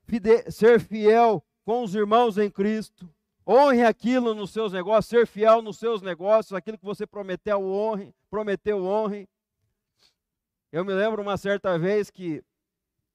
fide, 0.02 0.50
ser 0.50 0.80
fiel 0.80 1.44
com 1.64 1.84
os 1.84 1.94
irmãos 1.94 2.36
em 2.36 2.50
Cristo. 2.50 3.08
Honre 3.46 3.84
aquilo 3.84 4.34
nos 4.34 4.50
seus 4.50 4.72
negócios, 4.72 5.06
ser 5.06 5.24
fiel 5.24 5.62
nos 5.62 5.78
seus 5.78 6.02
negócios, 6.02 6.52
aquilo 6.52 6.76
que 6.76 6.84
você 6.84 7.06
prometeu, 7.06 7.62
honre, 7.62 8.12
prometeu, 8.28 8.84
honre. 8.84 9.28
Eu 10.72 10.84
me 10.84 10.92
lembro 10.92 11.22
uma 11.22 11.36
certa 11.36 11.78
vez 11.78 12.10
que 12.10 12.42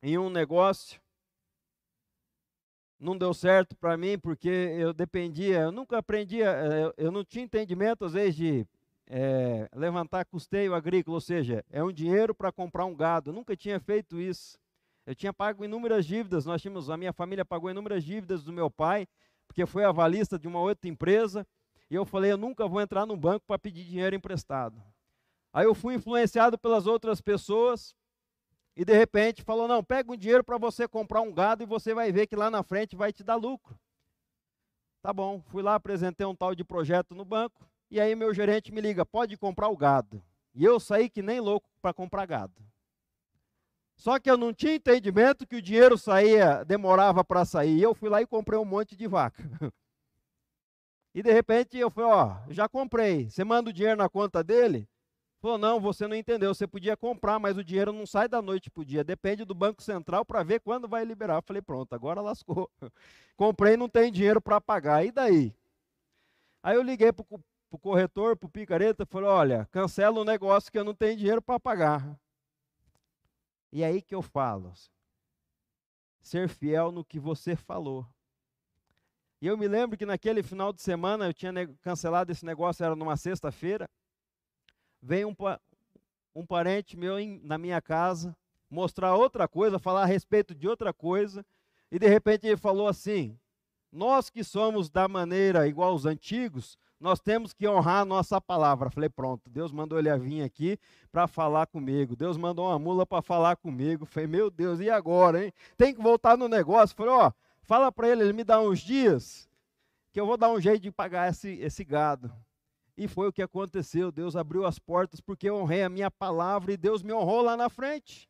em 0.01 0.17
um 0.17 0.29
negócio 0.29 1.01
não 2.97 3.17
deu 3.17 3.33
certo 3.33 3.75
para 3.75 3.97
mim 3.97 4.17
porque 4.17 4.47
eu 4.47 4.93
dependia, 4.93 5.59
eu 5.63 5.71
nunca 5.71 5.97
aprendia, 5.97 6.49
eh, 6.49 6.93
eu 6.95 7.11
não 7.11 7.25
tinha 7.25 7.43
entendimento 7.43 8.05
às 8.05 8.13
vezes 8.13 8.35
de 8.35 8.67
é, 9.07 9.69
levantar 9.73 10.25
custeio 10.25 10.73
agrícola, 10.73 11.17
ou 11.17 11.21
seja, 11.21 11.63
é 11.69 11.83
um 11.83 11.91
dinheiro 11.91 12.33
para 12.33 12.51
comprar 12.51 12.85
um 12.85 12.95
gado. 12.95 13.29
Eu 13.29 13.33
nunca 13.33 13.55
tinha 13.55 13.79
feito 13.79 14.19
isso. 14.19 14.57
Eu 15.05 15.13
tinha 15.13 15.33
pago 15.33 15.65
inúmeras 15.65 16.05
dívidas, 16.05 16.45
nós 16.45 16.61
tínhamos, 16.61 16.89
a 16.89 16.95
minha 16.95 17.11
família 17.11 17.43
pagou 17.43 17.69
inúmeras 17.69 18.03
dívidas 18.03 18.43
do 18.43 18.53
meu 18.53 18.71
pai, 18.71 19.05
porque 19.47 19.65
foi 19.65 19.83
avalista 19.83 20.39
de 20.39 20.47
uma 20.47 20.59
outra 20.59 20.89
empresa, 20.89 21.45
e 21.89 21.95
eu 21.95 22.05
falei, 22.05 22.31
eu 22.31 22.37
nunca 22.37 22.67
vou 22.67 22.79
entrar 22.79 23.05
no 23.05 23.17
banco 23.17 23.45
para 23.45 23.59
pedir 23.59 23.83
dinheiro 23.83 24.15
emprestado. 24.15 24.81
Aí 25.51 25.65
eu 25.65 25.75
fui 25.75 25.95
influenciado 25.95 26.57
pelas 26.57 26.87
outras 26.87 27.19
pessoas, 27.19 27.93
e 28.75 28.83
de 28.85 28.93
repente 28.93 29.43
falou, 29.43 29.67
não, 29.67 29.83
pega 29.83 30.11
um 30.11 30.15
dinheiro 30.15 30.43
para 30.43 30.57
você 30.57 30.87
comprar 30.87 31.21
um 31.21 31.31
gado 31.31 31.61
e 31.61 31.65
você 31.65 31.93
vai 31.93 32.11
ver 32.11 32.25
que 32.25 32.35
lá 32.35 32.49
na 32.49 32.63
frente 32.63 32.95
vai 32.95 33.11
te 33.11 33.23
dar 33.23 33.35
lucro. 33.35 33.77
Tá 35.01 35.11
bom, 35.11 35.41
fui 35.41 35.61
lá, 35.61 35.75
apresentei 35.75 36.25
um 36.25 36.33
tal 36.33 36.55
de 36.55 36.63
projeto 36.63 37.13
no 37.13 37.25
banco, 37.25 37.69
e 37.93 38.01
aí 38.01 38.15
meu 38.15 38.33
gerente 38.33 38.71
me 38.71 38.81
liga, 38.81 39.05
pode 39.05 39.37
comprar 39.37 39.69
o 39.69 39.77
gado. 39.77 40.19
E 40.55 40.65
eu 40.65 40.79
saí 40.79 41.07
que 41.07 41.21
nem 41.21 41.39
louco 41.39 41.69
para 41.79 41.93
comprar 41.93 42.25
gado. 42.25 42.59
Só 43.95 44.17
que 44.17 44.31
eu 44.31 44.35
não 44.35 44.51
tinha 44.51 44.73
entendimento 44.73 45.45
que 45.45 45.57
o 45.57 45.61
dinheiro 45.61 45.95
saía, 45.95 46.65
demorava 46.65 47.23
para 47.23 47.45
sair. 47.45 47.77
E 47.77 47.83
eu 47.83 47.93
fui 47.93 48.09
lá 48.09 48.19
e 48.19 48.25
comprei 48.25 48.57
um 48.57 48.65
monte 48.65 48.95
de 48.95 49.07
vaca. 49.07 49.43
E 51.15 51.21
de 51.21 51.31
repente 51.31 51.77
eu 51.77 51.91
falei, 51.91 52.09
ó, 52.09 52.37
já 52.49 52.67
comprei. 52.67 53.29
Você 53.29 53.43
manda 53.43 53.69
o 53.69 53.73
dinheiro 53.73 53.95
na 53.95 54.09
conta 54.09 54.43
dele? 54.43 54.89
Falou, 55.39 55.59
não, 55.59 55.79
você 55.79 56.07
não 56.07 56.15
entendeu. 56.15 56.55
Você 56.55 56.65
podia 56.65 56.97
comprar, 56.97 57.37
mas 57.37 57.55
o 57.55 57.63
dinheiro 57.63 57.93
não 57.93 58.07
sai 58.07 58.27
da 58.27 58.41
noite 58.41 58.71
para 58.71 58.81
o 58.81 58.85
dia. 58.85 59.03
Depende 59.03 59.45
do 59.45 59.53
Banco 59.53 59.83
Central 59.83 60.25
para 60.25 60.41
ver 60.41 60.59
quando 60.61 60.87
vai 60.87 61.05
liberar. 61.05 61.35
Eu 61.35 61.43
falei, 61.43 61.61
pronto, 61.61 61.93
agora 61.93 62.19
lascou. 62.19 62.67
Comprei 63.37 63.77
não 63.77 63.87
tem 63.87 64.11
dinheiro 64.11 64.41
para 64.41 64.59
pagar. 64.59 65.05
E 65.05 65.11
daí? 65.11 65.53
Aí 66.63 66.75
eu 66.75 66.81
liguei 66.81 67.13
para 67.13 67.23
para 67.73 67.77
o 67.77 67.79
corretor, 67.79 68.37
para 68.37 68.45
o 68.45 68.51
picareta, 68.51 69.05
falou: 69.05 69.29
olha, 69.29 69.67
cancela 69.71 70.19
o 70.19 70.23
negócio 70.23 70.71
que 70.71 70.77
eu 70.77 70.83
não 70.83 70.93
tenho 70.93 71.17
dinheiro 71.17 71.41
para 71.41 71.59
pagar. 71.59 72.19
E 73.71 73.83
aí 73.83 73.99
que 73.99 74.13
eu 74.13 74.21
falo, 74.21 74.71
ser 76.21 76.47
fiel 76.47 76.91
no 76.91 77.03
que 77.03 77.19
você 77.19 77.55
falou. 77.55 78.05
E 79.41 79.47
eu 79.47 79.57
me 79.57 79.67
lembro 79.67 79.97
que 79.97 80.05
naquele 80.05 80.43
final 80.43 80.71
de 80.71 80.81
semana 80.81 81.25
eu 81.25 81.33
tinha 81.33 81.51
cancelado 81.81 82.31
esse 82.31 82.45
negócio, 82.45 82.85
era 82.85 82.95
numa 82.95 83.17
sexta-feira. 83.17 83.89
Veio 85.01 85.27
um, 85.27 85.35
um 86.35 86.45
parente 86.45 86.95
meu 86.95 87.19
em, 87.19 87.39
na 87.43 87.57
minha 87.57 87.81
casa 87.81 88.37
mostrar 88.69 89.15
outra 89.15 89.47
coisa, 89.47 89.79
falar 89.79 90.03
a 90.03 90.05
respeito 90.05 90.53
de 90.55 90.67
outra 90.67 90.93
coisa, 90.93 91.45
e 91.91 91.97
de 91.97 92.07
repente 92.07 92.45
ele 92.45 92.57
falou 92.57 92.87
assim: 92.87 93.37
Nós 93.91 94.29
que 94.29 94.43
somos 94.43 94.89
da 94.89 95.07
maneira 95.07 95.67
igual 95.67 95.89
aos 95.89 96.05
antigos, 96.05 96.77
nós 97.03 97.19
temos 97.19 97.53
que 97.53 97.67
honrar 97.67 97.99
a 98.01 98.05
nossa 98.05 98.39
palavra. 98.39 98.89
Falei, 98.89 99.09
pronto, 99.09 99.49
Deus 99.49 99.73
mandou 99.73 99.99
ele 99.99 100.17
vir 100.17 100.41
aqui 100.41 100.79
para 101.11 101.27
falar 101.27 101.67
comigo. 101.67 102.15
Deus 102.15 102.37
mandou 102.37 102.65
uma 102.67 102.79
mula 102.79 103.05
para 103.05 103.21
falar 103.21 103.57
comigo. 103.57 104.05
Falei, 104.05 104.25
meu 104.25 104.49
Deus, 104.49 104.79
e 104.79 104.89
agora, 104.89 105.43
hein? 105.43 105.53
Tem 105.77 105.93
que 105.93 106.01
voltar 106.01 106.37
no 106.37 106.47
negócio. 106.47 106.95
Falei, 106.95 107.11
ó, 107.11 107.31
fala 107.61 107.91
para 107.91 108.07
ele, 108.07 108.23
ele 108.23 108.31
me 108.31 108.45
dá 108.45 108.61
uns 108.61 108.79
dias. 108.79 109.49
que 110.13 110.19
eu 110.19 110.25
vou 110.25 110.37
dar 110.37 110.49
um 110.49 110.61
jeito 110.61 110.81
de 110.81 110.91
pagar 110.91 111.29
esse, 111.29 111.49
esse 111.59 111.83
gado. 111.83 112.31
E 112.95 113.05
foi 113.05 113.27
o 113.27 113.33
que 113.33 113.41
aconteceu. 113.41 114.09
Deus 114.09 114.37
abriu 114.37 114.65
as 114.65 114.79
portas 114.79 115.19
porque 115.19 115.49
eu 115.49 115.57
honrei 115.57 115.83
a 115.83 115.89
minha 115.89 116.09
palavra 116.09 116.71
e 116.71 116.77
Deus 116.77 117.03
me 117.03 117.11
honrou 117.11 117.41
lá 117.41 117.57
na 117.57 117.67
frente. 117.67 118.29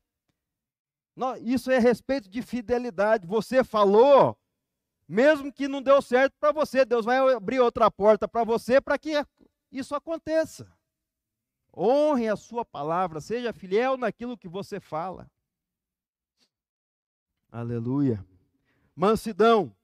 Isso 1.42 1.70
é 1.70 1.78
respeito 1.78 2.28
de 2.28 2.42
fidelidade. 2.42 3.28
Você 3.28 3.64
falou, 3.64 4.36
mesmo 5.08 5.52
que 5.52 5.68
não 5.68 5.82
deu 5.82 6.02
certo 6.02 6.34
para 6.40 6.52
você, 6.52 6.86
Deus 6.86 7.06
vai 7.06 7.18
abrir 7.34 7.60
outra 7.60 7.92
porta 7.92 8.28
para 8.28 8.44
você 8.44 8.80
para 8.80 8.98
que 8.98 9.12
isso 9.72 9.96
aconteça. 9.96 10.72
Honre 11.76 12.28
a 12.30 12.36
sua 12.36 12.64
palavra, 12.64 13.20
seja 13.20 13.52
fiel 13.52 13.98
naquilo 13.98 14.38
que 14.38 14.48
você 14.48 14.80
fala. 14.80 15.30
Aleluia. 17.52 18.26
Mansidão. 18.96 19.76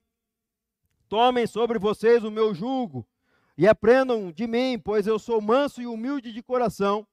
Tomem 1.08 1.48
sobre 1.48 1.80
vocês 1.80 2.24
o 2.24 2.30
meu 2.30 2.54
jugo 2.54 3.08
e 3.58 3.68
aprendam 3.68 4.32
de 4.32 4.48
mim, 4.48 4.80
pois 4.80 5.06
eu 5.06 5.20
sou 5.20 5.42
manso 5.42 5.82
e 5.82 5.88
humilde 5.88 6.32
de 6.32 6.42
coração, 6.42 7.06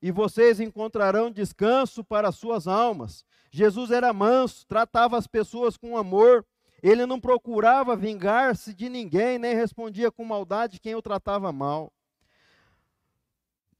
e 0.00 0.10
vocês 0.10 0.58
encontrarão 0.58 1.30
descanso 1.30 2.02
para 2.02 2.32
suas 2.32 2.66
almas. 2.66 3.24
Jesus 3.50 3.90
era 3.90 4.12
manso, 4.12 4.66
tratava 4.66 5.18
as 5.18 5.26
pessoas 5.26 5.76
com 5.76 5.98
amor, 5.98 6.46
ele 6.82 7.06
não 7.06 7.20
procurava 7.20 7.96
vingar-se 7.96 8.72
de 8.72 8.88
ninguém, 8.88 9.38
nem 9.38 9.54
respondia 9.54 10.10
com 10.10 10.24
maldade 10.24 10.80
quem 10.80 10.94
o 10.94 11.02
tratava 11.02 11.52
mal. 11.52 11.92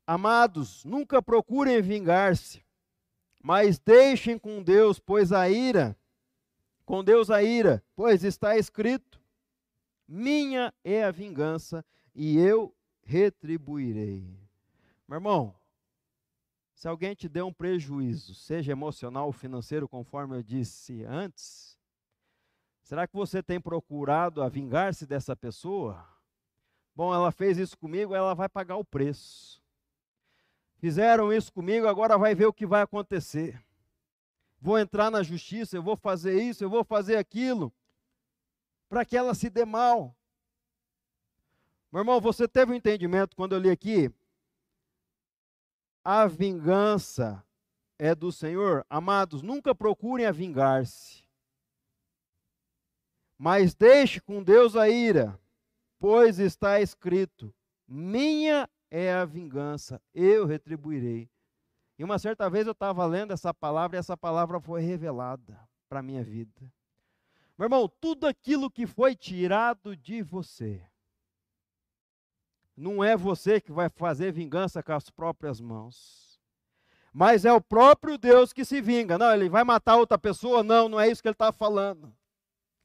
Amados, 0.07 0.85
nunca 0.85 1.23
procurem 1.23 1.81
vingar-se, 1.81 2.65
mas 3.43 3.79
deixem 3.79 4.39
com 4.39 4.63
Deus, 4.63 4.99
pois 4.99 5.33
a 5.33 5.49
ira, 5.49 5.97
com 6.85 7.05
Deus 7.05 7.31
a 7.31 7.43
ira, 7.43 7.83
pois 7.95 8.25
está 8.25 8.57
escrito: 8.57 9.21
minha 10.09 10.75
é 10.83 11.05
a 11.05 11.11
vingança 11.11 11.85
e 12.15 12.37
eu 12.37 12.75
retribuirei. 13.05 14.39
Meu 15.07 15.17
irmão, 15.17 15.55
se 16.75 16.89
alguém 16.89 17.15
te 17.15 17.29
der 17.29 17.45
um 17.45 17.53
prejuízo, 17.53 18.35
seja 18.35 18.73
emocional 18.73 19.27
ou 19.27 19.33
financeiro, 19.33 19.89
conforme 19.89 20.37
eu 20.37 20.43
disse 20.43 21.05
antes, 21.05 21.79
será 22.91 23.07
que 23.07 23.15
você 23.15 23.41
tem 23.41 23.61
procurado 23.61 24.43
a 24.43 24.49
vingar-se 24.49 25.07
dessa 25.07 25.37
pessoa? 25.37 26.05
Bom, 26.93 27.15
ela 27.15 27.31
fez 27.31 27.57
isso 27.57 27.79
comigo, 27.79 28.17
ela 28.17 28.35
vai 28.35 28.49
pagar 28.49 28.79
o 28.79 28.85
preço. 28.85 29.63
Fizeram 30.81 31.33
isso 31.33 31.53
comigo, 31.53 31.87
agora 31.87 32.19
vai 32.19 32.35
ver 32.35 32.47
o 32.47 32.53
que 32.53 32.67
vai 32.67 32.83
acontecer. 32.83 33.65
Vou 34.61 34.77
entrar 34.77 35.09
na 35.09 35.23
justiça, 35.23 35.77
eu 35.77 35.83
vou 35.85 35.97
fazer 35.97 36.43
isso, 36.43 36.65
eu 36.65 36.69
vou 36.69 36.83
fazer 36.83 37.17
aquilo, 37.17 37.73
para 38.89 39.05
que 39.05 39.17
ela 39.17 39.35
se 39.35 39.49
dê 39.49 39.65
mal. 39.65 40.13
Meu 41.93 42.01
irmão, 42.01 42.21
você 42.21 42.49
teve 42.49 42.73
um 42.73 42.75
entendimento 42.75 43.37
quando 43.37 43.55
eu 43.55 43.61
li 43.61 43.71
aqui? 43.71 44.13
A 46.03 46.27
vingança 46.27 47.41
é 47.97 48.17
do 48.17 48.33
Senhor. 48.33 48.85
Amados, 48.91 49.43
nunca 49.43 49.77
procurem 49.77 50.27
a 50.27 50.33
vingar-se. 50.33 51.30
Mas 53.43 53.75
deixe 53.75 54.21
com 54.21 54.43
Deus 54.43 54.77
a 54.77 54.91
ira, 54.91 55.41
pois 55.99 56.39
está 56.39 56.79
escrito: 56.79 57.51
Minha 57.89 58.69
é 58.91 59.15
a 59.15 59.25
vingança, 59.25 59.99
eu 60.13 60.45
retribuirei. 60.45 61.27
E 61.99 62.05
uma 62.05 62.19
certa 62.19 62.51
vez 62.51 62.67
eu 62.67 62.73
estava 62.73 63.07
lendo 63.07 63.33
essa 63.33 63.55
palavra 63.55 63.97
e 63.97 63.99
essa 63.99 64.15
palavra 64.15 64.61
foi 64.61 64.83
revelada 64.83 65.59
para 65.89 66.01
a 66.01 66.03
minha 66.03 66.23
vida. 66.23 66.71
Meu 67.57 67.65
irmão, 67.65 67.91
tudo 67.99 68.27
aquilo 68.27 68.71
que 68.71 68.87
foi 68.87 69.17
tirado 69.17 69.97
de 69.97 70.21
você, 70.21 70.87
não 72.77 73.03
é 73.03 73.17
você 73.17 73.59
que 73.59 73.73
vai 73.73 73.89
fazer 73.89 74.33
vingança 74.33 74.83
com 74.83 74.93
as 74.93 75.09
próprias 75.09 75.63
mãos. 75.63 76.39
Mas 77.11 77.47
é 77.47 77.53
o 77.55 77.61
próprio 77.61 78.19
Deus 78.19 78.53
que 78.53 78.67
se 78.67 78.83
vinga. 78.83 79.17
Não, 79.17 79.33
ele 79.33 79.49
vai 79.49 79.65
matar 79.65 79.97
outra 79.97 80.19
pessoa? 80.19 80.63
Não, 80.63 80.91
não 80.91 81.01
é 81.01 81.09
isso 81.09 81.23
que 81.23 81.29
ele 81.29 81.33
está 81.33 81.51
falando. 81.51 82.15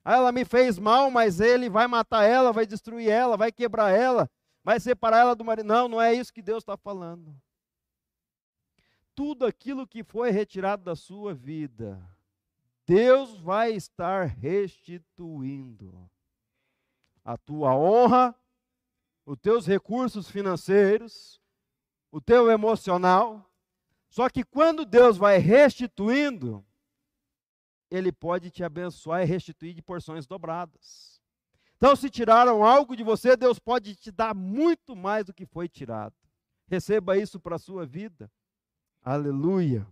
Ah, 0.07 0.17
ela 0.17 0.31
me 0.31 0.45
fez 0.45 0.77
mal, 0.77 1.09
mas 1.09 1.39
ele 1.39 1.67
vai 1.67 1.87
matar 1.87 2.23
ela, 2.25 2.53
vai 2.53 2.67
destruir 2.67 3.09
ela, 3.09 3.35
vai 3.35 3.51
quebrar 3.51 3.89
ela, 3.89 4.29
vai 4.63 4.79
separar 4.79 5.21
ela 5.21 5.35
do 5.35 5.43
marido. 5.43 5.65
Não, 5.65 5.87
não 5.87 5.99
é 5.99 6.13
isso 6.13 6.31
que 6.31 6.43
Deus 6.43 6.61
está 6.61 6.77
falando. 6.77 7.35
Tudo 9.15 9.47
aquilo 9.47 9.87
que 9.87 10.03
foi 10.03 10.29
retirado 10.29 10.83
da 10.83 10.95
sua 10.95 11.33
vida, 11.33 11.99
Deus 12.85 13.35
vai 13.39 13.71
estar 13.71 14.27
restituindo. 14.27 16.07
A 17.23 17.35
tua 17.35 17.75
honra, 17.75 18.35
os 19.25 19.39
teus 19.39 19.65
recursos 19.65 20.29
financeiros, 20.29 21.41
o 22.11 22.21
teu 22.21 22.51
emocional. 22.51 23.49
Só 24.07 24.29
que 24.29 24.43
quando 24.43 24.85
Deus 24.85 25.17
vai 25.17 25.39
restituindo, 25.39 26.63
Ele 27.89 28.11
pode 28.11 28.49
te 28.49 28.63
abençoar 28.63 29.21
e 29.21 29.25
restituir 29.25 29.73
de 29.73 29.81
porções 29.81 30.25
dobradas. 30.25 31.21
Então, 31.77 31.95
se 31.95 32.09
tiraram 32.09 32.63
algo 32.63 32.95
de 32.95 33.03
você, 33.03 33.35
Deus 33.35 33.59
pode 33.59 33.95
te 33.95 34.11
dar 34.11 34.33
muito 34.33 34.95
mais 34.95 35.25
do 35.25 35.33
que 35.33 35.45
foi 35.45 35.67
tirado. 35.67 36.15
Receba 36.67 37.17
isso 37.17 37.39
para 37.39 37.57
a 37.57 37.59
sua 37.59 37.85
vida. 37.85 38.31
Aleluia. 39.03 39.85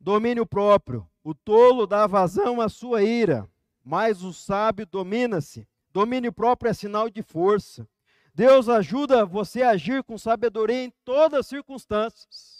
Domínio 0.00 0.46
próprio. 0.46 1.06
O 1.22 1.34
tolo 1.34 1.86
dá 1.86 2.06
vazão 2.06 2.60
à 2.60 2.68
sua 2.68 3.02
ira, 3.02 3.50
mas 3.84 4.22
o 4.22 4.32
sábio 4.32 4.86
domina-se. 4.86 5.68
Domínio 5.92 6.32
próprio 6.32 6.70
é 6.70 6.72
sinal 6.72 7.10
de 7.10 7.22
força. 7.22 7.88
Deus 8.32 8.68
ajuda 8.68 9.26
você 9.26 9.62
a 9.62 9.70
agir 9.70 10.04
com 10.04 10.16
sabedoria 10.16 10.84
em 10.84 10.92
todas 11.04 11.40
as 11.40 11.46
circunstâncias. 11.46 12.55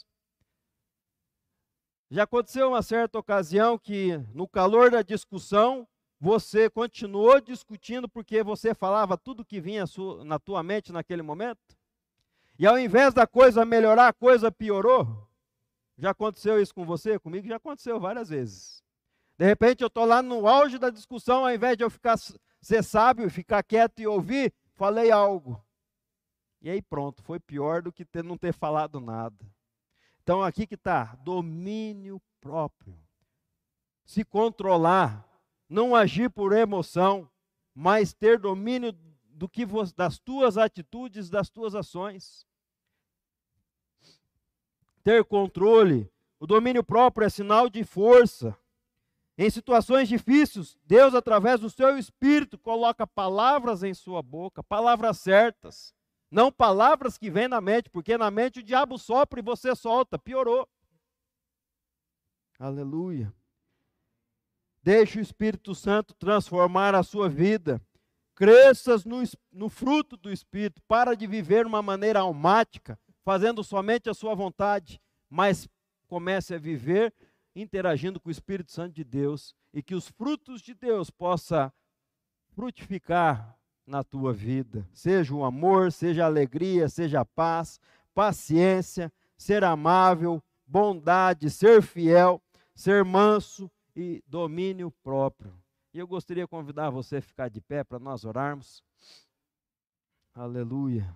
Já 2.09 2.23
aconteceu 2.23 2.69
uma 2.69 2.81
certa 2.81 3.19
ocasião 3.19 3.77
que, 3.77 4.17
no 4.33 4.47
calor 4.47 4.89
da 4.89 5.01
discussão, 5.01 5.85
você 6.19 6.69
continuou 6.69 7.41
discutindo 7.41 8.07
porque 8.07 8.41
você 8.41 8.73
falava 8.73 9.17
tudo 9.17 9.43
que 9.43 9.59
vinha 9.59 9.83
na 10.25 10.39
tua 10.39 10.63
mente 10.63 10.91
naquele 10.91 11.21
momento? 11.21 11.77
E 12.57 12.65
ao 12.65 12.79
invés 12.79 13.13
da 13.13 13.27
coisa 13.27 13.65
melhorar, 13.65 14.07
a 14.07 14.13
coisa 14.13 14.51
piorou? 14.51 15.27
Já 15.97 16.11
aconteceu 16.11 16.61
isso 16.61 16.73
com 16.73 16.85
você? 16.85 17.19
Comigo 17.19 17.47
já 17.47 17.57
aconteceu 17.57 17.99
várias 17.99 18.29
vezes. 18.29 18.81
De 19.37 19.45
repente 19.45 19.81
eu 19.81 19.87
estou 19.87 20.05
lá 20.05 20.21
no 20.21 20.47
auge 20.47 20.79
da 20.79 20.89
discussão, 20.89 21.45
ao 21.45 21.53
invés 21.53 21.77
de 21.77 21.83
eu 21.83 21.89
ficar 21.89 22.17
ser 22.61 22.83
sábio, 22.83 23.29
ficar 23.29 23.61
quieto 23.63 23.99
e 23.99 24.07
ouvir, 24.07 24.53
falei 24.75 25.11
algo. 25.11 25.61
E 26.61 26.69
aí 26.69 26.81
pronto, 26.81 27.21
foi 27.21 27.39
pior 27.39 27.81
do 27.81 27.91
que 27.91 28.05
ter, 28.05 28.23
não 28.23 28.37
ter 28.37 28.53
falado 28.53 28.99
nada. 28.99 29.45
Então 30.27 30.43
aqui 30.43 30.67
que 30.67 30.75
está, 30.75 31.15
domínio 31.23 32.21
próprio. 32.41 32.99
Se 34.05 34.25
controlar, 34.25 35.25
não 35.69 35.95
agir 35.95 36.29
por 36.29 36.51
emoção, 36.51 37.31
mas 37.73 38.11
ter 38.11 38.37
domínio 38.37 38.91
do 39.23 39.47
que 39.47 39.65
das 39.95 40.19
tuas 40.19 40.57
atitudes, 40.57 41.29
das 41.29 41.49
tuas 41.49 41.73
ações. 41.73 42.45
Ter 45.01 45.23
controle. 45.23 46.11
O 46.41 46.45
domínio 46.45 46.83
próprio 46.83 47.25
é 47.25 47.29
sinal 47.29 47.69
de 47.69 47.85
força. 47.85 48.53
Em 49.37 49.49
situações 49.49 50.09
difíceis, 50.09 50.77
Deus, 50.83 51.15
através 51.15 51.61
do 51.61 51.69
seu 51.69 51.97
espírito, 51.97 52.57
coloca 52.57 53.07
palavras 53.07 53.81
em 53.81 53.93
sua 53.93 54.21
boca, 54.21 54.61
palavras 54.61 55.19
certas, 55.19 55.95
não 56.29 56.51
palavras 56.51 57.17
que 57.17 57.29
vêm 57.29 57.47
na 57.47 57.61
mente, 57.61 57.89
porque 57.89 58.17
na 58.17 58.29
mente 58.29 58.59
o 58.59 58.63
diabo 58.63 58.97
sopra 58.97 59.39
e 59.39 59.43
você 59.43 59.75
solta, 59.75 60.19
piorou. 60.19 60.67
Aleluia. 62.59 63.33
Deixe 64.83 65.19
o 65.19 65.21
Espírito 65.21 65.73
Santo 65.73 66.13
transformar 66.13 66.95
a 66.95 67.03
sua 67.03 67.29
vida. 67.29 67.81
Cresças 68.35 69.03
no, 69.05 69.21
no 69.51 69.69
fruto 69.69 70.15
do 70.17 70.31
Espírito. 70.31 70.81
Para 70.87 71.15
de 71.15 71.25
viver 71.27 71.63
de 71.63 71.69
uma 71.69 71.81
maneira 71.81 72.19
almática, 72.19 72.99
fazendo 73.23 73.63
somente 73.63 74.09
a 74.09 74.13
sua 74.13 74.35
vontade, 74.35 75.01
mas 75.29 75.67
comece 76.07 76.55
a 76.55 76.59
viver 76.59 77.13
interagindo 77.55 78.19
com 78.19 78.29
o 78.29 78.31
Espírito 78.31 78.71
Santo 78.71 78.93
de 78.93 79.03
Deus 79.03 79.55
e 79.73 79.81
que 79.81 79.95
os 79.95 80.07
frutos 80.09 80.61
de 80.61 80.73
Deus 80.73 81.09
possa 81.09 81.73
frutificar 82.53 83.56
na 83.87 84.03
tua 84.03 84.33
vida. 84.33 84.87
Seja 84.93 85.33
o 85.33 85.45
amor, 85.45 85.91
seja 85.93 86.23
a 86.23 86.27
alegria, 86.27 86.89
seja 86.89 87.21
a 87.21 87.25
paz, 87.25 87.79
paciência, 88.13 89.11
ser 89.37 89.63
amável, 89.63 90.43
bondade, 90.65 91.49
ser 91.49 91.81
fiel, 91.81 92.41
ser 92.75 93.05
manso 93.05 93.71
e 93.95 94.21
domínio 94.27 94.91
próprio. 95.01 95.53
E 95.93 95.99
eu 95.99 96.05
gostaria 96.05 96.43
de 96.43 96.49
convidar 96.49 96.89
você 96.89 97.17
a 97.17 97.21
ficar 97.21 97.49
de 97.49 97.61
pé 97.61 97.83
para 97.83 97.97
nós 97.97 98.25
orarmos. 98.25 98.83
Aleluia. 100.33 101.15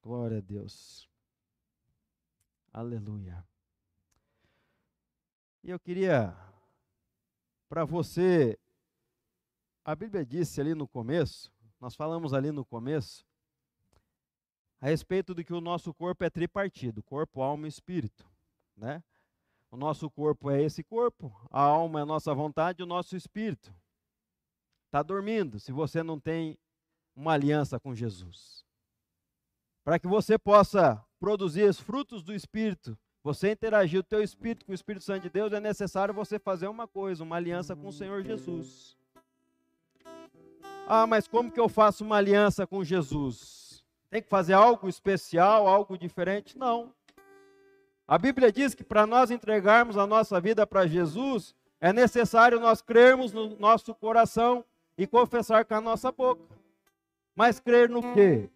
Glória 0.00 0.38
a 0.38 0.40
Deus. 0.40 1.08
Aleluia. 2.72 3.44
E 5.62 5.70
eu 5.70 5.78
queria 5.78 6.34
para 7.68 7.84
você. 7.84 8.58
A 9.84 9.96
Bíblia 9.96 10.24
disse 10.24 10.60
ali 10.60 10.74
no 10.74 10.86
começo, 10.86 11.52
nós 11.80 11.94
falamos 11.94 12.32
ali 12.32 12.52
no 12.52 12.64
começo, 12.64 13.24
a 14.80 14.86
respeito 14.86 15.34
de 15.34 15.44
que 15.44 15.52
o 15.52 15.60
nosso 15.60 15.92
corpo 15.92 16.24
é 16.24 16.30
tripartido, 16.30 17.02
corpo, 17.02 17.42
alma 17.42 17.66
e 17.66 17.68
espírito, 17.68 18.24
né? 18.76 19.02
O 19.70 19.76
nosso 19.76 20.10
corpo 20.10 20.50
é 20.50 20.62
esse 20.62 20.84
corpo, 20.84 21.34
a 21.50 21.62
alma 21.62 22.00
é 22.00 22.02
a 22.02 22.06
nossa 22.06 22.32
vontade, 22.34 22.82
o 22.82 22.86
nosso 22.86 23.16
espírito 23.16 23.74
está 24.86 25.02
dormindo. 25.02 25.58
Se 25.58 25.72
você 25.72 26.02
não 26.02 26.20
tem 26.20 26.58
uma 27.16 27.32
aliança 27.32 27.80
com 27.80 27.94
Jesus, 27.94 28.64
para 29.82 29.98
que 29.98 30.06
você 30.06 30.38
possa 30.38 31.02
produzir 31.18 31.68
os 31.68 31.80
frutos 31.80 32.22
do 32.22 32.32
espírito, 32.32 32.96
você 33.22 33.52
interagir 33.52 34.00
o 34.00 34.04
teu 34.04 34.22
espírito 34.22 34.66
com 34.66 34.72
o 34.72 34.74
Espírito 34.74 35.04
Santo 35.04 35.22
de 35.22 35.30
Deus, 35.30 35.52
é 35.52 35.60
necessário 35.60 36.12
você 36.12 36.38
fazer 36.38 36.68
uma 36.68 36.86
coisa, 36.86 37.22
uma 37.24 37.36
aliança 37.36 37.74
com 37.74 37.88
o 37.88 37.92
Senhor 37.92 38.22
Jesus. 38.22 38.96
Ah, 40.86 41.06
mas 41.06 41.28
como 41.28 41.50
que 41.50 41.60
eu 41.60 41.68
faço 41.68 42.04
uma 42.04 42.16
aliança 42.16 42.66
com 42.66 42.82
Jesus? 42.82 43.84
Tem 44.10 44.20
que 44.20 44.28
fazer 44.28 44.52
algo 44.52 44.88
especial, 44.88 45.66
algo 45.66 45.96
diferente? 45.96 46.58
Não. 46.58 46.92
A 48.06 48.18
Bíblia 48.18 48.52
diz 48.52 48.74
que 48.74 48.84
para 48.84 49.06
nós 49.06 49.30
entregarmos 49.30 49.96
a 49.96 50.06
nossa 50.06 50.40
vida 50.40 50.66
para 50.66 50.86
Jesus, 50.86 51.54
é 51.80 51.92
necessário 51.92 52.60
nós 52.60 52.82
crermos 52.82 53.32
no 53.32 53.56
nosso 53.58 53.94
coração 53.94 54.64
e 54.98 55.06
confessar 55.06 55.64
com 55.64 55.74
a 55.74 55.80
nossa 55.80 56.12
boca. 56.12 56.42
Mas 57.34 57.58
crer 57.58 57.88
no 57.88 58.02
quê? 58.12 58.50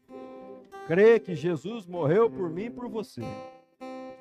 Crer 0.86 1.20
que 1.20 1.34
Jesus 1.34 1.86
morreu 1.86 2.28
por 2.28 2.50
mim 2.50 2.64
e 2.64 2.70
por 2.70 2.88
você. 2.88 3.22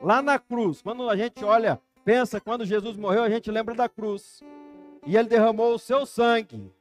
Lá 0.02 0.22
na 0.22 0.40
cruz, 0.40 0.82
quando 0.82 1.10
a 1.10 1.18
gente 1.18 1.44
olha, 1.44 1.82
pensa, 2.06 2.40
quando 2.40 2.64
Jesus 2.66 2.96
morreu, 2.96 3.24
a 3.24 3.30
gente 3.30 3.52
lembra 3.52 3.76
da 3.76 3.90
cruz. 3.90 4.42
E 5.06 5.18
ele 5.18 5.28
derramou 5.28 5.74
o 5.74 5.80
seu 5.80 6.06
sangue 6.06 6.72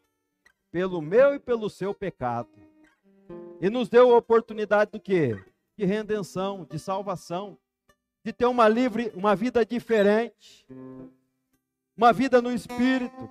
pelo 0.75 1.01
meu 1.01 1.37
e 1.37 1.39
pelo 1.39 1.71
seu 1.71 1.95
pecado. 1.95 2.49
E 3.61 3.71
nos 3.71 3.89
deu 3.89 4.13
a 4.13 4.19
oportunidade 4.19 4.91
do 4.91 4.99
quê? 4.99 5.41
De 5.77 5.85
redenção, 5.85 6.67
de 6.69 6.81
salvação 6.81 7.57
de 8.25 8.33
ter 8.33 8.47
uma 8.47 8.67
livre, 8.67 9.13
uma 9.15 9.37
vida 9.37 9.65
diferente, 9.65 10.67
uma 11.97 12.13
vida 12.13 12.43
no 12.43 12.53
espírito, 12.53 13.31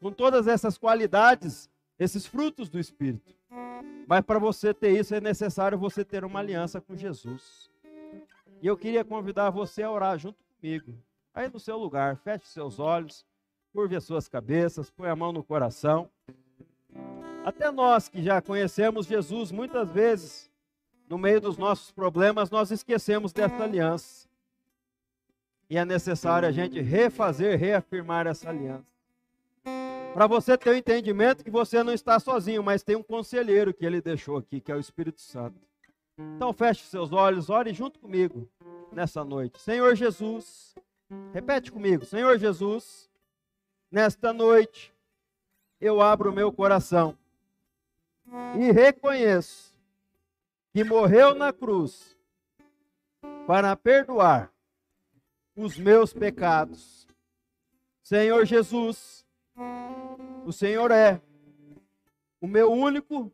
com 0.00 0.10
todas 0.10 0.46
essas 0.46 0.78
qualidades, 0.78 1.68
esses 1.98 2.24
frutos 2.24 2.70
do 2.70 2.80
espírito. 2.80 3.34
Mas 4.08 4.22
para 4.22 4.38
você 4.38 4.72
ter 4.72 4.98
isso 4.98 5.14
é 5.14 5.20
necessário 5.20 5.76
você 5.76 6.02
ter 6.02 6.24
uma 6.24 6.38
aliança 6.38 6.80
com 6.80 6.96
Jesus. 6.96 7.70
E 8.62 8.66
eu 8.66 8.76
queria 8.78 9.04
convidar 9.04 9.50
você 9.50 9.82
a 9.82 9.90
orar 9.90 10.18
junto 10.18 10.42
comigo. 10.44 10.94
Aí 11.34 11.46
no 11.50 11.60
seu 11.60 11.76
lugar, 11.76 12.16
feche 12.16 12.46
seus 12.46 12.78
olhos, 12.78 13.26
curve 13.70 13.96
as 13.96 14.04
suas 14.04 14.28
cabeças, 14.28 14.90
põe 14.90 15.10
a 15.10 15.16
mão 15.16 15.30
no 15.30 15.44
coração. 15.44 16.08
Até 17.44 17.70
nós 17.70 18.08
que 18.08 18.22
já 18.22 18.40
conhecemos 18.40 19.06
Jesus, 19.06 19.52
muitas 19.52 19.90
vezes 19.90 20.50
no 21.06 21.18
meio 21.18 21.42
dos 21.42 21.58
nossos 21.58 21.92
problemas, 21.92 22.50
nós 22.50 22.70
esquecemos 22.70 23.34
dessa 23.34 23.62
aliança. 23.62 24.26
E 25.68 25.76
é 25.76 25.84
necessário 25.84 26.48
a 26.48 26.52
gente 26.52 26.80
refazer, 26.80 27.58
reafirmar 27.58 28.26
essa 28.26 28.48
aliança. 28.48 28.86
Para 30.14 30.26
você 30.26 30.56
ter 30.56 30.70
o 30.70 30.76
entendimento 30.76 31.44
que 31.44 31.50
você 31.50 31.82
não 31.82 31.92
está 31.92 32.18
sozinho, 32.18 32.62
mas 32.62 32.82
tem 32.82 32.96
um 32.96 33.02
conselheiro 33.02 33.74
que 33.74 33.84
ele 33.84 34.00
deixou 34.00 34.38
aqui, 34.38 34.58
que 34.58 34.72
é 34.72 34.74
o 34.74 34.80
Espírito 34.80 35.20
Santo. 35.20 35.60
Então 36.16 36.50
feche 36.52 36.84
seus 36.84 37.12
olhos, 37.12 37.50
ore 37.50 37.74
junto 37.74 37.98
comigo 37.98 38.48
nessa 38.90 39.22
noite. 39.22 39.60
Senhor 39.60 39.94
Jesus, 39.94 40.74
repete 41.32 41.70
comigo, 41.70 42.06
Senhor 42.06 42.38
Jesus, 42.38 43.10
nesta 43.90 44.32
noite 44.32 44.94
eu 45.78 46.00
abro 46.00 46.30
o 46.30 46.34
meu 46.34 46.50
coração 46.50 47.18
e 48.58 48.72
reconheço 48.72 49.74
que 50.72 50.82
morreu 50.82 51.34
na 51.34 51.52
cruz 51.52 52.16
para 53.46 53.76
perdoar 53.76 54.52
os 55.56 55.78
meus 55.78 56.12
pecados. 56.12 57.06
Senhor 58.02 58.44
Jesus, 58.44 59.24
o 60.44 60.52
Senhor 60.52 60.90
é 60.90 61.20
o 62.40 62.46
meu 62.46 62.70
único 62.70 63.32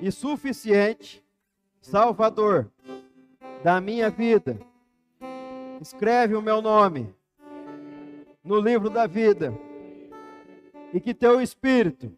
e 0.00 0.10
suficiente 0.12 1.24
Salvador 1.80 2.70
da 3.62 3.80
minha 3.80 4.10
vida. 4.10 4.58
Escreve 5.80 6.34
o 6.34 6.42
meu 6.42 6.62
nome 6.62 7.14
no 8.42 8.60
livro 8.60 8.90
da 8.90 9.06
vida 9.06 9.52
e 10.92 11.00
que 11.00 11.14
teu 11.14 11.40
Espírito 11.40 12.16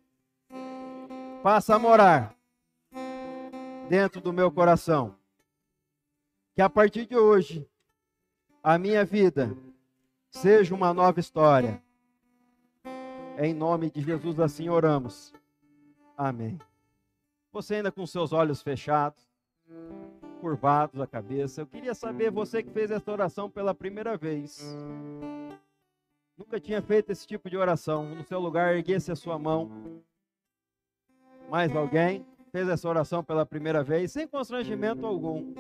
passe 1.46 1.72
a 1.72 1.78
morar 1.78 2.34
dentro 3.88 4.20
do 4.20 4.32
meu 4.32 4.50
coração. 4.50 5.14
Que 6.56 6.60
a 6.60 6.68
partir 6.68 7.06
de 7.06 7.16
hoje, 7.16 7.70
a 8.60 8.76
minha 8.76 9.04
vida 9.04 9.56
seja 10.28 10.74
uma 10.74 10.92
nova 10.92 11.20
história. 11.20 11.80
Em 13.38 13.54
nome 13.54 13.92
de 13.92 14.00
Jesus, 14.00 14.40
assim 14.40 14.68
oramos. 14.68 15.32
Amém. 16.18 16.58
Você 17.52 17.76
ainda 17.76 17.92
com 17.92 18.04
seus 18.04 18.32
olhos 18.32 18.60
fechados, 18.60 19.30
curvados 20.40 21.00
a 21.00 21.06
cabeça, 21.06 21.60
eu 21.60 21.66
queria 21.68 21.94
saber, 21.94 22.28
você 22.28 22.60
que 22.60 22.70
fez 22.70 22.90
essa 22.90 23.12
oração 23.12 23.48
pela 23.48 23.72
primeira 23.72 24.16
vez, 24.16 24.76
nunca 26.36 26.58
tinha 26.58 26.82
feito 26.82 27.12
esse 27.12 27.24
tipo 27.24 27.48
de 27.48 27.56
oração, 27.56 28.16
no 28.16 28.24
seu 28.24 28.40
lugar, 28.40 28.74
erguesse 28.74 29.12
a 29.12 29.14
sua 29.14 29.38
mão. 29.38 29.70
Mais 31.50 31.74
alguém? 31.74 32.24
fez 32.56 32.70
essa 32.70 32.88
oração 32.88 33.22
pela 33.22 33.44
primeira 33.44 33.84
vez, 33.84 34.12
sem 34.12 34.26
constrangimento 34.26 35.04
algum. 35.04 35.52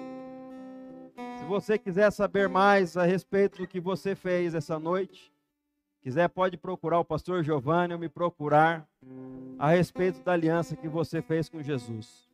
Se 1.38 1.44
você 1.44 1.78
quiser 1.78 2.10
saber 2.10 2.48
mais 2.48 2.96
a 2.96 3.04
respeito 3.04 3.58
do 3.58 3.66
que 3.66 3.78
você 3.78 4.14
fez 4.14 4.54
essa 4.54 4.78
noite, 4.78 5.30
quiser 6.00 6.26
pode 6.30 6.56
procurar 6.56 6.98
o 6.98 7.04
pastor 7.04 7.44
Giovanni 7.44 7.92
ou 7.92 8.00
me 8.00 8.08
procurar 8.08 8.88
a 9.58 9.68
respeito 9.68 10.22
da 10.22 10.32
aliança 10.32 10.74
que 10.74 10.88
você 10.88 11.20
fez 11.20 11.50
com 11.50 11.62
Jesus. 11.62 12.26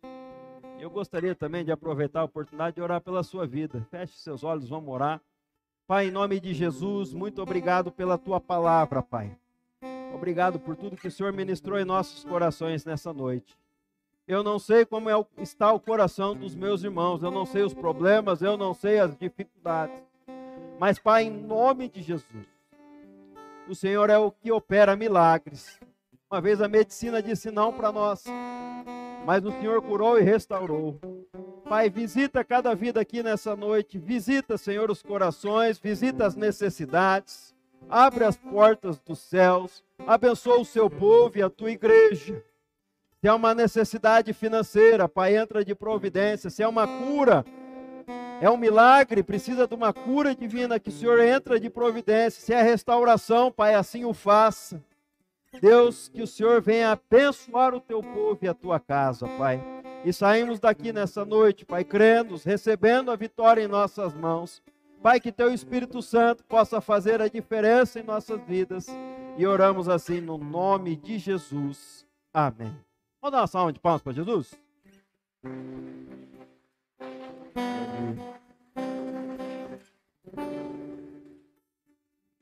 Eu 0.78 0.88
gostaria 0.88 1.34
também 1.34 1.64
de 1.64 1.72
aproveitar 1.72 2.20
a 2.20 2.24
oportunidade 2.24 2.76
de 2.76 2.82
orar 2.82 3.00
pela 3.00 3.24
sua 3.24 3.44
vida. 3.44 3.84
Feche 3.90 4.14
seus 4.14 4.44
olhos, 4.44 4.68
vamos 4.68 4.94
orar. 4.94 5.20
Pai, 5.88 6.06
em 6.06 6.12
nome 6.12 6.38
de 6.38 6.54
Jesus, 6.54 7.12
muito 7.12 7.42
obrigado 7.42 7.90
pela 7.90 8.16
tua 8.16 8.40
palavra, 8.40 9.02
Pai. 9.02 9.36
Obrigado 10.14 10.58
por 10.60 10.76
tudo 10.76 10.96
que 10.96 11.08
o 11.08 11.10
Senhor 11.10 11.32
ministrou 11.32 11.78
em 11.78 11.84
nossos 11.84 12.24
corações 12.24 12.84
nessa 12.84 13.12
noite. 13.12 13.56
Eu 14.26 14.42
não 14.42 14.58
sei 14.58 14.84
como 14.84 15.10
é, 15.10 15.26
está 15.38 15.72
o 15.72 15.80
coração 15.80 16.34
dos 16.34 16.54
meus 16.54 16.84
irmãos, 16.84 17.22
eu 17.22 17.30
não 17.30 17.44
sei 17.44 17.62
os 17.62 17.74
problemas, 17.74 18.40
eu 18.40 18.56
não 18.56 18.72
sei 18.72 19.00
as 19.00 19.16
dificuldades. 19.16 19.96
Mas, 20.78 20.98
Pai, 20.98 21.24
em 21.24 21.30
nome 21.30 21.88
de 21.88 22.02
Jesus, 22.02 22.46
o 23.68 23.74
Senhor 23.74 24.10
é 24.10 24.18
o 24.18 24.30
que 24.30 24.52
opera 24.52 24.96
milagres. 24.96 25.78
Uma 26.30 26.40
vez 26.40 26.60
a 26.60 26.68
medicina 26.68 27.22
disse 27.22 27.50
não 27.50 27.72
para 27.72 27.92
nós, 27.92 28.24
mas 29.26 29.44
o 29.44 29.50
Senhor 29.52 29.82
curou 29.82 30.18
e 30.18 30.22
restaurou. 30.22 30.98
Pai, 31.68 31.88
visita 31.90 32.44
cada 32.44 32.74
vida 32.74 33.00
aqui 33.00 33.22
nessa 33.22 33.56
noite, 33.56 33.98
visita, 33.98 34.56
Senhor, 34.58 34.90
os 34.90 35.02
corações, 35.02 35.78
visita 35.78 36.26
as 36.26 36.34
necessidades, 36.34 37.54
abre 37.88 38.24
as 38.24 38.36
portas 38.36 38.98
dos 38.98 39.18
céus, 39.18 39.82
abençoa 40.06 40.60
o 40.60 40.64
seu 40.64 40.88
povo 40.88 41.38
e 41.38 41.42
a 41.42 41.50
tua 41.50 41.70
igreja. 41.70 42.42
Se 43.20 43.28
é 43.28 43.32
uma 43.32 43.54
necessidade 43.54 44.32
financeira, 44.32 45.08
Pai, 45.08 45.36
entra 45.36 45.64
de 45.64 45.74
providência. 45.74 46.50
Se 46.50 46.62
é 46.62 46.66
uma 46.66 46.86
cura, 46.86 47.44
é 48.40 48.50
um 48.50 48.56
milagre, 48.56 49.22
precisa 49.22 49.68
de 49.68 49.74
uma 49.74 49.92
cura 49.92 50.34
divina, 50.34 50.80
que 50.80 50.88
o 50.88 50.92
Senhor 50.92 51.20
entra 51.20 51.60
de 51.60 51.70
providência. 51.70 52.42
Se 52.42 52.52
é 52.52 52.60
restauração, 52.60 53.52
Pai, 53.52 53.76
assim 53.76 54.04
o 54.04 54.12
faça. 54.12 54.82
Deus, 55.60 56.08
que 56.08 56.22
o 56.22 56.26
Senhor 56.26 56.60
venha 56.60 56.92
abençoar 56.92 57.74
o 57.74 57.80
teu 57.80 58.02
povo 58.02 58.38
e 58.42 58.48
a 58.48 58.54
tua 58.54 58.80
casa, 58.80 59.28
Pai. 59.38 59.62
E 60.04 60.12
saímos 60.12 60.58
daqui 60.58 60.92
nessa 60.92 61.24
noite, 61.24 61.64
Pai, 61.64 61.84
crendo, 61.84 62.40
recebendo 62.44 63.10
a 63.12 63.16
vitória 63.16 63.62
em 63.62 63.68
nossas 63.68 64.12
mãos. 64.12 64.60
Pai, 65.02 65.18
que 65.18 65.32
teu 65.32 65.52
Espírito 65.52 66.00
Santo 66.00 66.44
possa 66.44 66.80
fazer 66.80 67.20
a 67.20 67.26
diferença 67.26 67.98
em 67.98 68.04
nossas 68.04 68.40
vidas. 68.46 68.86
E 69.36 69.44
oramos 69.44 69.88
assim 69.88 70.20
no 70.20 70.38
nome 70.38 70.94
de 70.94 71.18
Jesus. 71.18 72.06
Amém. 72.32 72.72
Vamos 73.20 73.32
dar 73.32 73.40
uma 73.40 73.46
salva 73.48 73.72
de 73.72 73.80
palmas 73.80 74.00
para 74.00 74.12
Jesus? 74.12 74.56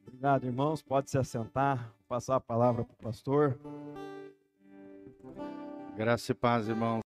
Obrigado, 0.06 0.44
irmãos. 0.44 0.82
Pode 0.82 1.08
se 1.08 1.16
assentar, 1.16 1.90
passar 2.06 2.36
a 2.36 2.40
palavra 2.40 2.84
para 2.84 2.92
o 2.92 2.96
pastor. 2.96 3.58
Graça 5.96 6.32
e 6.32 6.34
paz, 6.34 6.68
irmãos. 6.68 7.00